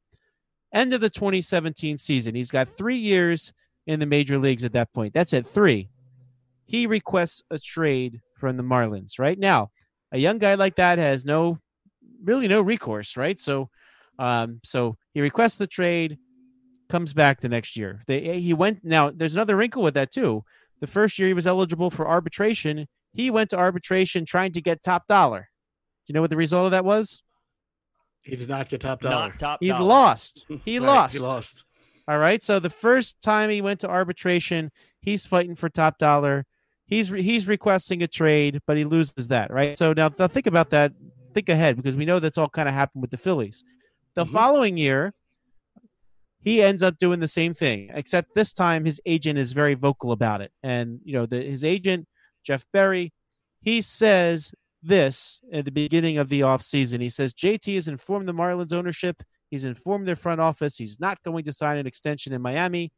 End 0.73 0.93
of 0.93 1.01
the 1.01 1.09
2017 1.09 1.97
season, 1.97 2.35
he's 2.35 2.51
got 2.51 2.69
three 2.69 2.97
years 2.97 3.53
in 3.87 3.99
the 3.99 4.05
major 4.05 4.37
leagues 4.37 4.63
at 4.63 4.73
that 4.73 4.93
point. 4.93 5.13
That's 5.13 5.33
it, 5.33 5.47
three. 5.47 5.89
He 6.65 6.85
requests 6.85 7.41
a 7.49 7.57
trade 7.57 8.21
from 8.35 8.55
the 8.55 8.63
Marlins. 8.63 9.17
Right 9.17 9.39
now, 9.39 9.71
a 10.11 10.19
young 10.19 10.37
guy 10.37 10.53
like 10.53 10.75
that 10.75 10.99
has 10.99 11.25
no 11.25 11.57
really 12.23 12.47
no 12.47 12.61
recourse, 12.61 13.17
right? 13.17 13.39
So, 13.39 13.69
um, 14.19 14.59
so 14.63 14.97
he 15.13 15.21
requests 15.21 15.57
the 15.57 15.67
trade, 15.67 16.17
comes 16.89 17.13
back 17.13 17.39
the 17.39 17.49
next 17.49 17.77
year. 17.77 18.01
They 18.07 18.39
he 18.39 18.53
went 18.53 18.83
now. 18.83 19.11
There's 19.11 19.35
another 19.35 19.55
wrinkle 19.55 19.83
with 19.83 19.93
that 19.95 20.11
too. 20.11 20.43
The 20.81 20.87
first 20.87 21.19
year 21.19 21.27
he 21.27 21.33
was 21.33 21.47
eligible 21.47 21.89
for 21.89 22.07
arbitration, 22.07 22.87
he 23.13 23.29
went 23.31 23.49
to 23.51 23.57
arbitration 23.57 24.25
trying 24.25 24.51
to 24.53 24.61
get 24.61 24.83
top 24.83 25.07
dollar. 25.07 25.49
Do 26.07 26.11
you 26.11 26.13
know 26.13 26.21
what 26.21 26.29
the 26.29 26.37
result 26.37 26.65
of 26.65 26.71
that 26.71 26.85
was? 26.85 27.23
He 28.21 28.35
did 28.35 28.49
not 28.49 28.69
get 28.69 28.81
top 28.81 29.01
dollar. 29.01 29.29
Not 29.29 29.39
top 29.39 29.59
He 29.61 29.69
dollar. 29.69 29.83
lost. 29.83 30.45
He 30.65 30.79
Right, 30.79 30.85
lost. 30.85 31.13
He 31.15 31.19
lost. 31.19 31.65
All 32.07 32.17
right. 32.19 32.41
So 32.43 32.59
the 32.59 32.69
first 32.69 33.21
time 33.21 33.49
he 33.49 33.61
went 33.61 33.79
to 33.81 33.89
arbitration, 33.89 34.71
he's 34.99 35.25
fighting 35.25 35.55
for 35.55 35.69
top 35.69 35.97
dollar. 35.97 36.45
He's 36.87 37.09
he's 37.09 37.47
requesting 37.47 38.01
a 38.01 38.07
trade, 38.07 38.59
but 38.65 38.77
he 38.77 38.83
loses 38.85 39.27
that. 39.27 39.51
Right. 39.51 39.77
So 39.77 39.93
now, 39.93 40.11
now 40.17 40.27
think 40.27 40.47
about 40.47 40.71
that. 40.71 40.91
Think 41.33 41.49
ahead 41.49 41.75
because 41.77 41.95
we 41.95 42.05
know 42.05 42.19
that's 42.19 42.37
all 42.37 42.49
kind 42.49 42.67
of 42.67 42.73
happened 42.73 43.01
with 43.01 43.11
the 43.11 43.17
Phillies. 43.17 43.63
The 44.15 44.25
Mhm. 44.25 44.31
following 44.31 44.77
year, 44.77 45.13
he 46.41 46.61
ends 46.63 46.81
up 46.81 46.97
doing 46.97 47.19
the 47.19 47.27
same 47.27 47.53
thing, 47.53 47.91
except 47.93 48.33
this 48.33 48.53
time 48.53 48.85
his 48.85 48.99
agent 49.05 49.37
is 49.37 49.51
very 49.51 49.75
vocal 49.75 50.11
about 50.11 50.41
it. 50.41 50.51
And 50.63 50.99
you 51.03 51.13
know, 51.13 51.25
the, 51.27 51.41
his 51.43 51.63
agent 51.63 52.07
Jeff 52.43 52.65
Berry, 52.71 53.13
he 53.61 53.81
says 53.81 54.53
this 54.81 55.41
at 55.51 55.65
the 55.65 55.71
beginning 55.71 56.17
of 56.17 56.29
the 56.29 56.41
offseason. 56.41 57.01
He 57.01 57.09
says 57.09 57.33
JT 57.33 57.75
has 57.75 57.87
informed 57.87 58.27
the 58.27 58.33
Marlins 58.33 58.73
ownership 58.73 59.23
He's 59.49 59.65
informed 59.65 60.07
their 60.07 60.15
front 60.15 60.39
office 60.39 60.77
he's 60.77 60.99
not 60.99 61.21
going 61.23 61.43
to 61.45 61.51
sign 61.51 61.77
an 61.77 61.87
extension 61.87 62.33
in 62.33 62.41
Miami. 62.41 62.91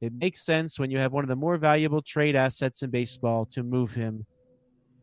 It 0.00 0.12
makes 0.12 0.44
sense 0.44 0.78
when 0.78 0.90
you 0.90 0.98
have 0.98 1.12
one 1.12 1.24
of 1.24 1.28
the 1.28 1.36
more 1.36 1.56
valuable 1.56 2.02
trade 2.02 2.36
assets 2.36 2.82
in 2.82 2.90
baseball 2.90 3.46
to 3.46 3.62
move 3.62 3.94
him. 3.94 4.26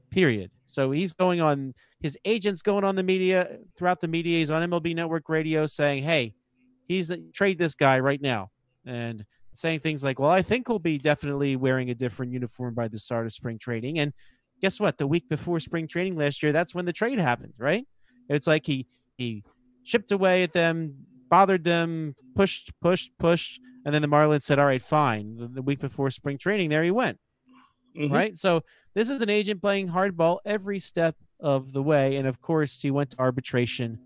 Period. 0.09 0.51
So 0.65 0.91
he's 0.91 1.13
going 1.13 1.39
on 1.39 1.73
his 1.99 2.17
agents 2.25 2.61
going 2.61 2.83
on 2.83 2.95
the 2.95 3.03
media 3.03 3.57
throughout 3.77 4.01
the 4.01 4.07
media. 4.07 4.39
He's 4.39 4.49
on 4.49 4.67
MLB 4.67 4.95
Network 4.95 5.29
Radio 5.29 5.65
saying, 5.65 6.03
"Hey, 6.03 6.33
he's 6.87 7.11
trade 7.33 7.59
this 7.59 7.75
guy 7.75 7.99
right 7.99 8.19
now," 8.19 8.49
and 8.85 9.23
saying 9.53 9.79
things 9.81 10.03
like, 10.03 10.19
"Well, 10.19 10.29
I 10.29 10.41
think 10.41 10.67
we'll 10.69 10.79
be 10.79 10.97
definitely 10.97 11.55
wearing 11.55 11.89
a 11.89 11.95
different 11.95 12.31
uniform 12.31 12.73
by 12.73 12.87
the 12.87 12.99
start 12.99 13.25
of 13.25 13.33
spring 13.33 13.57
training." 13.59 13.99
And 13.99 14.13
guess 14.61 14.79
what? 14.79 14.97
The 14.97 15.07
week 15.07 15.27
before 15.29 15.59
spring 15.59 15.87
training 15.87 16.15
last 16.15 16.41
year, 16.43 16.51
that's 16.51 16.75
when 16.75 16.85
the 16.85 16.93
trade 16.93 17.19
happened, 17.19 17.53
right? 17.57 17.85
It's 18.29 18.47
like 18.47 18.65
he 18.65 18.87
he 19.17 19.43
chipped 19.83 20.11
away 20.11 20.43
at 20.43 20.53
them, 20.53 21.05
bothered 21.29 21.63
them, 21.63 22.15
pushed, 22.35 22.71
pushed, 22.81 23.11
pushed, 23.19 23.59
and 23.85 23.93
then 23.93 24.01
the 24.01 24.07
Marlins 24.07 24.43
said, 24.43 24.59
"All 24.59 24.65
right, 24.65 24.81
fine." 24.81 25.35
The, 25.37 25.47
the 25.47 25.61
week 25.61 25.79
before 25.79 26.09
spring 26.09 26.37
training, 26.37 26.69
there 26.69 26.83
he 26.83 26.91
went, 26.91 27.17
Mhm. 27.97 28.11
right? 28.11 28.37
So 28.37 28.63
this 28.93 29.09
is 29.09 29.21
an 29.21 29.29
agent 29.29 29.61
playing 29.61 29.89
hardball 29.89 30.39
every 30.45 30.79
step 30.79 31.15
of 31.39 31.73
the 31.73 31.81
way, 31.83 32.17
and 32.17 32.27
of 32.27 32.41
course, 32.41 32.81
he 32.81 32.91
went 32.91 33.11
to 33.11 33.19
arbitration 33.19 33.99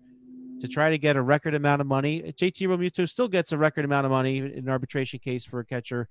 to 0.60 0.68
try 0.68 0.90
to 0.90 0.98
get 0.98 1.16
a 1.16 1.22
record 1.22 1.54
amount 1.54 1.80
of 1.80 1.86
money. 1.86 2.22
JT 2.22 2.68
Realmuto 2.68 3.08
still 3.08 3.28
gets 3.28 3.52
a 3.52 3.58
record 3.58 3.84
amount 3.84 4.06
of 4.06 4.10
money 4.10 4.38
in 4.38 4.46
an 4.46 4.68
arbitration 4.68 5.18
case 5.18 5.44
for 5.44 5.60
a 5.60 5.64
catcher. 5.64 6.08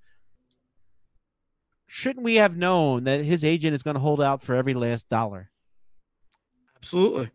Shouldn't 1.88 2.24
we 2.24 2.36
have 2.36 2.58
known 2.58 3.04
that 3.04 3.22
his 3.22 3.46
agent 3.46 3.74
is 3.74 3.84
going 3.84 3.96
to 3.96 4.00
hold 4.00 4.22
out 4.22 4.42
for 4.42 4.56
every 4.56 4.74
last 4.74 5.10
dollar? 5.10 5.52
Absolutely. 6.78 7.30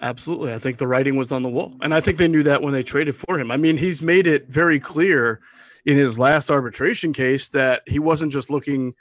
Absolutely. 0.00 0.52
I 0.52 0.58
think 0.58 0.78
the 0.78 0.86
writing 0.86 1.16
was 1.16 1.32
on 1.32 1.42
the 1.42 1.48
wall. 1.48 1.74
And 1.80 1.94
I 1.94 2.00
think 2.00 2.18
they 2.18 2.28
knew 2.28 2.42
that 2.42 2.62
when 2.62 2.72
they 2.72 2.82
traded 2.82 3.16
for 3.16 3.38
him. 3.38 3.50
I 3.50 3.56
mean, 3.56 3.76
he's 3.76 4.02
made 4.02 4.26
it 4.26 4.48
very 4.48 4.78
clear 4.78 5.40
in 5.86 5.96
his 5.96 6.18
last 6.18 6.50
arbitration 6.50 7.12
case 7.12 7.48
that 7.50 7.82
he 7.86 7.98
wasn't 7.98 8.32
just 8.32 8.50
looking 8.50 8.94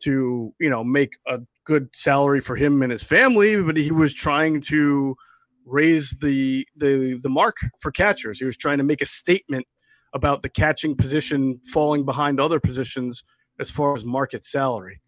to, 0.00 0.54
you 0.58 0.70
know, 0.70 0.82
make 0.82 1.18
a 1.26 1.40
good 1.64 1.88
salary 1.94 2.40
for 2.40 2.56
him 2.56 2.82
and 2.82 2.90
his 2.90 3.02
family, 3.02 3.62
but 3.62 3.76
he 3.76 3.90
was 3.90 4.14
trying 4.14 4.60
to 4.60 5.16
raise 5.66 6.16
the 6.20 6.66
the 6.76 7.18
the 7.22 7.28
mark 7.28 7.56
for 7.80 7.90
catchers. 7.90 8.38
He 8.38 8.44
was 8.44 8.56
trying 8.56 8.78
to 8.78 8.84
make 8.84 9.02
a 9.02 9.06
statement 9.06 9.66
about 10.12 10.42
the 10.42 10.48
catching 10.48 10.96
position 10.96 11.60
falling 11.72 12.04
behind 12.04 12.40
other 12.40 12.60
positions 12.60 13.22
as 13.60 13.70
far 13.70 13.94
as 13.94 14.04
market 14.04 14.44
salary. 14.44 15.00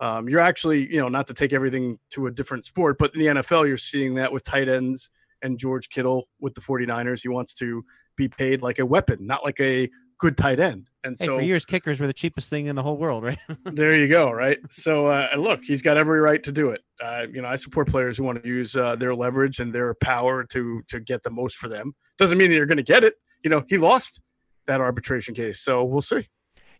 Um, 0.00 0.28
you're 0.28 0.40
actually, 0.40 0.92
you 0.92 1.00
know, 1.00 1.08
not 1.08 1.26
to 1.28 1.34
take 1.34 1.52
everything 1.52 1.98
to 2.10 2.26
a 2.26 2.30
different 2.30 2.66
sport, 2.66 2.96
but 2.98 3.14
in 3.14 3.20
the 3.20 3.26
NFL, 3.26 3.66
you're 3.66 3.76
seeing 3.76 4.14
that 4.14 4.32
with 4.32 4.44
tight 4.44 4.68
ends 4.68 5.08
and 5.42 5.58
George 5.58 5.88
Kittle 5.88 6.28
with 6.40 6.54
the 6.54 6.60
49ers. 6.60 7.22
He 7.22 7.28
wants 7.28 7.54
to 7.54 7.84
be 8.16 8.28
paid 8.28 8.62
like 8.62 8.78
a 8.78 8.86
weapon, 8.86 9.26
not 9.26 9.44
like 9.44 9.60
a 9.60 9.88
good 10.18 10.36
tight 10.36 10.60
end. 10.60 10.88
And 11.02 11.16
Hey, 11.18 11.26
so 11.26 11.36
for 11.36 11.42
years, 11.42 11.64
kickers 11.64 12.00
were 12.00 12.06
the 12.06 12.14
cheapest 12.14 12.48
thing 12.48 12.66
in 12.66 12.76
the 12.76 12.82
whole 12.82 12.96
world, 12.96 13.24
right? 13.24 13.38
there 13.64 13.98
you 13.98 14.08
go. 14.08 14.30
Right. 14.30 14.58
So, 14.70 15.08
uh, 15.08 15.28
look, 15.36 15.62
he's 15.62 15.82
got 15.82 15.96
every 15.96 16.20
right 16.20 16.42
to 16.44 16.52
do 16.52 16.70
it. 16.70 16.80
Uh, 17.02 17.26
you 17.32 17.42
know, 17.42 17.48
I 17.48 17.56
support 17.56 17.88
players 17.88 18.16
who 18.16 18.24
want 18.24 18.42
to 18.42 18.48
use 18.48 18.74
uh, 18.74 18.96
their 18.96 19.14
leverage 19.14 19.60
and 19.60 19.74
their 19.74 19.94
power 19.94 20.44
to 20.44 20.82
to 20.88 21.00
get 21.00 21.22
the 21.22 21.30
most 21.30 21.56
for 21.56 21.68
them. 21.68 21.94
Doesn't 22.18 22.38
mean 22.38 22.50
that 22.50 22.56
you're 22.56 22.66
going 22.66 22.78
to 22.78 22.82
get 22.82 23.04
it. 23.04 23.14
You 23.42 23.50
know, 23.50 23.64
he 23.68 23.78
lost 23.78 24.20
that 24.66 24.80
arbitration 24.80 25.34
case, 25.34 25.60
so 25.60 25.84
we'll 25.84 26.00
see. 26.00 26.28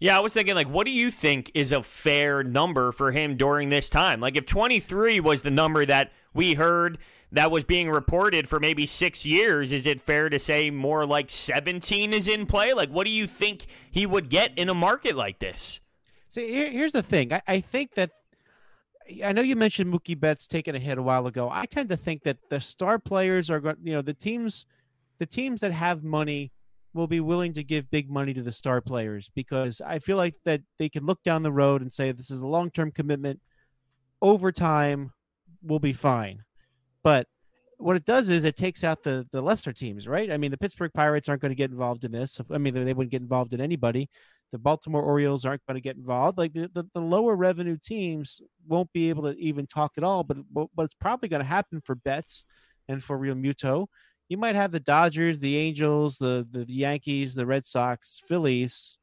Yeah, 0.01 0.17
I 0.17 0.21
was 0.21 0.33
thinking, 0.33 0.55
like, 0.55 0.69
what 0.69 0.87
do 0.87 0.91
you 0.91 1.11
think 1.11 1.51
is 1.55 1.73
a 1.73 1.83
fair 1.83 2.43
number 2.43 2.93
for 2.93 3.13
him 3.13 3.37
during 3.37 3.69
this 3.69 3.89
time? 3.89 4.21
Like, 4.21 4.37
if 4.37 4.47
23 4.47 5.21
was 5.21 5.43
the 5.43 5.51
number 5.51 5.87
that 5.87 6.13
we 6.33 6.55
heard 6.55 6.99
that 7.33 7.51
was 7.51 7.65
being 7.65 7.91
reported 7.91 8.49
for 8.49 8.61
maybe 8.61 8.87
six 8.87 9.25
years, 9.25 9.73
is 9.73 9.87
it 9.87 10.01
fair 10.01 10.29
to 10.29 10.39
say 10.39 10.71
more 10.71 11.07
like 11.07 11.31
17 11.31 12.13
is 12.13 12.29
in 12.29 12.47
play? 12.47 12.73
Like, 12.73 12.91
what 12.91 13.05
do 13.05 13.11
you 13.11 13.27
think 13.27 13.67
he 13.91 14.07
would 14.07 14.29
get 14.29 14.57
in 14.57 14.69
a 14.69 14.75
market 14.75 15.17
like 15.17 15.39
this? 15.39 15.81
See, 16.29 16.51
here, 16.51 16.71
here's 16.71 16.93
the 16.93 17.03
thing. 17.03 17.33
I, 17.33 17.43
I 17.47 17.61
think 17.61 17.95
that 17.95 18.11
I 19.25 19.33
know 19.33 19.43
you 19.43 19.57
mentioned 19.57 19.93
Mookie 19.93 20.19
Betts 20.19 20.47
taking 20.47 20.75
a 20.75 20.79
hit 20.79 20.99
a 20.99 21.03
while 21.03 21.27
ago. 21.27 21.49
I 21.53 21.67
tend 21.67 21.91
to 21.91 21.97
think 21.97 22.23
that 22.23 22.39
the 22.49 22.61
star 22.61 22.99
players 22.99 23.51
are 23.51 23.61
going, 23.61 23.77
you 23.83 23.93
know, 23.93 24.03
the 24.03 24.15
teams, 24.15 24.65
the 25.19 25.27
teams 25.27 25.61
that 25.61 25.73
have 25.73 26.03
money 26.03 26.53
will 26.95 27.07
be 27.09 27.21
willing 27.21 27.53
to 27.55 27.65
give 27.65 27.91
big 27.91 28.09
money 28.09 28.33
to 28.33 28.43
the 28.43 28.53
star 28.53 28.81
players 28.81 29.29
because 29.35 29.81
I 29.81 29.99
feel 29.99 30.17
like 30.17 30.37
that 30.45 30.63
they 30.79 30.89
can 30.89 31.05
look 31.05 31.23
down 31.23 31.43
the 31.43 31.53
road 31.53 31.83
and 31.83 31.93
say 31.93 32.13
this 32.13 32.31
is 32.31 32.41
a 32.41 32.47
long-term 32.47 32.93
commitment. 32.93 33.41
Over 34.23 34.53
time, 34.53 35.13
we'll 35.63 35.81
be 35.81 35.93
fine. 35.93 36.45
But 37.03 37.27
what 37.79 37.97
it 37.97 38.07
does 38.07 38.29
is 38.29 38.45
it 38.45 38.57
takes 38.57 38.85
out 38.85 39.03
the 39.03 39.27
the 39.33 39.43
lesser 39.43 39.73
teams, 39.73 40.07
right? 40.09 40.31
I 40.31 40.37
mean, 40.37 40.51
the 40.51 40.57
Pittsburgh 40.57 40.93
Pirates 40.95 41.29
aren't 41.29 41.43
going 41.43 41.51
to 41.51 41.57
get 41.57 41.71
involved 41.71 42.05
in 42.05 42.13
this. 42.13 42.41
I 42.51 42.59
mean, 42.59 42.73
they 42.73 42.95
wouldn't 42.95 43.11
get 43.11 43.21
involved 43.21 43.53
in 43.53 43.61
anybody. 43.61 44.09
The 44.53 44.59
Baltimore 44.59 45.03
Orioles 45.03 45.45
aren't 45.45 45.67
going 45.67 45.75
to 45.75 45.81
get 45.81 45.97
involved. 45.97 46.39
Like 46.39 46.53
the, 46.53 46.71
the, 46.73 46.85
the 46.95 47.01
lower 47.01 47.35
revenue 47.35 47.77
teams 47.77 48.41
won't 48.69 48.93
be 48.93 49.09
able 49.09 49.25
to 49.25 49.37
even 49.39 49.67
talk 49.67 49.95
at 49.99 50.05
all. 50.05 50.23
But 50.23 50.39
it's 50.79 50.95
probably 50.95 51.29
going 51.29 51.43
to 51.43 51.49
happen 51.49 51.81
for 51.85 51.97
Betts 51.97 52.45
and 52.89 53.03
for 53.03 53.19
Realmuto. 53.19 53.89
You 54.35 54.39
might 54.39 54.57
have 54.57 54.73
the 54.73 54.81
Dodgers, 54.81 55.39
the 55.39 55.57
Angels, 55.57 56.19
the, 56.19 56.45
the 56.51 56.65
the 56.65 56.73
Yankees, 56.75 57.37
the 57.37 57.47
Red 57.47 57.65
Sox, 57.65 58.21
Phillies, 58.27 58.99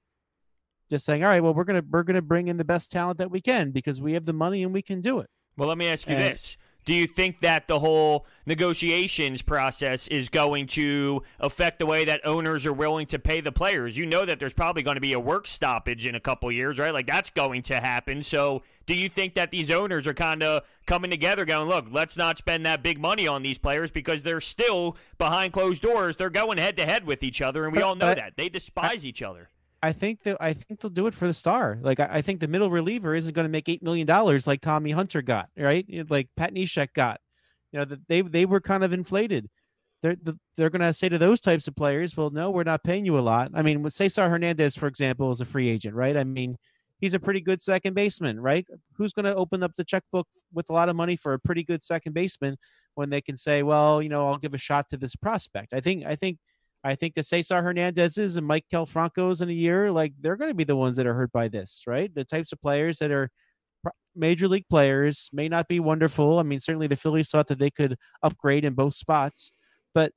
just 0.90 1.06
saying, 1.06 1.24
all 1.24 1.30
right, 1.30 1.42
well, 1.42 1.54
we're 1.54 1.64
gonna 1.64 1.84
we're 1.90 2.04
gonna 2.04 2.22
bring 2.22 2.50
in 2.50 2.58
the 2.58 2.66
best 2.66 2.92
talent 2.92 3.18
that 3.20 3.32
we 3.32 3.40
can 3.40 3.72
because 3.72 4.02
we 4.02 4.12
have 4.12 4.26
the 4.26 4.34
money 4.34 4.62
and 4.62 4.74
we 4.74 4.82
can 4.82 5.00
do 5.00 5.20
it. 5.20 5.30
Well, 5.56 5.70
let 5.70 5.78
me 5.78 5.88
ask 5.88 6.06
you 6.10 6.16
And- 6.16 6.34
this. 6.36 6.58
Do 6.84 6.94
you 6.94 7.06
think 7.06 7.42
that 7.42 7.68
the 7.68 7.80
whole 7.80 8.26
negotiations 8.46 9.42
process 9.42 10.08
is 10.08 10.30
going 10.30 10.68
to 10.68 11.22
affect 11.40 11.78
the 11.78 11.86
way 11.86 12.06
that 12.06 12.26
owners 12.26 12.66
are 12.66 12.74
willing 12.74 13.06
to 13.08 13.20
pay 13.20 13.40
the 13.40 13.52
players? 13.52 13.98
You 13.98 14.06
know 14.06 14.26
that 14.26 14.40
there's 14.40 14.54
probably 14.54 14.82
going 14.82 14.96
to 14.96 15.02
be 15.02 15.14
a 15.14 15.20
work 15.20 15.46
stoppage 15.46 16.06
in 16.06 16.16
a 16.16 16.20
couple 16.20 16.52
years, 16.52 16.80
right? 16.80 16.94
Like 16.94 17.06
that's 17.06 17.30
going 17.30 17.62
to 17.64 17.80
happen. 17.80 18.24
So, 18.24 18.64
do 18.88 18.96
you 18.96 19.10
think 19.10 19.36
that 19.36 19.52
these 19.52 19.70
owners 19.70 20.08
are 20.08 20.14
kind 20.14 20.42
of 20.42 20.64
coming 20.88 21.12
together 21.12 21.46
going, 21.46 21.70
"Look, 21.70 21.86
let's 21.92 22.18
not 22.18 22.38
spend 22.40 22.66
that 22.66 22.82
big 22.82 23.00
money 23.00 23.28
on 23.28 23.44
these 23.44 23.60
players 23.60 23.92
because 23.92 24.24
they're 24.24 24.42
still 24.42 24.98
behind 25.18 25.54
closed 25.54 25.84
doors. 25.84 26.18
They're 26.18 26.32
going 26.32 26.58
head 26.58 26.78
to 26.78 26.86
head 26.86 27.06
with 27.06 27.22
each 27.22 27.42
other 27.42 27.66
and 27.66 27.76
we 27.76 27.82
all 27.82 27.96
know 27.96 28.14
that. 28.16 28.34
They 28.38 28.50
despise 28.50 29.06
each 29.06 29.22
other." 29.22 29.50
I 29.84 29.94
think 29.94 30.24
that 30.24 30.38
I 30.40 30.54
think 30.54 30.80
they'll 30.80 30.92
do 30.92 31.08
it 31.08 31.14
for 31.14 31.28
the 31.28 31.34
star. 31.34 31.80
Like 31.82 32.00
I, 32.00 32.10
I 32.12 32.22
think 32.22 32.40
the 32.40 32.48
middle 32.48 32.70
reliever 32.70 33.16
isn't 33.16 33.34
going 33.34 33.46
to 33.46 33.52
make 33.52 33.68
eight 33.68 33.82
million 33.82 34.06
dollars 34.06 34.46
like 34.46 34.62
Tommy 34.62 34.92
Hunter 34.92 35.22
got, 35.22 35.50
right? 35.58 35.86
Like 36.10 36.30
Pat 36.36 36.54
Neshek 36.54 36.94
got. 36.94 37.20
You 37.72 37.80
know 37.80 37.86
that 37.86 38.08
they 38.08 38.22
they 38.22 38.46
were 38.46 38.62
kind 38.62 38.84
of 38.84 38.94
inflated. 38.94 39.50
They're 40.04 40.18
the, 40.22 40.38
they're 40.58 40.70
going 40.70 40.82
to 40.82 40.94
say 40.94 41.10
to 41.10 41.18
those 41.18 41.40
types 41.40 41.68
of 41.68 41.76
players, 41.76 42.18
"Well, 42.18 42.30
no, 42.30 42.52
we're 42.52 42.64
not 42.64 42.84
paying 42.84 43.06
you 43.06 43.18
a 43.18 43.22
lot." 43.22 43.52
I 43.54 43.62
mean, 43.62 43.82
with 43.82 43.94
Cesar 43.94 44.30
Hernandez, 44.30 44.76
for 44.76 44.88
example, 44.88 45.32
is 45.32 45.42
a 45.42 45.46
free 45.46 45.70
agent, 45.70 45.96
right? 45.96 46.18
I 46.18 46.24
mean, 46.24 46.58
he's 47.00 47.14
a 47.14 47.20
pretty 47.20 47.42
good 47.42 47.62
second 47.62 47.94
baseman, 47.94 48.40
right? 48.40 48.66
Who's 48.98 49.14
going 49.14 49.26
to 49.26 49.36
open 49.36 49.64
up 49.64 49.76
the 49.76 49.84
checkbook 49.84 50.28
with 50.54 50.70
a 50.70 50.74
lot 50.74 50.90
of 50.90 50.96
money 50.96 51.16
for 51.16 51.34
a 51.34 51.40
pretty 51.40 51.64
good 51.64 51.84
second 51.84 52.14
baseman 52.14 52.58
when 52.96 53.10
they 53.10 53.22
can 53.22 53.38
say, 53.38 53.64
"Well, 53.64 54.02
you 54.02 54.10
know, 54.10 54.28
I'll 54.28 54.38
give 54.38 54.54
a 54.54 54.60
shot 54.60 54.90
to 54.90 54.98
this 54.98 55.16
prospect." 55.16 55.74
I 55.74 55.80
think 55.82 56.06
I 56.06 56.16
think 56.16 56.40
I 56.84 56.96
think 56.96 57.14
the 57.14 57.24
Cesar 57.24 57.62
Hernandez's 57.62 58.38
and 58.38 58.48
Mike 58.48 58.66
Calfranco's 58.74 59.42
in 59.42 59.50
a 59.50 59.54
year, 59.54 59.92
like 59.92 60.14
they're 60.20 60.36
going 60.36 60.50
to 60.50 60.56
be 60.56 60.64
the 60.64 60.76
ones 60.76 60.98
that 60.98 61.06
are 61.06 61.14
hurt 61.14 61.32
by 61.32 61.48
this, 61.48 61.84
right? 61.86 62.14
The 62.14 62.26
types 62.26 62.52
of 62.52 62.62
players 62.62 62.98
that 63.00 63.12
are 63.12 63.30
major 64.16 64.48
league 64.48 64.68
players 64.70 65.30
may 65.32 65.48
not 65.48 65.68
be 65.68 65.80
wonderful. 65.80 66.40
I 66.40 66.44
mean, 66.44 66.60
certainly 66.60 66.88
the 66.88 66.96
Phillies 66.96 67.30
thought 67.30 67.48
that 67.48 67.60
they 67.60 67.70
could 67.70 67.98
upgrade 68.24 68.66
in 68.66 68.74
both 68.74 68.96
spots, 68.96 69.52
but 69.94 70.12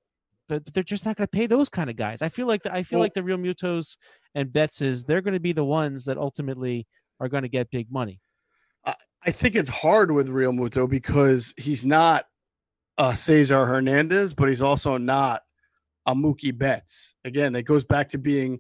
but 0.49 0.75
they're 0.75 0.83
just 0.83 1.07
not 1.07 1.17
going 1.17 1.27
to 1.27 1.31
pay 1.31 1.47
those 1.47 1.71
kind 1.71 1.89
of 1.89 1.97
guys. 1.97 2.21
I 2.21 2.29
feel 2.29 2.47
like 2.47 2.63
the, 2.65 2.73
I 2.75 2.83
feel 2.83 2.99
Well- 2.99 3.05
like 3.05 3.15
the 3.15 3.23
Realmutos 3.23 3.97
and 4.35 4.51
Bettses, 4.51 5.07
they're 5.07 5.23
going 5.23 5.35
to 5.35 5.41
be 5.41 5.53
the 5.53 5.65
ones 5.65 6.05
that 6.05 6.19
ultimately 6.19 6.87
are 7.19 7.29
going 7.29 7.45
to 7.45 7.49
get 7.49 7.71
big 7.71 7.91
money. 7.91 8.21
I 9.27 9.31
think 9.31 9.55
it's 9.55 9.71
hard 9.71 10.11
with 10.11 10.29
Realmuto 10.29 10.87
because 10.87 11.55
he's 11.57 11.83
not 11.83 12.27
a 12.99 13.17
Cesar 13.17 13.65
Hernandez, 13.65 14.35
but 14.35 14.51
he's 14.51 14.61
also 14.61 14.99
not 14.99 15.41
a 16.07 16.15
Mookie 16.15 16.57
Betts. 16.57 17.15
Again, 17.25 17.55
it 17.55 17.63
goes 17.63 17.85
back 17.85 18.09
to 18.11 18.19
being 18.19 18.59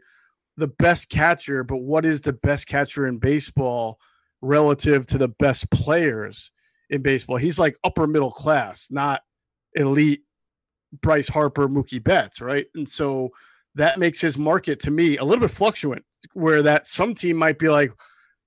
the 0.56 0.68
best 0.68 1.10
catcher, 1.10 1.64
but 1.64 1.78
what 1.78 2.04
is 2.04 2.20
the 2.20 2.32
best 2.32 2.66
catcher 2.66 3.06
in 3.06 3.18
baseball 3.18 3.98
relative 4.40 5.06
to 5.06 5.18
the 5.18 5.28
best 5.28 5.70
players 5.70 6.50
in 6.90 7.02
baseball? 7.02 7.36
He's 7.36 7.58
like 7.58 7.76
upper 7.84 8.06
middle 8.06 8.32
class, 8.32 8.90
not 8.90 9.22
elite 9.74 10.22
Bryce 11.02 11.28
Harper, 11.28 11.68
Mookie 11.68 12.02
Betts, 12.02 12.40
right? 12.40 12.66
And 12.74 12.88
so 12.88 13.30
that 13.74 13.98
makes 13.98 14.20
his 14.20 14.38
market 14.38 14.80
to 14.80 14.90
me 14.90 15.16
a 15.16 15.24
little 15.24 15.40
bit 15.40 15.50
fluctuant, 15.50 16.04
where 16.32 16.62
that 16.62 16.86
some 16.86 17.14
team 17.14 17.36
might 17.36 17.58
be 17.58 17.68
like, 17.68 17.92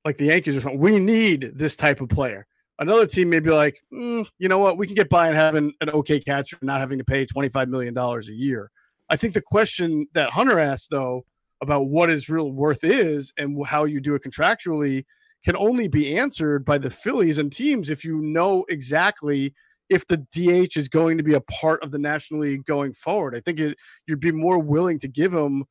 like 0.05 0.17
the 0.17 0.25
Yankees 0.25 0.55
or 0.55 0.62
something, 0.62 0.79
we 0.79 0.99
need 0.99 1.51
this 1.53 1.75
type 1.75 1.99
of 1.99 2.10
player. 2.10 2.47
Another 2.79 3.07
team 3.07 3.29
may 3.29 3.39
be 3.39 3.49
like, 3.49 3.81
"Mm, 3.91 4.27
you 4.38 4.47
know 4.47 4.60
what, 4.60 4.77
we 4.77 4.86
can 4.86 4.95
get 4.95 5.10
by 5.10 5.27
and 5.27 5.36
having 5.36 5.73
an 5.81 5.89
okay 5.89 6.19
catcher, 6.19 6.57
not 6.62 6.79
having 6.79 6.99
to 6.99 7.03
pay 7.03 7.25
$25 7.25 7.67
million 7.69 7.97
a 7.97 8.21
year. 8.31 8.71
I 9.10 9.15
think 9.15 9.34
the 9.34 9.41
question 9.41 10.08
that 10.13 10.32
Hunter 10.32 10.60
asked, 10.60 10.89
though, 10.91 11.26
about 11.62 11.88
what 11.88 12.10
his 12.10 12.30
real 12.30 12.52
worth 12.52 12.84
is 12.84 13.34
and 13.38 13.65
how 13.65 13.86
you 13.86 14.00
do 14.00 14.15
it 14.15 14.24
contractually 14.24 15.06
can 15.43 15.56
only 15.56 15.88
be 15.88 16.17
answered 16.17 16.65
by 16.65 16.78
the 16.78 16.89
Phillies 16.89 17.38
and 17.38 17.52
teams 17.52 17.89
if 17.89 18.04
you 18.04 18.22
know 18.22 18.65
exactly 18.70 19.54
if 19.89 20.06
the 20.08 20.17
DH 20.17 20.78
is 20.78 20.89
going 20.89 21.17
to 21.17 21.24
be 21.24 21.36
a 21.36 21.41
part 21.41 21.82
of 21.84 21.91
the 21.91 21.98
National 22.00 22.41
League 22.41 22.65
going 22.65 22.93
forward. 22.93 23.36
I 23.36 23.39
think 23.39 23.60
it, 23.60 23.78
you'd 24.06 24.20
be 24.20 24.32
more 24.32 24.60
willing 24.60 25.00
to 25.00 25.08
give 25.08 25.34
him 25.34 25.63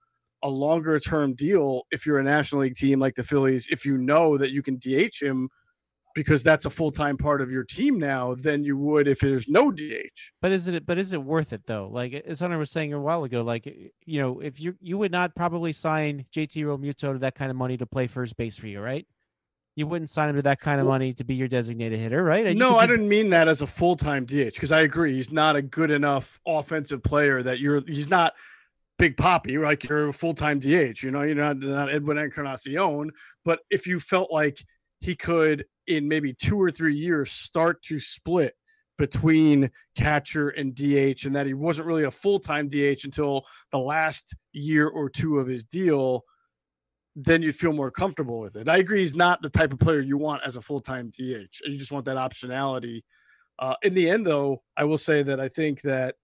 a 0.43 0.49
longer 0.49 0.99
term 0.99 1.35
deal 1.35 1.83
if 1.91 2.07
you're 2.07 2.19
a 2.19 2.25
National 2.25 2.63
League 2.63 2.77
team 2.77 2.99
like 2.99 3.15
the 3.15 3.25
Phillies, 3.25 3.67
if 3.71 3.85
you 3.85 3.99
know 3.99 4.39
that 4.39 4.51
you 4.51 4.63
can 4.63 4.79
DH 4.79 5.21
him 5.21 5.51
because 6.17 6.43
that's 6.43 6.65
a 6.65 6.71
full 6.71 6.91
time 6.91 7.19
part 7.19 7.43
of 7.43 7.53
your 7.53 7.63
team 7.63 7.99
now 7.99 8.35
than 8.35 8.65
you 8.65 8.77
would 8.79 9.07
if 9.07 9.21
there's 9.21 9.49
no 9.49 9.71
DH. 9.71 10.33
But 10.41 10.51
is 10.51 10.67
it 10.67 10.87
but 10.87 10.97
is 10.97 11.13
it 11.13 11.23
worth 11.23 11.53
it 11.53 11.67
though? 11.67 11.89
Like 11.93 12.15
as 12.15 12.41
Hunter 12.41 12.57
was 12.59 12.71
saying 12.71 12.95
a 12.95 13.01
while 13.01 13.23
ago, 13.23 13.43
like 13.43 13.67
you 14.05 14.21
know, 14.21 14.41
if 14.41 14.59
you 14.59 14.75
you 14.81 14.97
would 14.99 15.13
not 15.13 15.37
probably 15.37 15.73
sign 15.73 16.25
JT 16.35 16.65
Realmuto 16.65 17.13
to 17.13 17.19
that 17.19 17.35
kind 17.35 17.51
of 17.51 17.57
money 17.57 17.77
to 17.77 17.87
play 17.87 18.07
first 18.07 18.37
base 18.39 18.57
for 18.57 18.67
you, 18.67 18.81
right? 18.81 19.07
You 19.77 19.87
wouldn't 19.87 20.09
sign 20.09 20.31
him 20.31 20.37
to 20.37 20.43
that 20.43 20.59
kind 20.59 20.81
of 20.81 20.87
money 20.87 21.13
to 21.13 21.23
be 21.23 21.35
your 21.35 21.49
designated 21.49 22.01
hitter, 22.01 22.25
right? 22.25 22.47
And 22.47 22.59
No, 22.59 22.71
could 22.71 22.79
I 22.79 22.87
didn't 22.87 23.09
mean 23.09 23.29
that 23.31 23.47
as 23.47 23.61
a 23.61 23.67
full 23.67 23.95
time 23.95 24.25
DH 24.25 24.55
because 24.55 24.73
I 24.73 24.81
agree 24.81 25.15
he's 25.15 25.31
not 25.31 25.55
a 25.55 25.61
good 25.61 25.91
enough 25.91 26.41
offensive 26.47 27.03
player 27.03 27.43
that 27.43 27.61
you're. 27.61 27.83
He's 27.87 28.09
not 28.09 28.33
Big 28.99 29.19
Papi 29.19 29.63
like 29.63 29.85
you're 29.85 30.09
a 30.09 30.13
full 30.15 30.33
time 30.33 30.61
DH. 30.61 31.03
You 31.03 31.11
know, 31.11 31.21
you're 31.21 31.35
not, 31.35 31.59
not 31.59 31.93
Edwin 31.93 32.17
Encarnacion. 32.17 33.11
But 33.45 33.61
if 33.69 33.87
you 33.87 34.01
felt 34.01 34.33
like 34.33 34.65
he 35.07 35.17
could 35.17 35.65
in 35.87 36.09
maybe 36.09 36.35
two 36.35 36.61
or 36.61 36.71
three 36.71 36.97
years 36.97 37.31
start 37.31 37.83
to 37.85 37.99
split 37.99 38.55
between 38.99 39.71
catcher 39.95 40.49
and 40.49 40.75
DH, 40.75 41.27
and 41.27 41.37
that 41.37 41.47
he 41.47 41.55
wasn't 41.55 41.87
really 41.87 42.05
a 42.05 42.11
full 42.11 42.41
time 42.41 42.69
DH 42.69 43.05
until 43.05 43.47
the 43.71 43.79
last 43.79 44.35
year 44.53 44.89
or 44.89 45.09
two 45.09 45.39
of 45.39 45.47
his 45.47 45.65
deal. 45.65 46.25
Then 47.15 47.43
you'd 47.43 47.57
feel 47.57 47.73
more 47.73 47.91
comfortable 47.91 48.41
with 48.41 48.57
it. 48.57 48.69
I 48.69 48.79
agree. 48.79 49.01
He's 49.01 49.15
not 49.15 49.41
the 49.41 49.49
type 49.49 49.73
of 49.73 49.79
player 49.79 50.01
you 50.01 50.19
want 50.19 50.43
as 50.45 50.57
a 50.57 50.61
full 50.61 50.81
time 50.81 51.11
DH. 51.11 51.61
You 51.65 51.79
just 51.79 51.93
want 51.93 52.05
that 52.07 52.17
optionality. 52.17 53.03
Uh, 53.59 53.75
in 53.83 53.95
the 53.95 54.11
end, 54.11 54.27
though, 54.27 54.63
I 54.77 54.85
will 54.85 54.99
say 54.99 55.23
that 55.23 55.41
I 55.41 55.49
think 55.49 55.83
that 55.83 56.17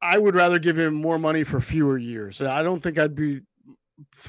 I 0.00 0.18
would 0.18 0.34
rather 0.34 0.58
give 0.58 0.78
him 0.78 0.94
more 0.94 1.18
money 1.18 1.44
for 1.44 1.60
fewer 1.60 1.98
years. 1.98 2.40
I 2.40 2.62
don't 2.62 2.82
think 2.82 2.98
I'd 2.98 3.14
be 3.14 3.40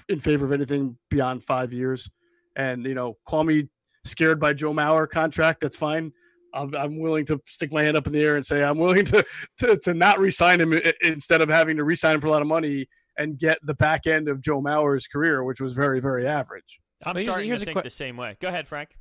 in 0.09 0.19
favor 0.19 0.45
of 0.45 0.51
anything 0.51 0.97
beyond 1.09 1.43
five 1.43 1.73
years. 1.73 2.09
And 2.55 2.85
you 2.85 2.93
know, 2.93 3.17
call 3.25 3.43
me 3.43 3.69
scared 4.05 4.39
by 4.39 4.53
Joe 4.53 4.73
Mauer 4.73 5.09
contract. 5.09 5.61
That's 5.61 5.75
fine. 5.75 6.11
I'm, 6.53 6.73
I'm 6.75 6.99
willing 6.99 7.25
to 7.25 7.41
stick 7.47 7.73
my 7.73 7.83
hand 7.83 7.97
up 7.97 8.07
in 8.07 8.13
the 8.13 8.21
air 8.21 8.37
and 8.37 8.45
say 8.45 8.63
I'm 8.63 8.77
willing 8.77 9.03
to 9.13 9.25
to, 9.59 9.77
to 9.83 9.93
not 9.93 10.19
re-sign 10.19 10.61
him 10.61 10.73
instead 11.01 11.41
of 11.41 11.49
having 11.49 11.77
to 11.77 11.83
re-sign 11.83 12.15
him 12.15 12.21
for 12.21 12.27
a 12.27 12.31
lot 12.31 12.41
of 12.41 12.47
money 12.47 12.87
and 13.17 13.37
get 13.39 13.57
the 13.63 13.73
back 13.73 14.07
end 14.07 14.27
of 14.29 14.41
Joe 14.41 14.61
Mauer's 14.61 15.07
career, 15.07 15.43
which 15.43 15.59
was 15.59 15.73
very 15.73 15.99
very 15.99 16.25
average. 16.27 16.79
I'm 17.05 17.13
But 17.13 17.17
here's 17.21 17.27
a- 17.27 17.31
starting 17.31 17.47
here's 17.47 17.59
to 17.59 17.63
a 17.63 17.65
think 17.65 17.77
que- 17.77 17.83
the 17.83 17.89
same 17.89 18.15
way. 18.17 18.37
Go 18.39 18.47
ahead, 18.47 18.67
Frank. 18.67 18.95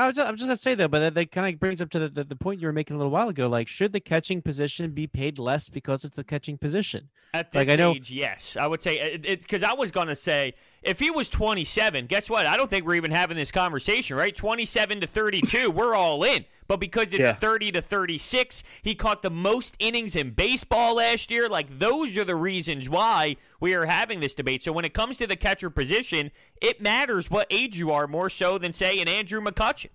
I 0.00 0.06
was 0.08 0.16
just, 0.16 0.28
I'm 0.28 0.36
just 0.36 0.46
gonna 0.46 0.56
say 0.56 0.74
though, 0.74 0.88
but 0.88 1.00
that, 1.00 1.14
that 1.14 1.30
kind 1.32 1.52
of 1.52 1.60
brings 1.60 1.80
up 1.82 1.90
to 1.90 1.98
the, 1.98 2.08
the, 2.08 2.24
the 2.24 2.36
point 2.36 2.60
you 2.60 2.66
were 2.66 2.72
making 2.72 2.94
a 2.96 2.98
little 2.98 3.12
while 3.12 3.28
ago. 3.28 3.48
Like, 3.48 3.68
should 3.68 3.92
the 3.92 4.00
catching 4.00 4.42
position 4.42 4.90
be 4.92 5.06
paid 5.06 5.38
less 5.38 5.68
because 5.68 6.04
it's 6.04 6.16
the 6.16 6.24
catching 6.24 6.58
position? 6.58 7.08
At 7.34 7.54
Like, 7.54 7.66
this 7.66 7.72
I 7.74 7.76
know- 7.76 7.94
age, 7.94 8.10
yes, 8.10 8.56
I 8.56 8.66
would 8.66 8.82
say 8.82 8.98
it 8.98 9.22
because 9.42 9.62
I 9.62 9.72
was 9.74 9.90
gonna 9.90 10.16
say 10.16 10.54
if 10.82 10.98
he 10.98 11.10
was 11.10 11.28
27, 11.28 12.06
guess 12.06 12.28
what? 12.30 12.46
I 12.46 12.56
don't 12.56 12.68
think 12.70 12.86
we're 12.86 12.94
even 12.94 13.10
having 13.12 13.36
this 13.36 13.52
conversation, 13.52 14.16
right? 14.16 14.34
27 14.34 15.00
to 15.02 15.06
32, 15.06 15.70
we're 15.70 15.94
all 15.94 16.24
in. 16.24 16.44
But 16.70 16.78
because 16.78 17.08
it's 17.08 17.18
Yeah. 17.18 17.32
30 17.34 17.72
to 17.72 17.82
36, 17.82 18.62
he 18.82 18.94
caught 18.94 19.22
the 19.22 19.30
most 19.30 19.74
innings 19.80 20.14
in 20.14 20.30
baseball 20.30 20.94
last 20.94 21.28
year. 21.28 21.48
Like 21.48 21.80
those 21.80 22.16
are 22.16 22.22
the 22.24 22.36
reasons 22.36 22.88
why 22.88 23.38
we 23.58 23.74
are 23.74 23.86
having 23.86 24.20
this 24.20 24.36
debate. 24.36 24.62
So 24.62 24.70
when 24.70 24.84
it 24.84 24.94
comes 24.94 25.18
to 25.18 25.26
the 25.26 25.34
catcher 25.34 25.68
position, 25.68 26.30
it 26.62 26.80
matters 26.80 27.28
what 27.28 27.48
age 27.50 27.76
you 27.76 27.90
are 27.90 28.06
more 28.06 28.30
so 28.30 28.56
than 28.56 28.72
say 28.72 29.00
an 29.00 29.08
Andrew 29.08 29.40
McCutchen. 29.40 29.88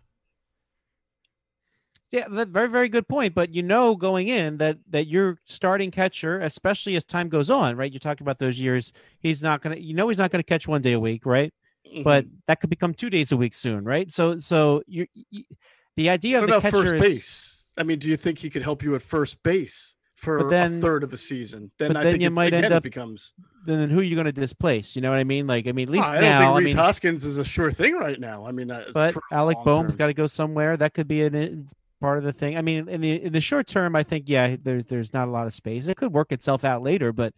Yeah, 2.12 2.28
very 2.30 2.68
very 2.68 2.90
good 2.90 3.08
point. 3.08 3.34
But 3.34 3.56
you 3.56 3.64
know, 3.64 3.96
going 3.96 4.28
in 4.28 4.58
that 4.58 4.80
that 4.90 5.08
your 5.08 5.40
starting 5.46 5.92
catcher, 5.92 6.40
especially 6.40 6.98
as 6.98 7.06
time 7.06 7.30
goes 7.30 7.50
on, 7.50 7.78
right? 7.78 7.90
You're 7.90 8.00
talking 8.02 8.26
about 8.26 8.40
those 8.40 8.60
years. 8.60 8.92
He's 9.22 9.42
not 9.42 9.62
gonna, 9.62 9.78
you 9.78 9.94
know, 9.94 10.10
he's 10.10 10.18
not 10.18 10.30
gonna 10.30 10.44
catch 10.44 10.68
one 10.68 10.82
day 10.82 10.92
a 10.92 11.00
week, 11.00 11.26
right? 11.26 11.54
but 12.04 12.26
Mhm. 12.26 12.32
that 12.48 12.60
could 12.60 12.70
become 12.70 12.94
two 12.94 13.10
days 13.12 13.32
a 13.32 13.38
week 13.38 13.54
soon, 13.54 13.86
right? 13.86 14.12
So 14.12 14.38
so 14.40 14.82
you, 14.88 15.08
you 15.30 15.44
the 15.96 16.10
idea 16.10 16.38
what 16.40 16.44
of 16.46 16.50
the 16.50 16.56
about 16.58 16.62
catcher 16.64 16.84
first 16.84 16.94
is 16.96 17.02
base? 17.02 17.64
I 17.78 17.84
mean, 17.84 18.00
do 18.00 18.08
you 18.08 18.18
think 18.18 18.40
he 18.40 18.50
could 18.50 18.62
help 18.64 18.84
you 18.84 18.96
at 18.96 19.02
first 19.02 19.42
base 19.44 19.96
for 20.16 20.50
then- 20.50 20.78
a 20.78 20.82
third 20.82 21.04
of 21.04 21.10
the 21.10 21.18
season? 21.18 21.72
Then 21.78 21.90
but 21.90 21.98
I 21.98 22.04
then 22.04 22.14
think 22.14 22.24
you 22.24 22.30
might 22.32 22.54
end 22.54 22.72
up- 22.72 22.84
becomes. 22.84 23.34
then 23.66 23.90
who 23.90 24.00
are 24.00 24.04
you 24.04 24.16
going 24.16 24.26
to 24.26 24.32
displace? 24.32 24.96
You 24.96 25.02
know 25.02 25.10
what 25.10 25.20
I 25.20 25.24
mean? 25.24 25.48
Like 25.48 25.68
I 25.68 25.72
mean, 25.72 25.88
at 25.90 25.94
least 25.94 26.08
Oh, 26.12 26.16
I 26.16 26.22
don't 26.22 26.30
now, 26.30 26.54
think 26.56 26.62
I 26.62 26.66
mean, 26.68 26.76
Hoskins 26.78 27.26
is 27.26 27.38
a 27.38 27.44
sure 27.44 27.72
thing 27.72 27.96
right 27.96 28.20
now. 28.20 28.46
I 28.46 28.52
mean, 28.52 28.72
uh, 28.72 28.86
but 28.94 29.16
Alec 29.32 29.58
Bohm's 29.66 29.96
got 29.96 30.08
to 30.08 30.14
go 30.14 30.28
somewhere. 30.28 30.78
That 30.78 30.94
could 30.94 31.08
be 31.08 31.24
an, 31.24 31.36
a 31.36 31.66
part 32.02 32.18
of 32.18 32.24
the 32.24 32.34
thing. 32.34 32.58
I 32.58 32.62
mean, 32.62 32.88
in 32.88 33.02
the 33.02 33.24
in 33.24 33.34
the 33.34 33.42
short 33.42 33.68
term, 33.68 33.96
I 33.96 34.04
think 34.04 34.26
yeah, 34.28 34.56
there's 34.62 34.86
there's 34.86 35.14
not 35.14 35.28
a 35.28 35.32
lot 35.32 35.48
of 35.48 35.54
space. 35.54 35.88
It 35.88 35.98
could 35.98 36.14
work 36.14 36.32
itself 36.32 36.64
out 36.64 36.82
later, 36.82 37.12
but 37.12 37.34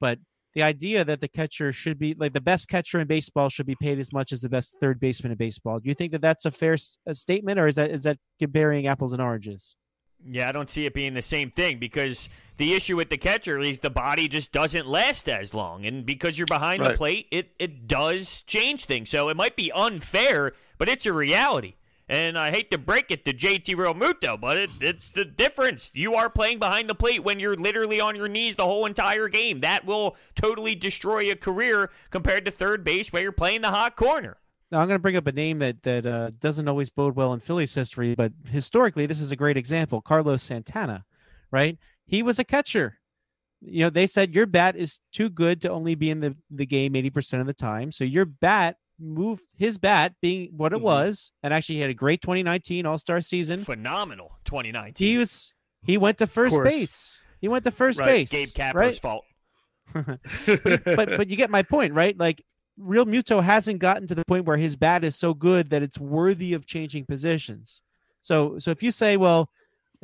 but 0.00 0.18
the 0.54 0.62
idea 0.62 1.04
that 1.04 1.20
the 1.20 1.28
catcher 1.28 1.72
should 1.72 1.98
be 1.98 2.14
like 2.14 2.32
the 2.32 2.40
best 2.40 2.68
catcher 2.68 3.00
in 3.00 3.06
baseball 3.06 3.48
should 3.48 3.66
be 3.66 3.74
paid 3.76 3.98
as 3.98 4.12
much 4.12 4.32
as 4.32 4.40
the 4.40 4.48
best 4.48 4.76
third 4.80 5.00
baseman 5.00 5.32
in 5.32 5.38
baseball. 5.38 5.78
Do 5.78 5.88
you 5.88 5.94
think 5.94 6.12
that 6.12 6.20
that's 6.20 6.44
a 6.44 6.50
fair 6.50 6.74
s- 6.74 6.98
a 7.06 7.14
statement, 7.14 7.58
or 7.58 7.66
is 7.68 7.76
that 7.76 7.90
is 7.90 8.02
that 8.02 8.18
comparing 8.38 8.86
apples 8.86 9.12
and 9.12 9.22
oranges? 9.22 9.76
Yeah, 10.24 10.48
I 10.48 10.52
don't 10.52 10.68
see 10.70 10.84
it 10.84 10.94
being 10.94 11.14
the 11.14 11.22
same 11.22 11.50
thing 11.50 11.80
because 11.80 12.28
the 12.56 12.74
issue 12.74 12.96
with 12.96 13.10
the 13.10 13.16
catcher 13.18 13.58
is 13.58 13.80
the 13.80 13.90
body 13.90 14.28
just 14.28 14.52
doesn't 14.52 14.86
last 14.86 15.28
as 15.28 15.52
long. 15.52 15.84
And 15.84 16.06
because 16.06 16.38
you're 16.38 16.46
behind 16.46 16.80
the 16.84 16.90
plate, 16.96 17.26
it, 17.32 17.50
it 17.58 17.88
does 17.88 18.42
change 18.42 18.84
things. 18.84 19.10
So 19.10 19.30
it 19.30 19.36
might 19.36 19.56
be 19.56 19.72
unfair, 19.72 20.52
but 20.78 20.88
it's 20.88 21.06
a 21.06 21.12
reality. 21.12 21.74
And 22.08 22.38
I 22.38 22.50
hate 22.50 22.70
to 22.72 22.78
break 22.78 23.10
it 23.10 23.24
to 23.24 23.32
JT 23.32 23.74
Realmuto, 23.74 24.38
but 24.38 24.58
it, 24.58 24.70
it's 24.80 25.10
the 25.10 25.24
difference. 25.24 25.90
You 25.94 26.14
are 26.14 26.28
playing 26.28 26.58
behind 26.58 26.90
the 26.90 26.94
plate 26.94 27.24
when 27.24 27.40
you're 27.40 27.56
literally 27.56 28.00
on 28.00 28.16
your 28.16 28.28
knees 28.28 28.56
the 28.56 28.64
whole 28.64 28.86
entire 28.86 29.28
game. 29.28 29.60
That 29.60 29.86
will 29.86 30.16
totally 30.34 30.74
destroy 30.74 31.30
a 31.30 31.36
career 31.36 31.90
compared 32.10 32.44
to 32.44 32.50
third 32.50 32.84
base 32.84 33.12
where 33.12 33.22
you're 33.22 33.32
playing 33.32 33.62
the 33.62 33.70
hot 33.70 33.96
corner. 33.96 34.38
Now 34.70 34.80
I'm 34.80 34.88
going 34.88 34.98
to 34.98 35.02
bring 35.02 35.16
up 35.16 35.26
a 35.26 35.32
name 35.32 35.58
that 35.58 35.82
that 35.82 36.06
uh, 36.06 36.30
doesn't 36.40 36.66
always 36.66 36.90
bode 36.90 37.14
well 37.14 37.34
in 37.34 37.40
Phillies 37.40 37.74
history, 37.74 38.14
but 38.14 38.32
historically 38.50 39.06
this 39.06 39.20
is 39.20 39.30
a 39.30 39.36
great 39.36 39.56
example. 39.56 40.00
Carlos 40.00 40.42
Santana, 40.42 41.04
right? 41.50 41.78
He 42.06 42.22
was 42.22 42.38
a 42.38 42.44
catcher. 42.44 42.98
You 43.60 43.84
know, 43.84 43.90
they 43.90 44.06
said 44.06 44.34
your 44.34 44.46
bat 44.46 44.74
is 44.74 44.98
too 45.12 45.30
good 45.30 45.60
to 45.60 45.70
only 45.70 45.94
be 45.94 46.10
in 46.10 46.20
the, 46.20 46.36
the 46.50 46.66
game 46.66 46.94
80% 46.94 47.40
of 47.40 47.46
the 47.46 47.54
time. 47.54 47.92
So 47.92 48.02
your 48.02 48.24
bat 48.24 48.78
moved 49.02 49.42
his 49.56 49.78
bat 49.78 50.14
being 50.22 50.50
what 50.56 50.72
it 50.72 50.78
Mhm. 50.78 50.82
was, 50.82 51.32
and 51.42 51.52
actually 51.52 51.76
he 51.76 51.80
had 51.82 51.90
a 51.90 51.94
great 51.94 52.22
2019 52.22 52.86
All-Star 52.86 53.20
season. 53.20 53.64
Phenomenal 53.64 54.38
2019. 54.44 55.06
He 55.06 55.18
was 55.18 55.52
he 55.84 55.96
went 55.98 56.18
to 56.18 56.26
first 56.26 56.56
base. 56.62 57.22
He 57.40 57.48
went 57.48 57.64
to 57.64 57.70
first 57.72 57.98
Right. 58.00 58.28
base. 58.28 58.30
Gabe 58.30 58.48
Kapler's 58.48 58.74
right? 58.74 59.00
fault. 59.00 59.24
but 59.94 61.16
but 61.16 61.28
you 61.30 61.36
get 61.36 61.50
my 61.50 61.62
point, 61.62 61.92
right? 61.94 62.16
Like 62.16 62.42
Realmuto 62.80 63.42
hasn't 63.42 63.78
gotten 63.80 64.06
to 64.08 64.14
the 64.14 64.24
point 64.24 64.46
where 64.46 64.56
his 64.56 64.76
bat 64.76 65.04
is 65.04 65.16
so 65.16 65.34
good 65.34 65.70
that 65.70 65.82
it's 65.82 65.98
worthy 65.98 66.54
of 66.54 66.66
changing 66.66 67.04
positions. 67.06 67.82
So 68.20 68.58
so 68.58 68.70
if 68.70 68.82
you 68.82 68.90
say, 68.90 69.16
well, 69.16 69.50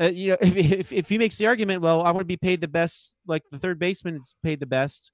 uh, 0.01 0.07
you 0.07 0.31
know, 0.31 0.37
if, 0.41 0.57
if 0.57 0.93
if 0.93 1.09
he 1.09 1.19
makes 1.19 1.39
the 1.39 1.47
argument, 1.47 1.81
well, 1.83 2.03
I 2.03 2.11
want 2.11 2.21
to 2.21 2.25
be 2.25 2.37
paid 2.37 2.61
the 2.61 2.69
best, 2.69 3.15
like 3.27 3.43
the 3.51 3.59
third 3.59 3.79
baseman 3.79 4.17
is 4.17 4.35
paid 4.43 4.61
the 4.61 4.67
best. 4.67 5.13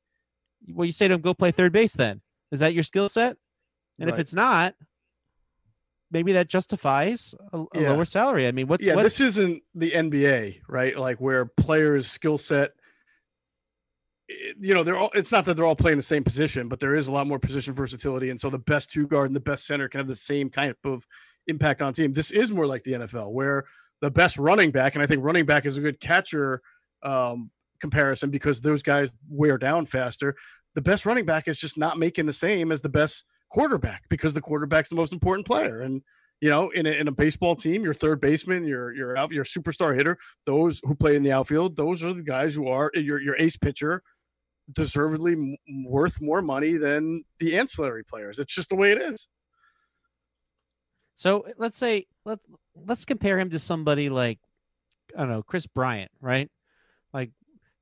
Well, 0.68 0.86
you 0.86 0.92
say 0.92 1.08
to 1.08 1.14
him, 1.14 1.20
go 1.20 1.34
play 1.34 1.50
third 1.50 1.72
base. 1.72 1.92
Then 1.92 2.22
is 2.50 2.60
that 2.60 2.74
your 2.74 2.82
skill 2.84 3.08
set? 3.08 3.36
And 3.98 4.10
if 4.10 4.18
it's 4.18 4.34
not, 4.34 4.74
maybe 6.10 6.32
that 6.32 6.48
justifies 6.48 7.34
a, 7.52 7.60
a 7.60 7.66
Yeah. 7.74 7.92
lower 7.92 8.04
salary. 8.04 8.46
I 8.46 8.52
mean, 8.52 8.66
what's 8.66 8.86
yeah, 8.86 8.94
what? 8.94 9.02
this 9.02 9.20
isn't 9.20 9.62
the 9.74 9.90
NBA, 9.90 10.60
right? 10.68 10.96
Like 10.98 11.20
where 11.20 11.44
players' 11.44 12.06
skill 12.10 12.38
set. 12.38 12.72
You 14.58 14.72
know, 14.72 14.82
they're 14.82 14.96
all. 14.96 15.10
It's 15.14 15.30
not 15.30 15.44
that 15.44 15.54
they're 15.54 15.66
all 15.66 15.76
playing 15.76 15.98
the 15.98 16.02
same 16.02 16.24
position, 16.24 16.68
but 16.68 16.80
there 16.80 16.94
is 16.94 17.08
a 17.08 17.12
lot 17.12 17.26
more 17.26 17.38
position 17.38 17.74
versatility, 17.74 18.30
and 18.30 18.40
so 18.40 18.48
the 18.48 18.58
best 18.58 18.90
two 18.90 19.06
guard 19.06 19.26
and 19.26 19.36
the 19.36 19.40
best 19.40 19.66
center 19.66 19.86
can 19.86 19.98
have 19.98 20.08
the 20.08 20.16
same 20.16 20.48
kind 20.48 20.74
of 20.84 21.06
impact 21.46 21.82
on 21.82 21.92
team. 21.92 22.14
This 22.14 22.30
is 22.30 22.50
more 22.50 22.66
like 22.66 22.84
the 22.84 22.92
NFL, 22.92 23.32
where 23.32 23.66
the 24.00 24.10
best 24.10 24.38
running 24.38 24.70
back, 24.70 24.94
and 24.94 25.02
I 25.02 25.06
think 25.06 25.22
running 25.22 25.44
back 25.44 25.66
is 25.66 25.76
a 25.76 25.82
good 25.82 26.00
catcher 26.00 26.62
um, 27.02 27.50
comparison 27.80 28.30
because 28.30 28.62
those 28.62 28.82
guys 28.82 29.10
wear 29.28 29.58
down 29.58 29.84
faster. 29.84 30.36
The 30.74 30.80
best 30.80 31.04
running 31.04 31.26
back 31.26 31.46
is 31.46 31.58
just 31.58 31.76
not 31.76 31.98
making 31.98 32.24
the 32.24 32.32
same 32.32 32.72
as 32.72 32.80
the 32.80 32.88
best 32.88 33.26
quarterback 33.54 34.02
because 34.08 34.34
the 34.34 34.40
quarterback's 34.40 34.88
the 34.88 34.96
most 34.96 35.12
important 35.12 35.46
player, 35.46 35.82
and 35.82 36.02
you 36.40 36.50
know, 36.50 36.70
in 36.70 36.86
a, 36.86 36.90
in 36.90 37.06
a 37.06 37.12
baseball 37.12 37.54
team, 37.54 37.84
your 37.84 37.94
third 37.94 38.20
baseman, 38.20 38.64
your 38.64 38.92
your 38.92 39.16
out, 39.16 39.30
your 39.30 39.44
superstar 39.44 39.96
hitter, 39.96 40.18
those 40.44 40.80
who 40.84 40.96
play 40.96 41.14
in 41.14 41.22
the 41.22 41.30
outfield, 41.30 41.76
those 41.76 42.02
are 42.02 42.12
the 42.12 42.22
guys 42.22 42.54
who 42.54 42.66
are 42.66 42.90
your 42.94 43.20
your 43.20 43.36
ace 43.36 43.56
pitcher, 43.56 44.02
deservedly 44.72 45.34
m- 45.34 45.56
worth 45.86 46.20
more 46.20 46.42
money 46.42 46.72
than 46.72 47.24
the 47.38 47.56
ancillary 47.56 48.04
players. 48.04 48.40
It's 48.40 48.52
just 48.52 48.70
the 48.70 48.76
way 48.76 48.90
it 48.90 49.00
is. 49.00 49.28
So 51.14 51.42
uh, 51.42 51.52
let's 51.56 51.78
say 51.78 52.06
let's 52.24 52.44
let's 52.74 53.04
compare 53.04 53.38
him 53.38 53.50
to 53.50 53.60
somebody 53.60 54.08
like 54.08 54.40
I 55.16 55.20
don't 55.20 55.30
know 55.30 55.42
Kris 55.44 55.68
Bryant, 55.68 56.10
right? 56.20 56.50
Like 57.12 57.30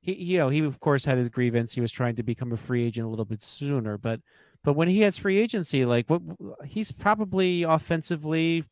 he 0.01 0.13
you 0.13 0.37
know 0.37 0.49
he 0.49 0.59
of 0.59 0.79
course 0.79 1.05
had 1.05 1.17
his 1.17 1.29
grievance. 1.29 1.73
He 1.73 1.81
was 1.81 1.91
trying 1.91 2.15
to 2.17 2.23
become 2.23 2.51
a 2.51 2.57
free 2.57 2.85
agent 2.85 3.07
a 3.07 3.09
little 3.09 3.25
bit 3.25 3.41
sooner, 3.41 3.97
but 3.97 4.19
but 4.63 4.73
when 4.73 4.87
he 4.87 5.01
has 5.01 5.17
free 5.17 5.37
agency, 5.37 5.85
like 5.85 6.09
what 6.09 6.21
he's 6.65 6.91
probably 6.91 7.63
offensively. 7.63 8.65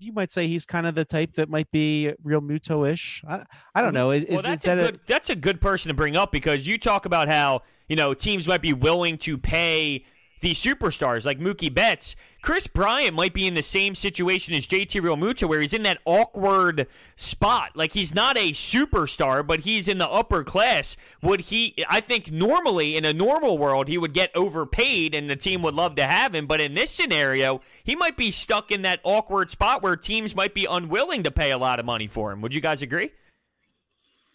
You 0.00 0.12
might 0.12 0.32
say 0.32 0.48
he's 0.48 0.66
kind 0.66 0.88
of 0.88 0.96
the 0.96 1.04
type 1.04 1.34
that 1.34 1.48
might 1.48 1.70
be 1.70 2.12
Realmuto-ish. 2.26 3.22
I, 3.26 3.44
I 3.76 3.80
don't 3.80 3.94
know. 3.94 4.10
Is, 4.10 4.26
well, 4.28 4.42
that's 4.42 4.64
is 4.64 4.72
a 4.72 4.74
that 4.74 4.78
good. 4.78 5.00
that's 5.06 5.30
a 5.30 5.36
good 5.36 5.60
person 5.60 5.88
to 5.88 5.94
bring 5.94 6.16
up 6.16 6.32
because 6.32 6.66
you 6.66 6.78
talk 6.78 7.06
about 7.06 7.28
how 7.28 7.62
you 7.88 7.94
know 7.94 8.12
teams 8.12 8.48
might 8.48 8.60
be 8.60 8.72
willing 8.72 9.18
to 9.18 9.38
pay 9.38 10.04
these 10.44 10.62
superstars 10.62 11.24
like 11.24 11.40
Mookie 11.40 11.72
Betts. 11.72 12.14
Kris 12.42 12.66
Bryant 12.66 13.14
might 13.14 13.32
be 13.32 13.46
in 13.46 13.54
the 13.54 13.62
same 13.62 13.94
situation 13.94 14.54
as 14.54 14.68
JT 14.68 15.00
Realmuto, 15.00 15.48
where 15.48 15.60
he's 15.60 15.72
in 15.72 15.82
that 15.84 15.98
awkward 16.04 16.86
spot. 17.16 17.70
Like 17.74 17.94
he's 17.94 18.14
not 18.14 18.36
a 18.36 18.52
superstar, 18.52 19.44
but 19.44 19.60
he's 19.60 19.88
in 19.88 19.96
the 19.96 20.08
upper 20.08 20.44
class. 20.44 20.98
Would 21.22 21.40
he? 21.40 21.82
I 21.88 22.00
think 22.00 22.30
normally 22.30 22.96
in 22.96 23.06
a 23.06 23.14
normal 23.14 23.56
world 23.56 23.88
he 23.88 23.96
would 23.96 24.12
get 24.12 24.30
overpaid 24.36 25.14
and 25.14 25.30
the 25.30 25.36
team 25.36 25.62
would 25.62 25.74
love 25.74 25.96
to 25.96 26.04
have 26.04 26.34
him. 26.34 26.46
But 26.46 26.60
in 26.60 26.74
this 26.74 26.90
scenario, 26.90 27.62
he 27.82 27.96
might 27.96 28.18
be 28.18 28.30
stuck 28.30 28.70
in 28.70 28.82
that 28.82 29.00
awkward 29.02 29.50
spot 29.50 29.82
where 29.82 29.96
teams 29.96 30.36
might 30.36 30.52
be 30.52 30.66
unwilling 30.70 31.22
to 31.22 31.30
pay 31.30 31.50
a 31.50 31.58
lot 31.58 31.80
of 31.80 31.86
money 31.86 32.06
for 32.06 32.30
him. 32.30 32.42
Would 32.42 32.54
you 32.54 32.60
guys 32.60 32.82
agree? 32.82 33.10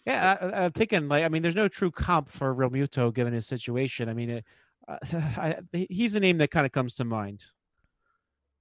Yeah, 0.04 0.36
I, 0.40 0.64
I'm 0.64 0.72
thinking 0.72 1.06
like 1.06 1.22
I 1.22 1.28
mean, 1.28 1.42
there's 1.42 1.54
no 1.54 1.68
true 1.68 1.92
comp 1.92 2.28
for 2.28 2.52
Realmuto 2.52 3.14
given 3.14 3.32
his 3.32 3.46
situation. 3.46 4.08
I 4.08 4.14
mean, 4.14 4.30
it, 4.30 4.44
Uh, 4.90 4.96
I, 5.12 5.56
he's 5.72 6.16
a 6.16 6.20
name 6.20 6.38
that 6.38 6.50
kind 6.50 6.66
of 6.66 6.72
comes 6.72 6.96
to 6.96 7.04
mind. 7.04 7.44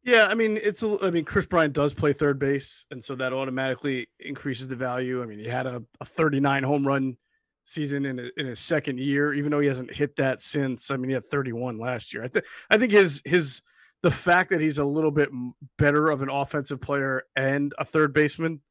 Yeah, 0.04 0.28
I 0.30 0.36
mean, 0.36 0.58
it's. 0.62 0.82
A, 0.82 0.98
I 1.02 1.12
mean, 1.12 1.26
Kris 1.26 1.46
Bryant 1.46 1.74
does 1.74 1.94
play 1.94 2.14
third 2.14 2.40
base, 2.40 2.86
and 2.92 3.04
so 3.04 3.16
that 3.16 3.34
automatically 3.34 4.08
increases 4.20 4.68
the 4.68 4.76
value. 4.76 5.22
I 5.22 5.26
mean, 5.26 5.40
he 5.40 5.48
had 5.48 5.66
a, 5.66 5.84
a 6.00 6.06
39 6.06 6.64
home 6.64 6.88
run 6.88 7.18
season 7.64 8.06
in 8.06 8.20
a, 8.20 8.30
in 8.38 8.48
his 8.48 8.60
second 8.60 9.00
year, 9.00 9.34
even 9.34 9.52
though 9.52 9.60
he 9.60 9.68
hasn't 9.68 9.94
hit 9.94 10.16
that 10.16 10.42
since. 10.42 10.90
I 10.90 10.98
mean, 10.98 11.10
he 11.10 11.14
had 11.14 11.26
31 11.26 11.78
last 11.78 12.14
year. 12.14 12.24
I 12.24 12.30
think. 12.30 12.46
I 12.70 12.78
think 12.78 12.94
his 12.94 13.22
his 13.26 13.62
the 14.02 14.12
fact 14.12 14.52
that 14.52 14.62
he's 14.62 14.78
a 14.78 14.86
little 14.86 15.12
bit 15.12 15.30
better 15.78 16.10
of 16.10 16.22
an 16.22 16.30
offensive 16.30 16.80
player 16.80 17.24
and 17.36 17.74
a 17.78 17.84
third 17.84 18.14
baseman 18.14 18.62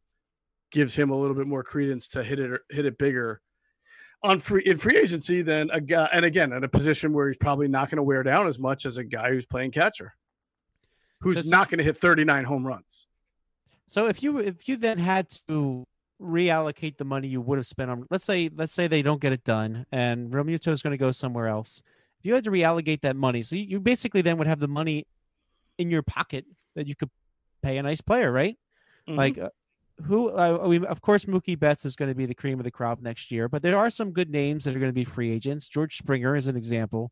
gives 0.70 0.94
him 0.94 1.10
a 1.10 1.16
little 1.16 1.36
bit 1.36 1.46
more 1.46 1.62
credence 1.62 2.08
to 2.08 2.24
hit 2.24 2.38
it 2.38 2.60
hit 2.70 2.86
it 2.86 2.98
bigger 2.98 3.42
on 4.22 4.38
free 4.38 4.62
in 4.64 4.76
free 4.76 4.96
agency 4.96 5.42
than 5.42 5.70
a 5.70 5.80
guy. 5.80 6.08
And 6.12 6.24
again, 6.24 6.52
in 6.52 6.64
a 6.64 6.68
position 6.68 7.12
where 7.12 7.28
he's 7.28 7.36
probably 7.36 7.68
not 7.68 7.88
going 7.90 7.96
to 7.98 8.02
wear 8.02 8.22
down 8.22 8.46
as 8.48 8.58
much 8.58 8.84
as 8.86 8.96
a 8.96 9.04
guy 9.04 9.30
who's 9.30 9.46
playing 9.46 9.70
catcher 9.70 10.14
who's 11.20 11.34
So- 11.34 11.42
so- 11.42 11.50
not 11.50 11.68
going 11.68 11.78
to 11.78 11.84
hit 11.84 11.96
39 11.96 12.44
home 12.44 12.66
runs. 12.66 13.06
So 13.86 14.06
if 14.06 14.22
you 14.22 14.38
if 14.38 14.68
you 14.68 14.76
then 14.76 14.98
had 14.98 15.30
to 15.48 15.84
reallocate 16.20 16.96
the 16.98 17.04
money 17.04 17.28
you 17.28 17.40
would 17.40 17.58
have 17.58 17.66
spent 17.66 17.90
on, 17.90 18.04
let's 18.10 18.24
say 18.24 18.50
let's 18.54 18.72
say 18.72 18.86
they 18.86 19.02
don't 19.02 19.20
get 19.20 19.32
it 19.32 19.44
done, 19.44 19.86
and 19.90 20.30
Realmuto 20.30 20.68
is 20.72 20.82
going 20.82 20.90
to 20.92 20.98
go 20.98 21.10
somewhere 21.10 21.46
else. 21.48 21.80
If 22.18 22.26
you 22.26 22.34
had 22.34 22.44
to 22.44 22.50
reallocate 22.50 23.00
that 23.02 23.16
money, 23.16 23.42
so 23.42 23.56
you, 23.56 23.62
you 23.62 23.80
basically 23.80 24.20
then 24.20 24.36
would 24.38 24.46
have 24.46 24.58
the 24.60 24.68
money 24.68 25.06
in 25.78 25.90
your 25.90 26.02
pocket 26.02 26.44
that 26.74 26.86
you 26.86 26.94
could 26.96 27.08
pay 27.62 27.78
a 27.78 27.82
nice 27.82 28.00
player, 28.00 28.30
right? 28.30 28.58
Mm-hmm. 29.08 29.16
Like 29.18 29.38
uh, 29.38 29.50
who? 30.04 30.30
Uh, 30.30 30.64
we 30.66 30.84
of 30.86 31.00
course 31.00 31.24
Mookie 31.24 31.58
Betts 31.58 31.84
is 31.84 31.96
going 31.96 32.10
to 32.10 32.14
be 32.14 32.26
the 32.26 32.34
cream 32.34 32.58
of 32.60 32.64
the 32.64 32.70
crop 32.70 33.00
next 33.00 33.30
year, 33.30 33.48
but 33.48 33.62
there 33.62 33.78
are 33.78 33.90
some 33.90 34.12
good 34.12 34.30
names 34.30 34.64
that 34.64 34.74
are 34.76 34.78
going 34.78 34.90
to 34.90 34.94
be 34.94 35.04
free 35.04 35.30
agents. 35.30 35.68
George 35.68 35.96
Springer 35.96 36.36
is 36.36 36.46
an 36.48 36.56
example, 36.56 37.10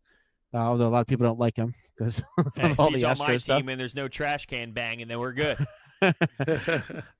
uh, 0.55 0.59
although 0.59 0.89
a 0.89 0.91
lot 0.91 1.01
of 1.01 1.07
people 1.07 1.26
don't 1.26 1.39
like 1.39 1.57
him 1.57 1.74
because 1.97 2.22
Hey, 2.57 2.70
of 2.70 2.80
all 2.80 2.91
he's 2.91 3.01
the 3.01 3.09
on 3.09 3.18
my 3.18 3.37
stuff. 3.37 3.59
team, 3.59 3.68
and 3.68 3.80
there's 3.80 3.95
no 3.95 4.09
trash 4.09 4.47
can 4.47 4.72
bang, 4.72 5.03
and 5.03 5.11
then 5.11 5.18
we're 5.18 5.32
good. 5.32 5.59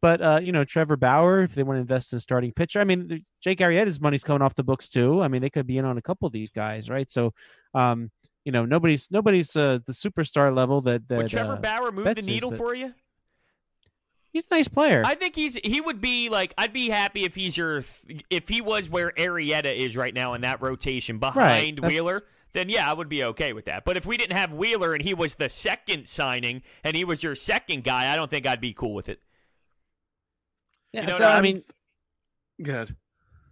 but 0.03 0.21
uh, 0.21 0.41
you 0.43 0.53
know, 0.53 0.65
Trevor 0.65 0.97
Bauer, 0.97 1.43
if 1.43 1.55
they 1.55 1.63
want 1.63 1.79
to 1.79 1.81
invest 1.81 2.13
in 2.13 2.19
a 2.19 2.21
starting 2.21 2.53
pitcher, 2.53 2.81
I 2.81 2.85
mean, 2.85 3.25
Jake 3.41 3.59
Arrieta's 3.61 4.01
money's 4.01 4.23
coming 4.23 4.43
off 4.43 4.55
the 4.55 4.65
books 4.65 4.89
too. 4.89 5.23
I 5.23 5.29
mean, 5.29 5.41
they 5.41 5.51
could 5.51 5.67
be 5.67 5.79
in 5.79 5.85
on 5.85 5.97
a 5.99 6.03
couple 6.03 6.27
of 6.27 6.33
these 6.33 6.51
guys, 6.51 6.91
right? 6.91 7.11
So, 7.11 7.33
um, 7.75 8.11
you 8.45 8.53
know, 8.53 8.65
nobody's 8.67 9.11
nobody's 9.11 9.57
uh, 9.57 9.79
the 9.87 9.93
superstar 9.93 10.55
level 10.55 10.83
that 10.83 11.09
that 11.09 11.19
Would 11.19 11.29
Trevor 11.29 11.55
uh, 11.55 11.57
Bauer 11.57 11.91
move 11.91 12.05
Betts 12.05 12.17
the 12.17 12.21
is, 12.21 12.27
needle 12.27 12.51
but- 12.51 12.59
for 12.59 12.75
you? 12.75 12.93
He's 14.37 14.49
a 14.51 14.55
nice 14.55 14.69
player. 14.69 15.01
I 15.03 15.15
think 15.15 15.35
he's 15.35 15.55
he 15.65 15.81
would 15.81 15.99
be 16.03 16.29
like 16.29 16.53
I'd 16.59 16.75
be 16.75 16.91
happy 16.91 17.25
if 17.25 17.35
he's 17.35 17.57
your 17.57 17.83
if 18.29 18.49
he 18.51 18.61
was 18.61 18.91
where 18.91 19.11
Arrieta 19.13 19.75
is 19.75 19.97
right 19.97 20.13
now 20.13 20.35
in 20.35 20.43
that 20.43 20.61
rotation 20.61 21.19
behind 21.19 21.79
that's- 21.79 21.91
Wheeler. 21.91 22.23
then 22.53 22.69
yeah, 22.69 22.91
I 22.91 22.93
would 22.93 23.09
be 23.09 23.25
okay 23.25 23.55
with 23.55 23.65
that. 23.65 23.87
But 23.87 23.97
if 23.97 24.05
we 24.05 24.19
didn't 24.19 24.37
have 24.37 24.53
Wheeler 24.53 24.93
and 24.93 25.03
he 25.03 25.15
was 25.15 25.37
the 25.37 25.49
second 25.49 26.07
signing 26.07 26.61
and 26.85 26.95
he 26.95 27.03
was 27.03 27.23
your 27.23 27.35
second 27.35 27.83
guy, 27.85 28.13
I 28.13 28.17
don't 28.17 28.31
think 28.31 28.47
I'd 28.47 28.61
be 28.61 28.75
cool 28.75 28.93
with 28.93 29.09
it. 29.09 29.21
Yeah, 30.93 31.01
You 31.03 31.07
know, 31.07 31.13
so 31.15 31.25
I 31.25 31.33
I'm- 31.35 31.43
mean, 31.43 31.65
Good. 32.63 32.95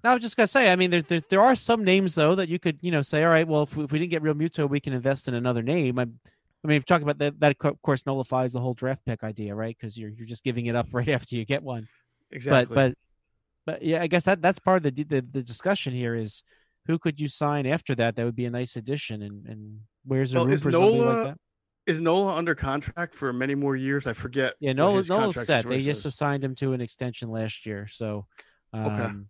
I 0.03 0.13
was 0.13 0.23
just 0.23 0.37
gonna 0.37 0.47
say, 0.47 0.71
I 0.71 0.77
mean, 0.77 0.91
there, 0.91 1.01
there 1.01 1.21
there 1.31 1.41
are 1.41 1.55
some 1.55 1.83
names 1.83 2.15
though 2.15 2.35
that 2.35 2.51
you 2.51 2.59
could 2.59 2.77
you 2.83 2.91
know 2.91 3.01
say, 3.01 3.25
all 3.25 3.31
right, 3.31 3.49
well, 3.49 3.63
if 3.63 3.75
we, 3.75 3.85
if 3.85 3.91
we 3.91 3.99
didn't 4.01 4.11
get 4.11 4.23
Realmuto, 4.23 4.69
we 4.69 4.81
can 4.81 4.93
invest 4.93 5.29
in 5.29 5.35
another 5.35 5.63
name. 5.63 5.99
I, 5.99 6.09
I 6.65 6.69
mean, 6.69 6.79
if 6.79 6.85
talking 6.87 7.03
about 7.03 7.19
that, 7.19 7.39
that 7.41 7.57
of 7.63 7.83
course 7.83 8.07
nullifies 8.07 8.53
the 8.53 8.61
whole 8.61 8.75
draft 8.75 9.05
pick 9.05 9.23
idea, 9.23 9.55
right? 9.55 9.77
Because 9.79 9.99
you're 9.99 10.11
you're 10.11 10.27
just 10.27 10.45
giving 10.45 10.67
it 10.67 10.75
up 10.77 10.87
right 10.93 11.09
after 11.09 11.37
you 11.37 11.45
get 11.45 11.63
one. 11.63 11.87
Exactly. 12.31 12.75
But 12.75 12.89
but 13.67 13.75
but 13.75 13.83
yeah, 13.83 14.03
I 14.03 14.07
guess 14.07 14.25
that 14.25 14.41
that's 14.41 14.59
part 14.59 14.85
of 14.85 14.95
the, 14.95 15.05
the 15.05 15.21
the 15.21 15.43
discussion 15.43 15.93
here 15.93 16.15
is 16.15 16.43
who 16.87 16.99
could 16.99 17.21
you 17.21 17.29
sign 17.29 17.67
after 17.67 17.95
that? 17.97 18.17
That 18.17 18.25
would 18.25 18.37
be 18.37 18.47
a 18.47 18.51
nice 18.51 18.77
addition, 18.77 19.23
and 19.23 19.47
and 19.47 19.81
where's 20.05 20.33
the 20.33 20.39
Well, 20.39 20.47
room 20.47 20.55
is 20.55 20.63
for 20.63 20.71
Nola- 20.71 21.05
like 21.05 21.25
that? 21.29 21.37
is 21.87 22.01
Nola 22.01 22.35
under 22.35 22.55
contract 22.55 23.15
for 23.15 23.33
many 23.33 23.55
more 23.55 23.77
years? 23.77 24.07
I 24.07 24.15
forget. 24.15 24.55
Yeah, 24.61 24.73
Nola, 24.73 25.03
Nola's 25.07 25.47
set. 25.47 25.69
They 25.69 25.81
just 25.81 26.07
assigned 26.07 26.43
him 26.43 26.55
to 26.57 26.73
an 26.73 26.81
extension 26.81 27.29
last 27.31 27.67
year, 27.67 27.87
so 27.87 28.27
Okay. 28.75 29.05
Um, 29.05 29.29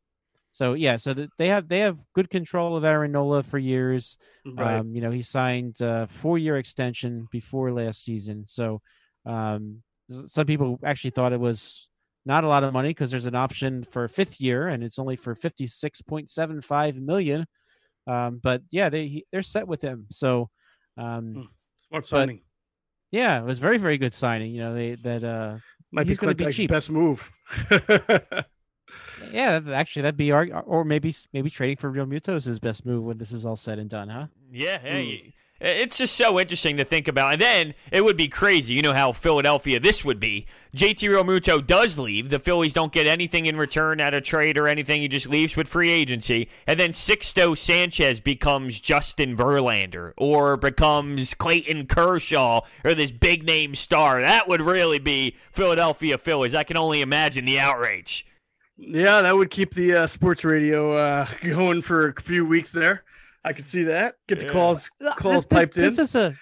so 0.54 0.74
yeah, 0.74 0.94
so 0.96 1.12
that 1.14 1.30
they 1.36 1.48
have 1.48 1.66
they 1.66 1.80
have 1.80 1.98
good 2.14 2.30
control 2.30 2.76
of 2.76 2.84
Aaron 2.84 3.10
Nola 3.10 3.42
for 3.42 3.58
years. 3.58 4.16
right. 4.46 4.76
Um, 4.78 4.94
you 4.94 5.00
know, 5.00 5.10
he 5.10 5.20
signed 5.20 5.80
a 5.80 6.06
four 6.06 6.38
year 6.38 6.56
extension 6.58 7.26
before 7.32 7.72
last 7.72 8.04
season. 8.04 8.46
So 8.46 8.80
um, 9.26 9.82
some 10.08 10.46
people 10.46 10.78
actually 10.84 11.10
thought 11.10 11.32
it 11.32 11.40
was 11.40 11.88
not 12.24 12.44
a 12.44 12.48
lot 12.48 12.62
of 12.62 12.72
money 12.72 12.90
because 12.90 13.10
there's 13.10 13.26
an 13.26 13.34
option 13.34 13.82
for 13.82 14.04
a 14.04 14.08
fifth 14.08 14.40
year 14.40 14.68
and 14.68 14.84
it's 14.84 14.98
only 15.00 15.16
for 15.16 15.34
56.75 15.34 17.00
million. 17.00 17.46
Um, 18.06 18.38
but 18.40 18.62
yeah, 18.70 18.90
they 18.90 19.06
he- 19.08 19.26
they're 19.32 19.42
set 19.42 19.66
with 19.66 19.82
him. 19.82 20.06
So 20.12 20.50
um, 20.96 21.48
Smart 21.88 22.06
signing. 22.06 22.42
yeah, 23.10 23.40
it 23.40 23.44
was 23.44 23.58
very 23.58 23.78
very 23.78 23.98
good 23.98 24.14
signing. 24.14 24.52
You 24.54 24.60
know, 24.62 24.74
they 24.74 24.94
that 25.02 25.24
uh 25.24 25.56
Might 25.90 26.06
he's 26.06 26.16
be 26.18 26.20
gonna 26.26 26.34
be 26.36 26.52
cheap. 26.52 26.70
best 26.70 26.90
move. 26.90 27.30
yeah, 29.32 29.60
actually 29.72 30.02
that'd 30.02 30.16
be 30.16 30.32
our 30.32 30.48
uh, 30.52 30.60
or 30.60 30.84
maybe 30.84 31.14
maybe 31.32 31.50
trading 31.50 31.76
for 31.76 31.90
Realmuto 31.90 32.36
is 32.36 32.44
his 32.44 32.60
best 32.60 32.84
move 32.84 33.04
when 33.04 33.18
this 33.18 33.32
is 33.32 33.44
all 33.46 33.56
said 33.56 33.78
and 33.78 33.88
done, 33.88 34.08
huh? 34.08 34.26
Yeah, 34.52 34.78
hey, 34.78 35.34
it's 35.60 35.98
just 35.98 36.16
so 36.16 36.38
interesting 36.38 36.76
to 36.76 36.84
think 36.84 37.08
about. 37.08 37.32
And 37.32 37.40
then 37.40 37.74
it 37.90 38.04
would 38.04 38.16
be 38.16 38.28
crazy. 38.28 38.74
You 38.74 38.82
know 38.82 38.92
how 38.92 39.12
Philadelphia 39.12 39.80
this 39.80 40.04
would 40.04 40.20
be. 40.20 40.46
JT 40.76 41.08
Realmuto 41.08 41.64
does 41.64 41.96
leave. 41.96 42.28
The 42.28 42.38
Phillies 42.38 42.74
don't 42.74 42.92
get 42.92 43.06
anything 43.06 43.46
in 43.46 43.56
return 43.56 44.00
at 44.00 44.14
a 44.14 44.20
trade 44.20 44.58
or 44.58 44.68
anything. 44.68 45.00
He 45.00 45.08
just 45.08 45.28
leaves 45.28 45.56
with 45.56 45.68
free 45.68 45.90
agency. 45.90 46.48
And 46.66 46.78
then 46.78 46.90
Sixto 46.90 47.56
Sanchez 47.56 48.20
becomes 48.20 48.80
Justin 48.80 49.36
Verlander 49.36 50.12
or 50.16 50.56
becomes 50.56 51.34
Clayton 51.34 51.86
Kershaw 51.86 52.60
or 52.84 52.94
this 52.94 53.12
big 53.12 53.44
name 53.44 53.74
star. 53.74 54.20
That 54.20 54.48
would 54.48 54.60
really 54.60 54.98
be 54.98 55.36
Philadelphia 55.52 56.18
Phillies. 56.18 56.54
I 56.54 56.64
can 56.64 56.76
only 56.76 57.00
imagine 57.00 57.44
the 57.44 57.60
outrage. 57.60 58.26
Yeah, 58.76 59.20
that 59.20 59.36
would 59.36 59.50
keep 59.50 59.74
the 59.74 59.94
uh, 59.94 60.06
sports 60.06 60.44
radio 60.44 60.96
uh, 60.96 61.26
going 61.44 61.82
for 61.82 62.08
a 62.08 62.20
few 62.20 62.44
weeks 62.44 62.72
there. 62.72 63.04
I 63.44 63.52
could 63.52 63.68
see 63.68 63.84
that. 63.84 64.16
Get 64.26 64.38
the 64.40 64.46
Yeah. 64.46 64.52
calls 64.52 64.90
calls 65.16 65.44
this, 65.44 65.44
this- 65.44 65.58
piped 65.60 65.74
this 65.74 65.98
in. 65.98 66.02
is 66.04 66.14
a. 66.14 66.34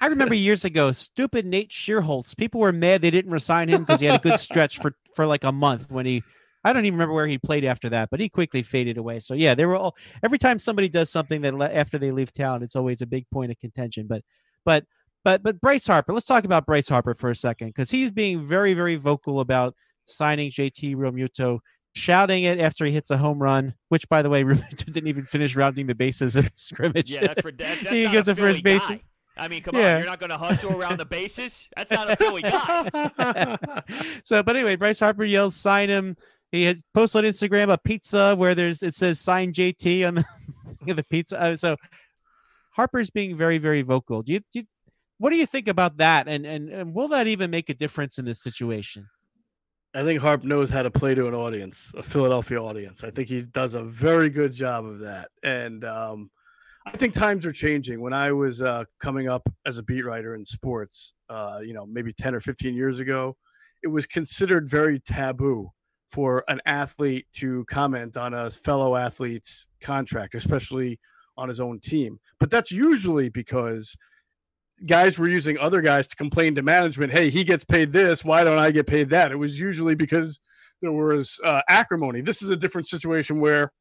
I 0.00 0.06
remember 0.06 0.34
years 0.48 0.64
ago, 0.64 0.92
stupid 0.92 1.46
Nate 1.46 1.70
Schierholtz. 1.70 2.36
People 2.36 2.60
were 2.60 2.72
mad 2.72 3.02
they 3.02 3.10
didn't 3.10 3.32
resign 3.32 3.68
him 3.68 3.82
because 3.82 4.00
he 4.00 4.06
had 4.06 4.20
a 4.20 4.22
good 4.22 4.38
stretch 4.38 4.78
for 4.78 4.94
for 5.14 5.26
like 5.26 5.44
a 5.44 5.52
month 5.52 5.90
when 5.90 6.06
he. 6.06 6.22
I 6.64 6.72
don't 6.72 6.84
even 6.84 6.94
remember 6.94 7.14
where 7.14 7.26
he 7.26 7.38
played 7.38 7.64
after 7.64 7.88
that, 7.88 8.08
but 8.10 8.20
he 8.20 8.28
quickly 8.28 8.62
faded 8.62 8.96
away. 8.96 9.18
So 9.18 9.34
yeah, 9.34 9.56
they 9.56 9.64
were 9.66 9.74
all. 9.74 9.96
Every 10.22 10.38
time 10.38 10.60
somebody 10.60 10.88
does 10.88 11.10
something 11.10 11.40
that 11.40 11.54
le- 11.54 11.72
after 11.72 11.98
they 11.98 12.12
leave 12.12 12.32
town, 12.32 12.62
it's 12.62 12.76
always 12.76 13.02
a 13.02 13.06
big 13.06 13.28
point 13.30 13.50
of 13.50 13.58
contention. 13.58 14.06
But, 14.06 14.22
but, 14.64 14.84
but, 15.24 15.42
but 15.42 15.60
Bryce 15.60 15.88
Harper. 15.88 16.12
Let's 16.12 16.26
talk 16.26 16.44
about 16.44 16.64
Bryce 16.66 16.88
Harper 16.88 17.14
for 17.16 17.30
a 17.30 17.34
second 17.34 17.68
because 17.70 17.90
he's 17.90 18.12
being 18.12 18.42
very, 18.42 18.74
very 18.74 18.94
vocal 18.94 19.40
about 19.40 19.74
signing 20.06 20.50
JT 20.50 20.96
Realmuto 20.96 21.58
shouting 21.94 22.44
it 22.44 22.58
after 22.58 22.86
he 22.86 22.92
hits 22.92 23.10
a 23.10 23.18
home 23.18 23.38
run, 23.42 23.74
which 23.88 24.08
by 24.08 24.22
the 24.22 24.30
way, 24.30 24.42
Realmuto 24.44 24.84
didn't 24.92 25.08
even 25.08 25.24
finish 25.24 25.54
rounding 25.56 25.86
the 25.86 25.94
bases 25.94 26.36
in 26.36 26.44
the 26.44 26.50
scrimmage. 26.54 27.10
Yeah, 27.10 27.20
that's 27.28 27.42
for 27.42 27.52
that, 27.52 27.78
that's 27.82 27.92
He 27.92 28.08
gets 28.08 28.28
a 28.28 28.32
a 28.32 28.34
first 28.34 28.62
base. 28.62 28.86
guy. 28.86 29.00
I 29.36 29.48
mean, 29.48 29.62
come 29.62 29.74
Yeah. 29.76 29.94
on, 29.94 29.98
you're 30.02 30.10
not 30.10 30.20
going 30.20 30.30
to 30.30 30.36
hustle 30.38 30.72
around 30.78 30.98
the 30.98 31.06
bases. 31.06 31.70
That's 31.74 31.90
not 31.90 32.10
a 32.10 32.16
Philly 32.16 32.42
guy. 32.42 33.56
so, 34.24 34.42
but 34.42 34.56
anyway, 34.56 34.76
Bryce 34.76 35.00
Harper 35.00 35.24
yells, 35.24 35.56
"Sign 35.56 35.88
him!" 35.88 36.16
He 36.50 36.64
had 36.64 36.76
posted 36.92 37.24
on 37.24 37.30
Instagram 37.30 37.72
a 37.72 37.78
pizza 37.78 38.34
where 38.36 38.54
there's 38.54 38.82
it 38.82 38.94
says 38.94 39.18
"Sign 39.20 39.52
JT" 39.54 40.06
on 40.06 40.14
the, 40.86 40.94
the 40.94 41.04
pizza. 41.04 41.40
Uh, 41.40 41.56
so 41.56 41.76
Harper's 42.72 43.08
being 43.10 43.34
very, 43.36 43.56
very 43.58 43.80
vocal. 43.82 44.22
Do 44.22 44.34
you, 44.34 44.40
do 44.40 44.60
you, 44.60 44.64
what 45.18 45.30
do 45.30 45.36
you 45.36 45.46
think 45.46 45.66
about 45.68 45.96
that? 45.98 46.28
And, 46.28 46.44
and 46.44 46.68
and 46.68 46.94
will 46.94 47.08
that 47.08 47.26
even 47.26 47.50
make 47.50 47.70
a 47.70 47.74
difference 47.74 48.18
in 48.18 48.24
this 48.26 48.42
situation? 48.42 49.08
I 49.94 50.04
think 50.04 50.20
Harp 50.20 50.42
knows 50.42 50.70
how 50.70 50.82
to 50.82 50.90
play 50.90 51.14
to 51.14 51.28
an 51.28 51.34
audience, 51.34 51.92
a 51.96 52.02
Philadelphia 52.02 52.58
audience. 52.62 53.04
I 53.04 53.10
think 53.10 53.28
he 53.28 53.42
does 53.42 53.74
a 53.74 53.84
very 53.84 54.30
good 54.30 54.52
job 54.52 54.86
of 54.86 55.00
that. 55.00 55.28
And 55.42 55.84
um, 55.84 56.30
I 56.86 56.96
think 56.96 57.12
times 57.12 57.44
are 57.44 57.52
changing. 57.52 58.00
When 58.00 58.14
I 58.14 58.32
was 58.32 58.62
uh, 58.62 58.84
coming 59.00 59.28
up 59.28 59.46
as 59.66 59.76
a 59.76 59.82
beat 59.82 60.02
writer 60.02 60.34
in 60.34 60.46
sports, 60.46 61.12
uh, 61.28 61.60
you 61.62 61.74
know, 61.74 61.84
maybe 61.84 62.12
10 62.12 62.34
or 62.34 62.40
15 62.40 62.74
years 62.74 63.00
ago, 63.00 63.36
it 63.82 63.88
was 63.88 64.06
considered 64.06 64.66
very 64.66 64.98
taboo 64.98 65.70
for 66.10 66.42
an 66.48 66.60
athlete 66.64 67.26
to 67.32 67.64
comment 67.66 68.16
on 68.16 68.32
a 68.32 68.50
fellow 68.50 68.96
athlete's 68.96 69.66
contract, 69.82 70.34
especially 70.34 70.98
on 71.36 71.48
his 71.48 71.60
own 71.60 71.80
team. 71.80 72.18
But 72.40 72.50
that's 72.50 72.72
usually 72.72 73.28
because 73.28 73.94
guys 74.86 75.18
were 75.18 75.28
using 75.28 75.58
other 75.58 75.80
guys 75.80 76.06
to 76.08 76.16
complain 76.16 76.54
to 76.56 76.62
management, 76.62 77.12
hey, 77.12 77.30
he 77.30 77.44
gets 77.44 77.64
paid 77.64 77.92
this. 77.92 78.24
Why 78.24 78.44
don't 78.44 78.58
I 78.58 78.70
get 78.70 78.86
paid 78.86 79.10
that? 79.10 79.32
It 79.32 79.36
was 79.36 79.58
usually 79.58 79.94
because 79.94 80.40
there 80.80 80.92
was 80.92 81.38
uh, 81.44 81.62
acrimony. 81.68 82.20
This 82.20 82.42
is 82.42 82.50
a 82.50 82.56
different 82.56 82.88
situation 82.88 83.40
where 83.40 83.72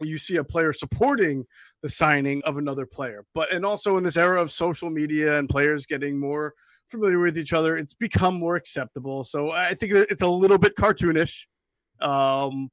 you 0.00 0.18
see 0.18 0.36
a 0.36 0.44
player 0.44 0.72
supporting 0.72 1.44
the 1.82 1.88
signing 1.88 2.42
of 2.44 2.56
another 2.56 2.86
player. 2.86 3.24
But, 3.34 3.52
and 3.52 3.64
also 3.64 3.96
in 3.96 4.04
this 4.04 4.16
era 4.16 4.40
of 4.40 4.50
social 4.50 4.90
media 4.90 5.38
and 5.38 5.48
players 5.48 5.86
getting 5.86 6.18
more 6.18 6.54
familiar 6.88 7.18
with 7.18 7.38
each 7.38 7.52
other, 7.52 7.76
it's 7.76 7.94
become 7.94 8.38
more 8.38 8.56
acceptable. 8.56 9.24
So 9.24 9.50
I 9.50 9.74
think 9.74 9.92
it's 9.92 10.22
a 10.22 10.26
little 10.26 10.58
bit 10.58 10.76
cartoonish. 10.76 11.46
Um, 12.00 12.70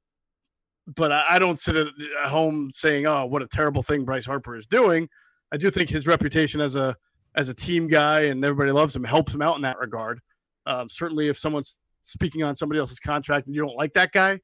but 0.86 1.12
I, 1.12 1.24
I 1.30 1.38
don't 1.38 1.60
sit 1.60 1.76
at 1.76 1.86
home 2.24 2.72
saying, 2.74 3.06
"Oh, 3.06 3.26
what 3.26 3.42
a 3.42 3.46
terrible 3.46 3.82
thing 3.82 4.04
Bryce 4.04 4.26
Harper 4.26 4.56
is 4.56 4.66
doing." 4.66 5.08
I 5.52 5.56
do 5.56 5.70
think 5.70 5.90
his 5.90 6.06
reputation 6.06 6.60
as 6.60 6.76
a 6.76 6.96
as 7.34 7.48
a 7.48 7.54
team 7.54 7.88
guy 7.88 8.22
and 8.22 8.44
everybody 8.44 8.70
loves 8.72 8.94
him 8.94 9.04
helps 9.04 9.34
him 9.34 9.42
out 9.42 9.56
in 9.56 9.62
that 9.62 9.78
regard. 9.78 10.20
Um, 10.66 10.88
certainly, 10.88 11.28
if 11.28 11.38
someone's 11.38 11.78
speaking 12.02 12.42
on 12.42 12.54
somebody 12.54 12.78
else's 12.78 13.00
contract 13.00 13.46
and 13.46 13.54
you 13.54 13.62
don't 13.62 13.76
like 13.76 13.94
that 13.94 14.12
guy, 14.12 14.38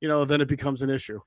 you 0.00 0.08
know, 0.08 0.24
then 0.24 0.40
it 0.40 0.48
becomes 0.48 0.82
an 0.82 0.90
issue. 0.90 1.20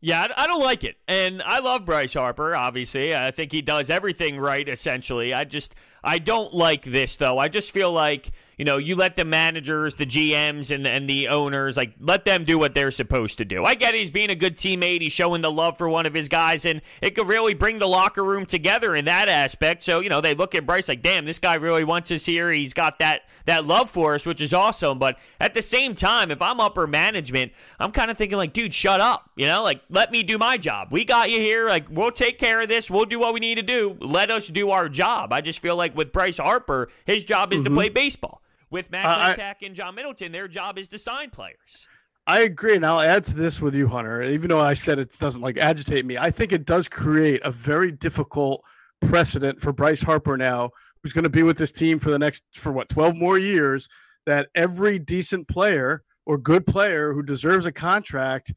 Yeah, 0.00 0.20
I 0.36 0.44
I 0.44 0.46
don't 0.46 0.62
like 0.62 0.84
it. 0.84 0.96
And 1.08 1.42
I 1.42 1.60
love 1.60 1.86
Bryce 1.86 2.12
Harper, 2.12 2.54
obviously. 2.54 3.16
I 3.16 3.30
think 3.30 3.52
he 3.52 3.62
does 3.62 3.88
everything 3.88 4.38
right, 4.38 4.68
essentially. 4.68 5.32
I 5.32 5.44
just, 5.44 5.74
I 6.02 6.18
don't 6.18 6.52
like 6.52 6.82
this, 6.82 7.16
though. 7.16 7.38
I 7.38 7.48
just 7.48 7.72
feel 7.72 7.90
like, 7.90 8.32
you 8.56 8.64
know, 8.64 8.76
you 8.76 8.96
let 8.96 9.16
the 9.16 9.24
managers, 9.24 9.96
the 9.96 10.06
GMs, 10.06 10.74
and, 10.74 10.86
and 10.86 11.08
the 11.08 11.28
owners, 11.28 11.76
like, 11.76 11.94
let 11.98 12.24
them 12.24 12.44
do 12.44 12.58
what 12.58 12.74
they're 12.74 12.90
supposed 12.90 13.38
to 13.38 13.44
do. 13.44 13.64
I 13.64 13.74
get 13.74 13.94
he's 13.94 14.10
being 14.10 14.30
a 14.30 14.34
good 14.34 14.56
teammate. 14.56 15.00
He's 15.00 15.12
showing 15.12 15.42
the 15.42 15.50
love 15.50 15.78
for 15.78 15.88
one 15.88 16.06
of 16.06 16.14
his 16.14 16.28
guys, 16.28 16.64
and 16.64 16.80
it 17.00 17.14
could 17.14 17.26
really 17.26 17.54
bring 17.54 17.78
the 17.78 17.88
locker 17.88 18.22
room 18.22 18.46
together 18.46 18.94
in 18.94 19.04
that 19.06 19.28
aspect. 19.28 19.82
So, 19.82 20.00
you 20.00 20.08
know, 20.08 20.20
they 20.20 20.34
look 20.34 20.54
at 20.54 20.66
Bryce 20.66 20.88
like, 20.88 21.02
damn, 21.02 21.24
this 21.24 21.38
guy 21.38 21.54
really 21.54 21.84
wants 21.84 22.10
us 22.10 22.26
here. 22.26 22.50
He's 22.50 22.74
got 22.74 22.98
that, 23.00 23.22
that 23.46 23.64
love 23.66 23.90
for 23.90 24.14
us, 24.14 24.24
which 24.26 24.40
is 24.40 24.54
awesome. 24.54 24.98
But 24.98 25.18
at 25.40 25.54
the 25.54 25.62
same 25.62 25.94
time, 25.94 26.30
if 26.30 26.40
I'm 26.40 26.60
upper 26.60 26.86
management, 26.86 27.52
I'm 27.80 27.92
kind 27.92 28.10
of 28.10 28.16
thinking, 28.16 28.38
like, 28.38 28.52
dude, 28.52 28.74
shut 28.74 29.00
up. 29.00 29.30
You 29.36 29.46
know, 29.46 29.62
like, 29.62 29.82
let 29.88 30.12
me 30.12 30.22
do 30.22 30.38
my 30.38 30.58
job. 30.58 30.88
We 30.90 31.04
got 31.04 31.30
you 31.30 31.38
here. 31.38 31.68
Like, 31.68 31.86
we'll 31.90 32.12
take 32.12 32.38
care 32.38 32.60
of 32.60 32.68
this. 32.68 32.90
We'll 32.90 33.04
do 33.04 33.18
what 33.18 33.34
we 33.34 33.40
need 33.40 33.56
to 33.56 33.62
do. 33.62 33.96
Let 34.00 34.30
us 34.30 34.48
do 34.48 34.70
our 34.70 34.88
job. 34.88 35.32
I 35.32 35.40
just 35.40 35.58
feel 35.58 35.76
like 35.76 35.96
with 35.96 36.12
Bryce 36.12 36.38
Harper, 36.38 36.88
his 37.04 37.24
job 37.24 37.52
is 37.52 37.62
to 37.62 37.68
mm-hmm. 37.68 37.74
play 37.74 37.88
baseball. 37.88 38.42
With 38.70 38.90
Matt 38.90 39.06
Uh, 39.06 39.34
Klentak 39.34 39.66
and 39.66 39.74
John 39.74 39.94
Middleton, 39.94 40.32
their 40.32 40.48
job 40.48 40.78
is 40.78 40.88
to 40.88 40.98
sign 40.98 41.30
players. 41.30 41.86
I 42.26 42.40
agree, 42.40 42.74
and 42.74 42.86
I'll 42.86 43.00
add 43.00 43.24
to 43.26 43.34
this 43.34 43.60
with 43.60 43.74
you, 43.74 43.86
Hunter. 43.86 44.22
Even 44.22 44.48
though 44.48 44.60
I 44.60 44.74
said 44.74 44.98
it 44.98 45.16
doesn't 45.18 45.42
like 45.42 45.58
agitate 45.58 46.06
me, 46.06 46.16
I 46.16 46.30
think 46.30 46.52
it 46.52 46.64
does 46.64 46.88
create 46.88 47.42
a 47.44 47.50
very 47.50 47.92
difficult 47.92 48.62
precedent 49.02 49.60
for 49.60 49.72
Bryce 49.72 50.02
Harper 50.02 50.36
now, 50.36 50.70
who's 51.02 51.12
going 51.12 51.24
to 51.24 51.30
be 51.30 51.42
with 51.42 51.58
this 51.58 51.72
team 51.72 51.98
for 51.98 52.10
the 52.10 52.18
next 52.18 52.44
for 52.54 52.72
what 52.72 52.88
twelve 52.88 53.14
more 53.16 53.38
years. 53.38 53.88
That 54.26 54.48
every 54.54 54.98
decent 54.98 55.48
player 55.48 56.02
or 56.24 56.38
good 56.38 56.66
player 56.66 57.12
who 57.12 57.22
deserves 57.22 57.66
a 57.66 57.72
contract 57.72 58.54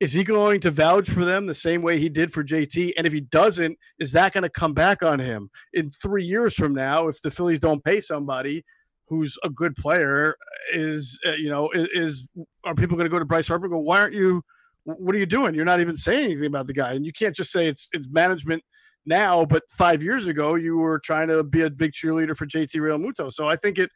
is 0.00 0.14
he 0.14 0.24
going 0.24 0.60
to 0.60 0.70
vouch 0.70 1.08
for 1.08 1.26
them 1.26 1.46
the 1.46 1.54
same 1.54 1.82
way 1.82 1.98
he 1.98 2.08
did 2.08 2.32
for 2.32 2.42
JT? 2.42 2.94
And 2.96 3.06
if 3.06 3.12
he 3.12 3.20
doesn't, 3.20 3.78
is 3.98 4.12
that 4.12 4.32
going 4.32 4.42
to 4.42 4.48
come 4.48 4.72
back 4.72 5.02
on 5.02 5.18
him 5.20 5.50
in 5.74 5.90
three 5.90 6.24
years 6.24 6.54
from 6.54 6.74
now 6.74 7.08
if 7.08 7.20
the 7.20 7.30
Phillies 7.30 7.60
don't 7.60 7.84
pay 7.84 8.00
somebody 8.00 8.64
who's 9.08 9.38
a 9.44 9.50
good 9.50 9.76
player? 9.76 10.36
Is 10.72 11.20
uh, 11.26 11.32
you 11.32 11.50
know 11.50 11.70
is, 11.70 11.88
is 11.94 12.28
are 12.64 12.74
people 12.74 12.96
going 12.96 13.06
to 13.06 13.10
go 13.10 13.18
to 13.18 13.24
Bryce 13.24 13.48
Harper 13.48 13.66
and 13.66 13.72
go, 13.72 13.78
why 13.78 14.00
aren't 14.00 14.14
you? 14.14 14.42
What 14.84 15.14
are 15.14 15.18
you 15.18 15.26
doing? 15.26 15.54
You're 15.54 15.64
not 15.64 15.80
even 15.80 15.96
saying 15.96 16.24
anything 16.24 16.46
about 16.46 16.66
the 16.66 16.74
guy, 16.74 16.92
and 16.92 17.06
you 17.06 17.12
can't 17.12 17.34
just 17.34 17.50
say 17.50 17.68
it's 17.68 17.88
it's 17.92 18.08
management 18.08 18.62
now, 19.06 19.44
but 19.44 19.62
five 19.70 20.02
years 20.02 20.26
ago 20.26 20.54
you 20.54 20.76
were 20.76 20.98
trying 20.98 21.28
to 21.28 21.42
be 21.42 21.62
a 21.62 21.70
big 21.70 21.92
cheerleader 21.92 22.36
for 22.36 22.46
JT 22.46 22.74
Realmuto. 22.76 23.32
So 23.32 23.48
I 23.48 23.56
think 23.56 23.78
it 23.78 23.90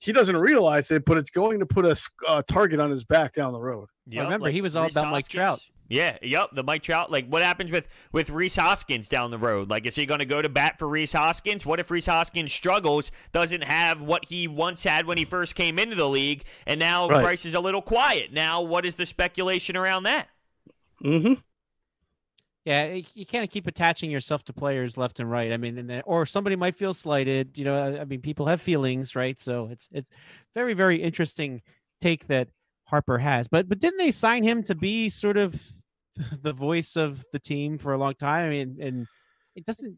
he 0.00 0.12
doesn't 0.12 0.36
realize 0.36 0.90
it, 0.90 1.04
but 1.06 1.16
it's 1.16 1.30
going 1.30 1.58
to 1.60 1.66
put 1.66 1.86
a 1.86 1.96
uh, 2.28 2.42
target 2.46 2.80
on 2.80 2.90
his 2.90 3.04
back 3.04 3.32
down 3.32 3.52
the 3.52 3.60
road. 3.60 3.88
Yep, 4.06 4.24
remember, 4.24 4.44
like 4.44 4.54
he 4.54 4.60
was 4.60 4.76
all 4.76 4.86
about 4.86 5.10
Mike 5.10 5.28
Trout. 5.28 5.60
Yeah, 5.88 6.16
yep. 6.22 6.50
The 6.52 6.62
Mike 6.62 6.82
Trout. 6.82 7.10
Like, 7.10 7.26
what 7.28 7.42
happens 7.42 7.70
with 7.70 7.88
with 8.10 8.30
Rhys 8.30 8.56
Hoskins 8.56 9.08
down 9.08 9.30
the 9.30 9.38
road? 9.38 9.68
Like, 9.68 9.84
is 9.86 9.96
he 9.96 10.06
going 10.06 10.20
to 10.20 10.26
go 10.26 10.40
to 10.40 10.48
bat 10.48 10.78
for 10.78 10.88
Rhys 10.88 11.12
Hoskins? 11.12 11.66
What 11.66 11.78
if 11.78 11.90
Rhys 11.90 12.06
Hoskins 12.06 12.52
struggles, 12.52 13.12
doesn't 13.32 13.64
have 13.64 14.00
what 14.00 14.26
he 14.26 14.48
once 14.48 14.84
had 14.84 15.06
when 15.06 15.18
he 15.18 15.24
first 15.24 15.54
came 15.54 15.78
into 15.78 15.94
the 15.94 16.08
league, 16.08 16.44
and 16.66 16.80
now 16.80 17.08
right. 17.08 17.22
Bryce 17.22 17.44
is 17.44 17.54
a 17.54 17.60
little 17.60 17.82
quiet? 17.82 18.32
Now, 18.32 18.62
what 18.62 18.86
is 18.86 18.94
the 18.94 19.06
speculation 19.06 19.76
around 19.76 20.04
that? 20.04 20.28
Mm-hmm. 21.02 21.34
Yeah, 22.64 23.00
you 23.12 23.26
can't 23.26 23.50
keep 23.50 23.66
attaching 23.66 24.10
yourself 24.10 24.42
to 24.44 24.54
players 24.54 24.96
left 24.96 25.20
and 25.20 25.30
right. 25.30 25.52
I 25.52 25.58
mean, 25.58 26.02
or 26.06 26.24
somebody 26.24 26.56
might 26.56 26.76
feel 26.76 26.94
slighted. 26.94 27.58
You 27.58 27.66
know, 27.66 28.00
I 28.00 28.06
mean, 28.06 28.22
people 28.22 28.46
have 28.46 28.62
feelings, 28.62 29.14
right? 29.14 29.38
So 29.38 29.68
it's 29.70 29.90
it's 29.92 30.08
very 30.54 30.72
very 30.72 31.02
interesting 31.02 31.60
take 32.00 32.26
that 32.28 32.48
Harper 32.86 33.18
has. 33.18 33.48
But 33.48 33.68
but 33.68 33.78
didn't 33.78 33.98
they 33.98 34.10
sign 34.10 34.42
him 34.42 34.62
to 34.64 34.74
be 34.74 35.08
sort 35.08 35.36
of 35.36 35.60
the 36.42 36.52
voice 36.52 36.96
of 36.96 37.24
the 37.32 37.38
team 37.38 37.78
for 37.78 37.92
a 37.92 37.98
long 37.98 38.14
time? 38.14 38.46
I 38.46 38.50
mean, 38.50 38.78
and 38.80 39.06
it 39.56 39.64
doesn't, 39.64 39.96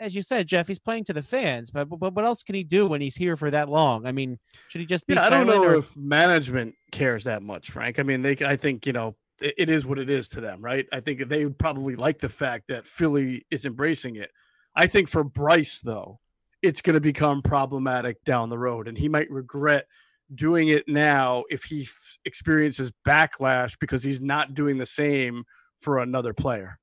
as 0.00 0.14
you 0.14 0.22
said, 0.22 0.46
Jeff, 0.46 0.68
he's 0.68 0.78
playing 0.78 1.04
to 1.04 1.12
the 1.12 1.22
fans. 1.22 1.70
But 1.70 1.86
but 1.86 2.14
what 2.14 2.24
else 2.24 2.42
can 2.42 2.54
he 2.54 2.64
do 2.64 2.86
when 2.86 3.00
he's 3.00 3.16
here 3.16 3.36
for 3.36 3.50
that 3.50 3.68
long? 3.68 4.06
I 4.06 4.12
mean, 4.12 4.38
should 4.68 4.80
he 4.80 4.86
just 4.86 5.06
be? 5.06 5.14
Yeah, 5.14 5.24
I 5.24 5.30
don't 5.30 5.46
know 5.46 5.64
or... 5.64 5.74
if 5.76 5.96
management 5.96 6.74
cares 6.92 7.24
that 7.24 7.42
much, 7.42 7.70
Frank. 7.70 7.98
I 7.98 8.02
mean, 8.02 8.22
they 8.22 8.36
I 8.44 8.56
think 8.56 8.86
you 8.86 8.92
know 8.92 9.16
it 9.40 9.68
is 9.68 9.84
what 9.84 9.98
it 9.98 10.08
is 10.08 10.28
to 10.30 10.40
them, 10.40 10.62
right? 10.62 10.86
I 10.92 11.00
think 11.00 11.28
they 11.28 11.44
would 11.44 11.58
probably 11.58 11.96
like 11.96 12.18
the 12.18 12.28
fact 12.28 12.68
that 12.68 12.86
Philly 12.86 13.44
is 13.50 13.66
embracing 13.66 14.16
it. 14.16 14.30
I 14.74 14.86
think 14.86 15.08
for 15.08 15.24
Bryce, 15.24 15.80
though, 15.80 16.20
it's 16.62 16.80
going 16.80 16.94
to 16.94 17.00
become 17.00 17.42
problematic 17.42 18.22
down 18.24 18.48
the 18.48 18.58
road, 18.58 18.88
and 18.88 18.96
he 18.96 19.08
might 19.08 19.30
regret 19.30 19.86
doing 20.34 20.68
it 20.68 20.84
now 20.88 21.44
if 21.50 21.64
he 21.64 21.82
f- 21.82 22.18
experiences 22.24 22.92
backlash 23.06 23.78
because 23.78 24.02
he's 24.02 24.20
not 24.20 24.54
doing 24.54 24.78
the 24.78 24.86
same 24.86 25.44
for 25.80 25.98
another 25.98 26.32
player. 26.32 26.78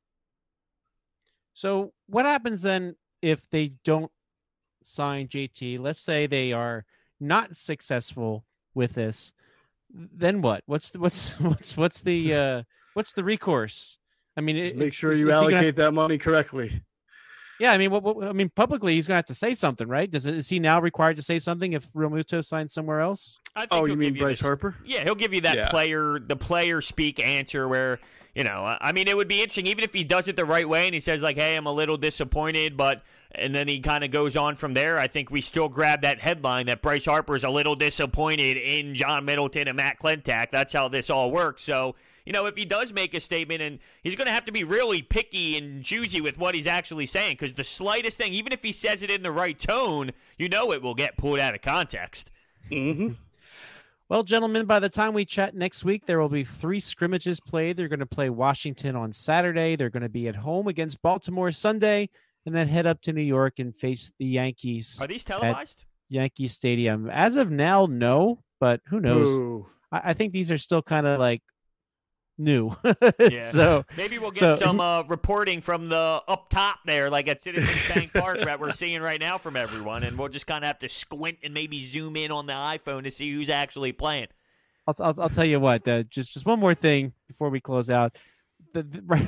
So, 1.54 1.94
what 2.08 2.26
happens 2.26 2.62
then 2.62 2.96
if 3.22 3.50
they 3.50 3.74
don't 3.84 4.12
sign 4.84 5.28
JT? 5.28 5.80
Let's 5.80 6.00
say 6.00 6.26
they 6.26 6.54
are 6.54 6.86
not 7.20 7.56
successful 7.56 8.46
with 8.74 8.96
this 8.96 9.34
then 9.94 10.42
what? 10.42 10.64
What's 10.66 10.92
the 10.92 11.00
what's 11.00 11.34
what's 11.40 11.78
what's 11.78 12.02
the 12.02 12.34
uh 12.36 12.64
what's 12.94 13.14
the 13.14 13.24
recourse? 13.24 14.00
I 14.36 14.42
mean, 14.42 14.58
it, 14.58 14.76
make 14.76 14.94
sure 14.94 15.14
you 15.14 15.32
allocate 15.32 15.76
that 15.76 15.94
money 15.94 16.18
correctly. 16.18 16.82
Yeah, 17.64 17.72
I 17.72 17.78
mean, 17.78 17.92
what, 17.92 18.04
what, 18.04 18.28
I 18.28 18.34
mean, 18.34 18.50
publicly, 18.50 18.96
he's 18.96 19.08
gonna 19.08 19.16
have 19.16 19.26
to 19.28 19.34
say 19.34 19.54
something, 19.54 19.88
right? 19.88 20.12
Does 20.12 20.26
is 20.26 20.50
he 20.50 20.60
now 20.60 20.82
required 20.82 21.16
to 21.16 21.22
say 21.22 21.40
something 21.40 21.72
if 21.72 21.90
Realmuto 21.94 22.44
signs 22.44 22.74
somewhere 22.74 23.00
else? 23.00 23.40
oh, 23.72 23.86
you 23.86 23.96
mean 23.96 24.16
Bryce 24.16 24.42
Harper? 24.42 24.76
Yeah, 24.84 25.06
he'll 25.06 25.16
give 25.16 25.34
you 25.34 25.40
that 25.40 25.56
yeah. 25.56 25.70
player, 25.70 26.20
the 26.20 26.36
player 26.36 26.82
speak 26.82 27.26
answer 27.26 27.66
where 27.70 28.02
you 28.36 28.44
know, 28.44 28.76
I 28.82 28.92
mean, 28.92 29.08
it 29.08 29.16
would 29.16 29.30
be 29.30 29.38
interesting 29.38 29.68
even 29.68 29.86
if 29.86 29.94
he 29.94 30.04
does 30.04 30.28
it 30.28 30.36
the 30.36 30.44
right 30.44 30.68
way 30.68 30.88
and 30.88 30.94
he 30.94 31.00
says 31.00 31.22
like, 31.22 31.38
"Hey, 31.38 31.56
I'm 31.56 31.66
a 31.66 31.72
little 31.72 31.96
disappointed," 31.96 32.76
but 32.76 33.02
and 33.32 33.56
then 33.56 33.70
he 33.70 33.80
kind 33.80 34.04
of 34.04 34.12
goes 34.12 34.36
on 34.36 34.58
from 34.58 34.74
there. 34.74 35.00
I 35.00 35.08
think 35.08 35.32
we 35.32 35.40
still 35.40 35.70
grab 35.70 36.02
that 36.02 36.20
headline 36.20 36.66
that 36.66 36.82
Bryce 36.82 37.06
Harper's 37.06 37.46
a 37.46 37.50
little 37.50 37.76
disappointed 37.76 38.58
in 38.58 38.94
John 38.94 39.24
Middleton 39.24 39.70
and 39.70 39.78
Matt 39.78 40.00
Klentak. 40.02 40.52
That's 40.52 40.74
how 40.74 40.90
this 40.90 41.10
all 41.10 41.32
works. 41.32 41.64
So 41.64 41.96
you 42.26 42.34
know, 42.34 42.46
if 42.46 42.56
he 42.56 42.66
does 42.66 42.94
make 42.94 43.14
a 43.14 43.20
statement, 43.20 43.62
and 43.62 43.80
he's 44.02 44.16
going 44.16 44.28
to 44.28 44.34
have 44.34 44.46
to 44.46 44.52
be 44.52 44.64
really 44.64 45.02
picky 45.02 45.58
and 45.58 45.84
choosy 45.84 46.22
with 46.22 46.38
what 46.38 46.56
he's 46.56 46.68
actually 46.68 47.06
saying, 47.06 47.34
because 47.34 47.54
the 47.54 47.64
slightest 47.64 48.18
thing, 48.18 48.34
even 48.34 48.54
if 48.54 48.64
he 48.64 48.72
says 48.72 49.04
it 49.04 49.12
in 49.12 49.24
the 49.24 49.32
right 49.32 49.58
tone, 49.58 50.12
you 50.38 50.50
know 50.50 50.72
it 50.72 50.82
will 50.82 50.96
get 50.96 51.18
pulled 51.18 51.40
out 51.40 51.56
of 51.56 51.62
context. 51.62 52.32
Mm-hmm. 52.72 53.14
Well, 54.10 54.24
gentlemen, 54.24 54.66
by 54.66 54.80
the 54.80 54.90
time 54.90 55.14
we 55.14 55.26
chat 55.26 55.56
next 55.56 55.84
week, 55.84 56.06
there 56.06 56.20
will 56.20 56.30
be 56.30 56.44
three 56.44 56.80
scrimmages 56.80 57.40
played. 57.40 57.78
They're 57.78 57.88
going 57.88 58.00
to 58.00 58.06
play 58.06 58.30
Washington 58.30 58.96
on 58.96 59.12
Saturday. 59.12 59.76
They're 59.76 59.90
going 59.90 60.04
to 60.04 60.10
be 60.10 60.28
at 60.28 60.36
home 60.36 60.68
against 60.68 61.02
Baltimore 61.02 61.52
Sunday, 61.52 62.10
and 62.46 62.54
then 62.54 62.68
head 62.68 62.86
up 62.86 63.02
to 63.02 63.14
New 63.14 63.22
York 63.22 63.60
and 63.60 63.76
face 63.76 64.12
the 64.20 64.26
Yankees. 64.26 64.98
Are 65.02 65.08
these 65.08 65.24
televised? 65.24 65.86
Yankee 66.10 66.48
Stadium. 66.48 67.10
As 67.10 67.38
of 67.38 67.50
now, 67.50 67.88
no, 67.90 68.44
but 68.60 68.82
who 68.88 69.00
knows? 69.00 69.66
I, 69.92 70.12
I, 70.12 70.14
think 70.14 70.32
these 70.32 70.52
are 70.52 70.58
still 70.58 70.82
kind 70.82 71.08
of 71.08 71.20
like 71.20 71.42
new. 72.38 72.76
yeah. 73.20 73.44
So 73.44 73.86
maybe 73.98 74.18
we'll 74.18 74.32
get 74.32 74.40
so, 74.40 74.56
some 74.58 74.80
uh, 74.80 75.04
reporting 75.04 75.62
from 75.62 75.90
the 75.90 76.22
up 76.28 76.50
top 76.50 76.80
there, 76.86 77.10
like 77.10 77.28
at 77.28 77.42
Citizens 77.42 77.88
Bank 77.94 78.14
Park 78.14 78.40
that 78.40 78.60
we're 78.60 78.72
seeing 78.72 79.02
right 79.02 79.20
now 79.20 79.38
from 79.38 79.56
everyone, 79.56 80.04
and 80.04 80.18
we'll 80.18 80.30
just 80.30 80.48
kind 80.48 80.64
of 80.64 80.68
have 80.68 80.80
to 80.80 80.90
squint 80.90 81.40
and 81.44 81.54
maybe 81.54 81.80
zoom 81.80 82.16
in 82.16 82.32
on 82.32 82.48
the 82.48 82.54
iPhone 82.54 83.04
to 83.04 83.12
see 83.12 83.32
who's 83.32 83.50
actually 83.50 83.92
playing. 83.92 84.28
I'll, 84.88 84.96
I'll, 85.00 85.22
I'll 85.22 85.30
tell 85.30 85.46
you 85.46 85.60
what. 85.60 85.88
Uh, 85.88 86.04
just 86.04 86.34
just 86.34 86.46
one 86.46 86.60
more 86.60 86.76
thing 86.76 87.14
before 87.28 87.50
we 87.50 87.62
close 87.62 87.90
out. 87.90 88.18
The, 88.74 88.84
the, 88.84 89.28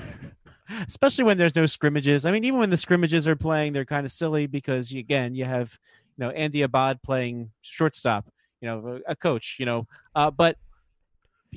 especially 0.88 1.24
when 1.24 1.38
there's 1.38 1.56
no 1.56 1.66
scrimmages. 1.66 2.26
I 2.26 2.32
mean, 2.32 2.44
even 2.44 2.60
when 2.60 2.70
the 2.70 2.78
scrimmages 2.78 3.28
are 3.28 3.36
playing, 3.36 3.74
they're 3.74 3.86
kind 3.86 4.06
of 4.06 4.12
silly 4.12 4.48
because 4.48 4.92
you, 4.92 5.00
again, 5.00 5.36
you 5.36 5.46
have 5.46 5.78
you 6.18 6.26
know 6.26 6.32
Andy 6.32 6.62
Abad 6.62 7.02
playing 7.04 7.52
shortstop, 7.62 8.28
you 8.62 8.68
know, 8.68 9.00
a 9.08 9.16
coach, 9.16 9.58
you 9.60 9.66
know, 9.66 9.88
uh, 10.16 10.32
but 10.32 10.58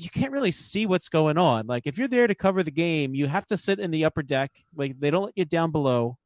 you 0.03 0.11
can't 0.11 0.33
really 0.33 0.53
see 0.53 0.87
what's 0.87 1.09
going 1.09 1.39
on. 1.39 1.67
Like 1.67 1.87
if 1.87 1.99
you're 1.99 2.09
there 2.09 2.27
to 2.27 2.35
cover 2.35 2.63
the 2.63 2.71
game, 2.71 3.15
you 3.15 3.27
have 3.27 3.47
to 3.47 3.57
sit 3.57 3.81
in 3.81 3.91
the 3.91 4.05
upper 4.05 4.23
deck. 4.23 4.53
Like 4.75 4.99
they 4.99 5.11
don't 5.11 5.25
let 5.25 5.37
you 5.37 5.45
down 5.45 5.71
below, 5.71 6.19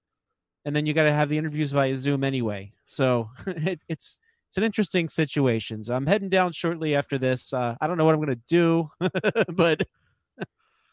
and 0.65 0.75
then 0.75 0.87
you 0.87 0.95
got 0.95 1.05
to 1.05 1.13
have 1.13 1.29
the 1.29 1.39
interviews 1.39 1.73
via 1.73 1.97
Zoom 1.97 2.25
anyway. 2.25 2.73
So 2.85 3.31
it, 3.47 3.83
it's 3.89 4.21
it's 4.53 4.59
an 4.59 4.65
interesting 4.65 5.09
situation. 5.09 5.83
So 5.83 5.95
I'm 5.95 6.07
heading 6.07 6.29
down 6.29 6.53
shortly 6.53 6.95
after 6.95 7.17
this. 7.17 7.55
Uh, 7.55 7.75
I 7.81 7.87
don't 7.87 7.97
know 7.97 8.05
what 8.05 8.15
I'm 8.15 8.23
going 8.23 8.37
to 8.37 8.43
do, 8.49 8.89
but. 9.55 9.83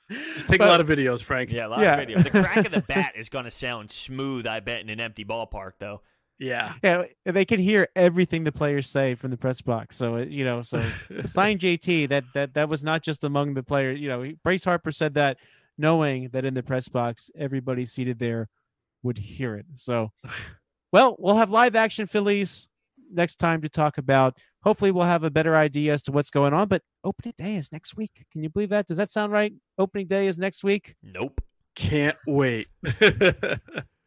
Just 0.10 0.48
take 0.48 0.60
but, 0.60 0.70
a 0.70 0.72
lot 0.72 0.80
of 0.80 0.88
videos, 0.88 1.22
Frank. 1.22 1.52
Yeah, 1.52 1.68
a 1.68 1.70
lot 1.70 1.82
yeah. 1.82 1.98
of 1.98 2.08
videos. 2.08 2.24
The 2.24 2.30
crack 2.32 2.66
of 2.66 2.72
the 2.72 2.82
bat 2.82 3.14
is 3.16 3.30
going 3.30 3.44
to 3.44 3.52
sound 3.52 3.92
smooth, 3.92 4.48
I 4.48 4.60
bet, 4.60 4.82
in 4.82 4.90
an 4.90 5.00
empty 5.00 5.24
ballpark, 5.24 5.74
though. 5.78 6.02
Yeah. 6.40 6.74
Yeah. 6.84 7.04
They 7.26 7.46
can 7.46 7.60
hear 7.60 7.90
everything 7.96 8.44
the 8.44 8.52
players 8.52 8.90
say 8.90 9.16
from 9.16 9.32
the 9.32 9.38
press 9.38 9.62
box. 9.62 9.96
So, 9.98 10.16
uh, 10.16 10.20
you 10.20 10.46
know, 10.46 10.62
so 10.62 10.82
sign 11.26 11.60
JT, 11.60 12.10
that, 12.10 12.24
that, 12.34 12.54
that 12.54 12.70
was 12.70 12.84
not 12.84 13.04
just 13.04 13.24
among 13.24 13.54
the 13.54 13.64
players. 13.64 14.00
You 14.00 14.08
know, 14.08 14.32
Bryce 14.44 14.64
Harper 14.64 14.92
said 14.92 15.16
that 15.16 15.38
knowing 15.78 16.30
that 16.30 16.46
in 16.46 16.54
the 16.54 16.64
press 16.64 16.88
box, 16.88 17.30
everybody 17.38 17.86
seated 17.86 18.20
there 18.20 18.48
would 19.04 19.18
hear 19.18 19.56
it. 19.56 19.66
So, 19.76 20.12
well, 20.92 21.16
we'll 21.20 21.38
have 21.38 21.50
live 21.50 21.76
action 21.76 22.08
Phillies 22.08 22.68
next 23.12 23.38
time 23.38 23.62
to 23.62 23.70
talk 23.70 23.98
about. 23.98 24.38
Hopefully, 24.64 24.92
we'll 24.92 25.06
have 25.06 25.24
a 25.24 25.30
better 25.30 25.56
idea 25.56 25.94
as 25.94 26.02
to 26.04 26.12
what's 26.12 26.30
going 26.30 26.54
on. 26.54 26.68
But 26.68 26.82
opening 27.04 27.34
day 27.38 27.56
is 27.56 27.72
next 27.72 27.96
week. 27.96 28.26
Can 28.32 28.44
you 28.44 28.50
believe 28.50 28.70
that? 28.70 28.88
Does 28.88 28.98
that 28.98 29.10
sound 29.10 29.32
right? 29.32 29.54
Opening 29.78 30.08
day 30.08 30.28
is 30.28 30.38
next 30.38 30.64
week? 30.64 30.96
Nope. 31.02 31.42
Can't 31.76 32.18
wait. 32.28 32.68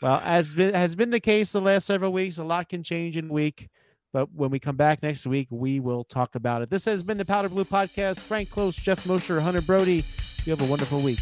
Well, 0.03 0.21
as 0.25 0.53
been, 0.53 0.75
has 0.75 0.97
been 0.97 1.11
the 1.11 1.21
case 1.21 1.53
the 1.53 1.61
last 1.61 1.87
several 1.87 2.13
weeks, 2.13 2.39
a 2.39 2.45
lot 2.45 2.69
can 2.69 2.83
change 2.83 3.17
in 3.17 3.31
a 3.31 3.33
week. 3.33 3.69
But 4.13 4.35
when 4.35 4.51
we 4.51 4.59
come 4.59 4.77
back 4.77 5.01
next 5.03 5.27
week, 5.27 5.47
we 5.49 5.79
will 5.79 6.03
talk 6.05 6.35
about 6.35 6.61
it. 6.61 6.71
This 6.71 6.85
has 6.87 7.05
been 7.05 7.19
the 7.19 7.25
Powder 7.25 7.49
Blue 7.49 7.65
Podcast. 7.65 8.21
Frank 8.21 8.51
Klose, 8.51 8.79
Jeff 8.79 9.07
Mosher, 9.07 9.41
Hunter 9.41 9.63
Brody. 9.63 10.05
You 10.45 10.51
have 10.51 10.61
a 10.61 10.71
wonderful 10.71 11.01
week. 11.01 11.21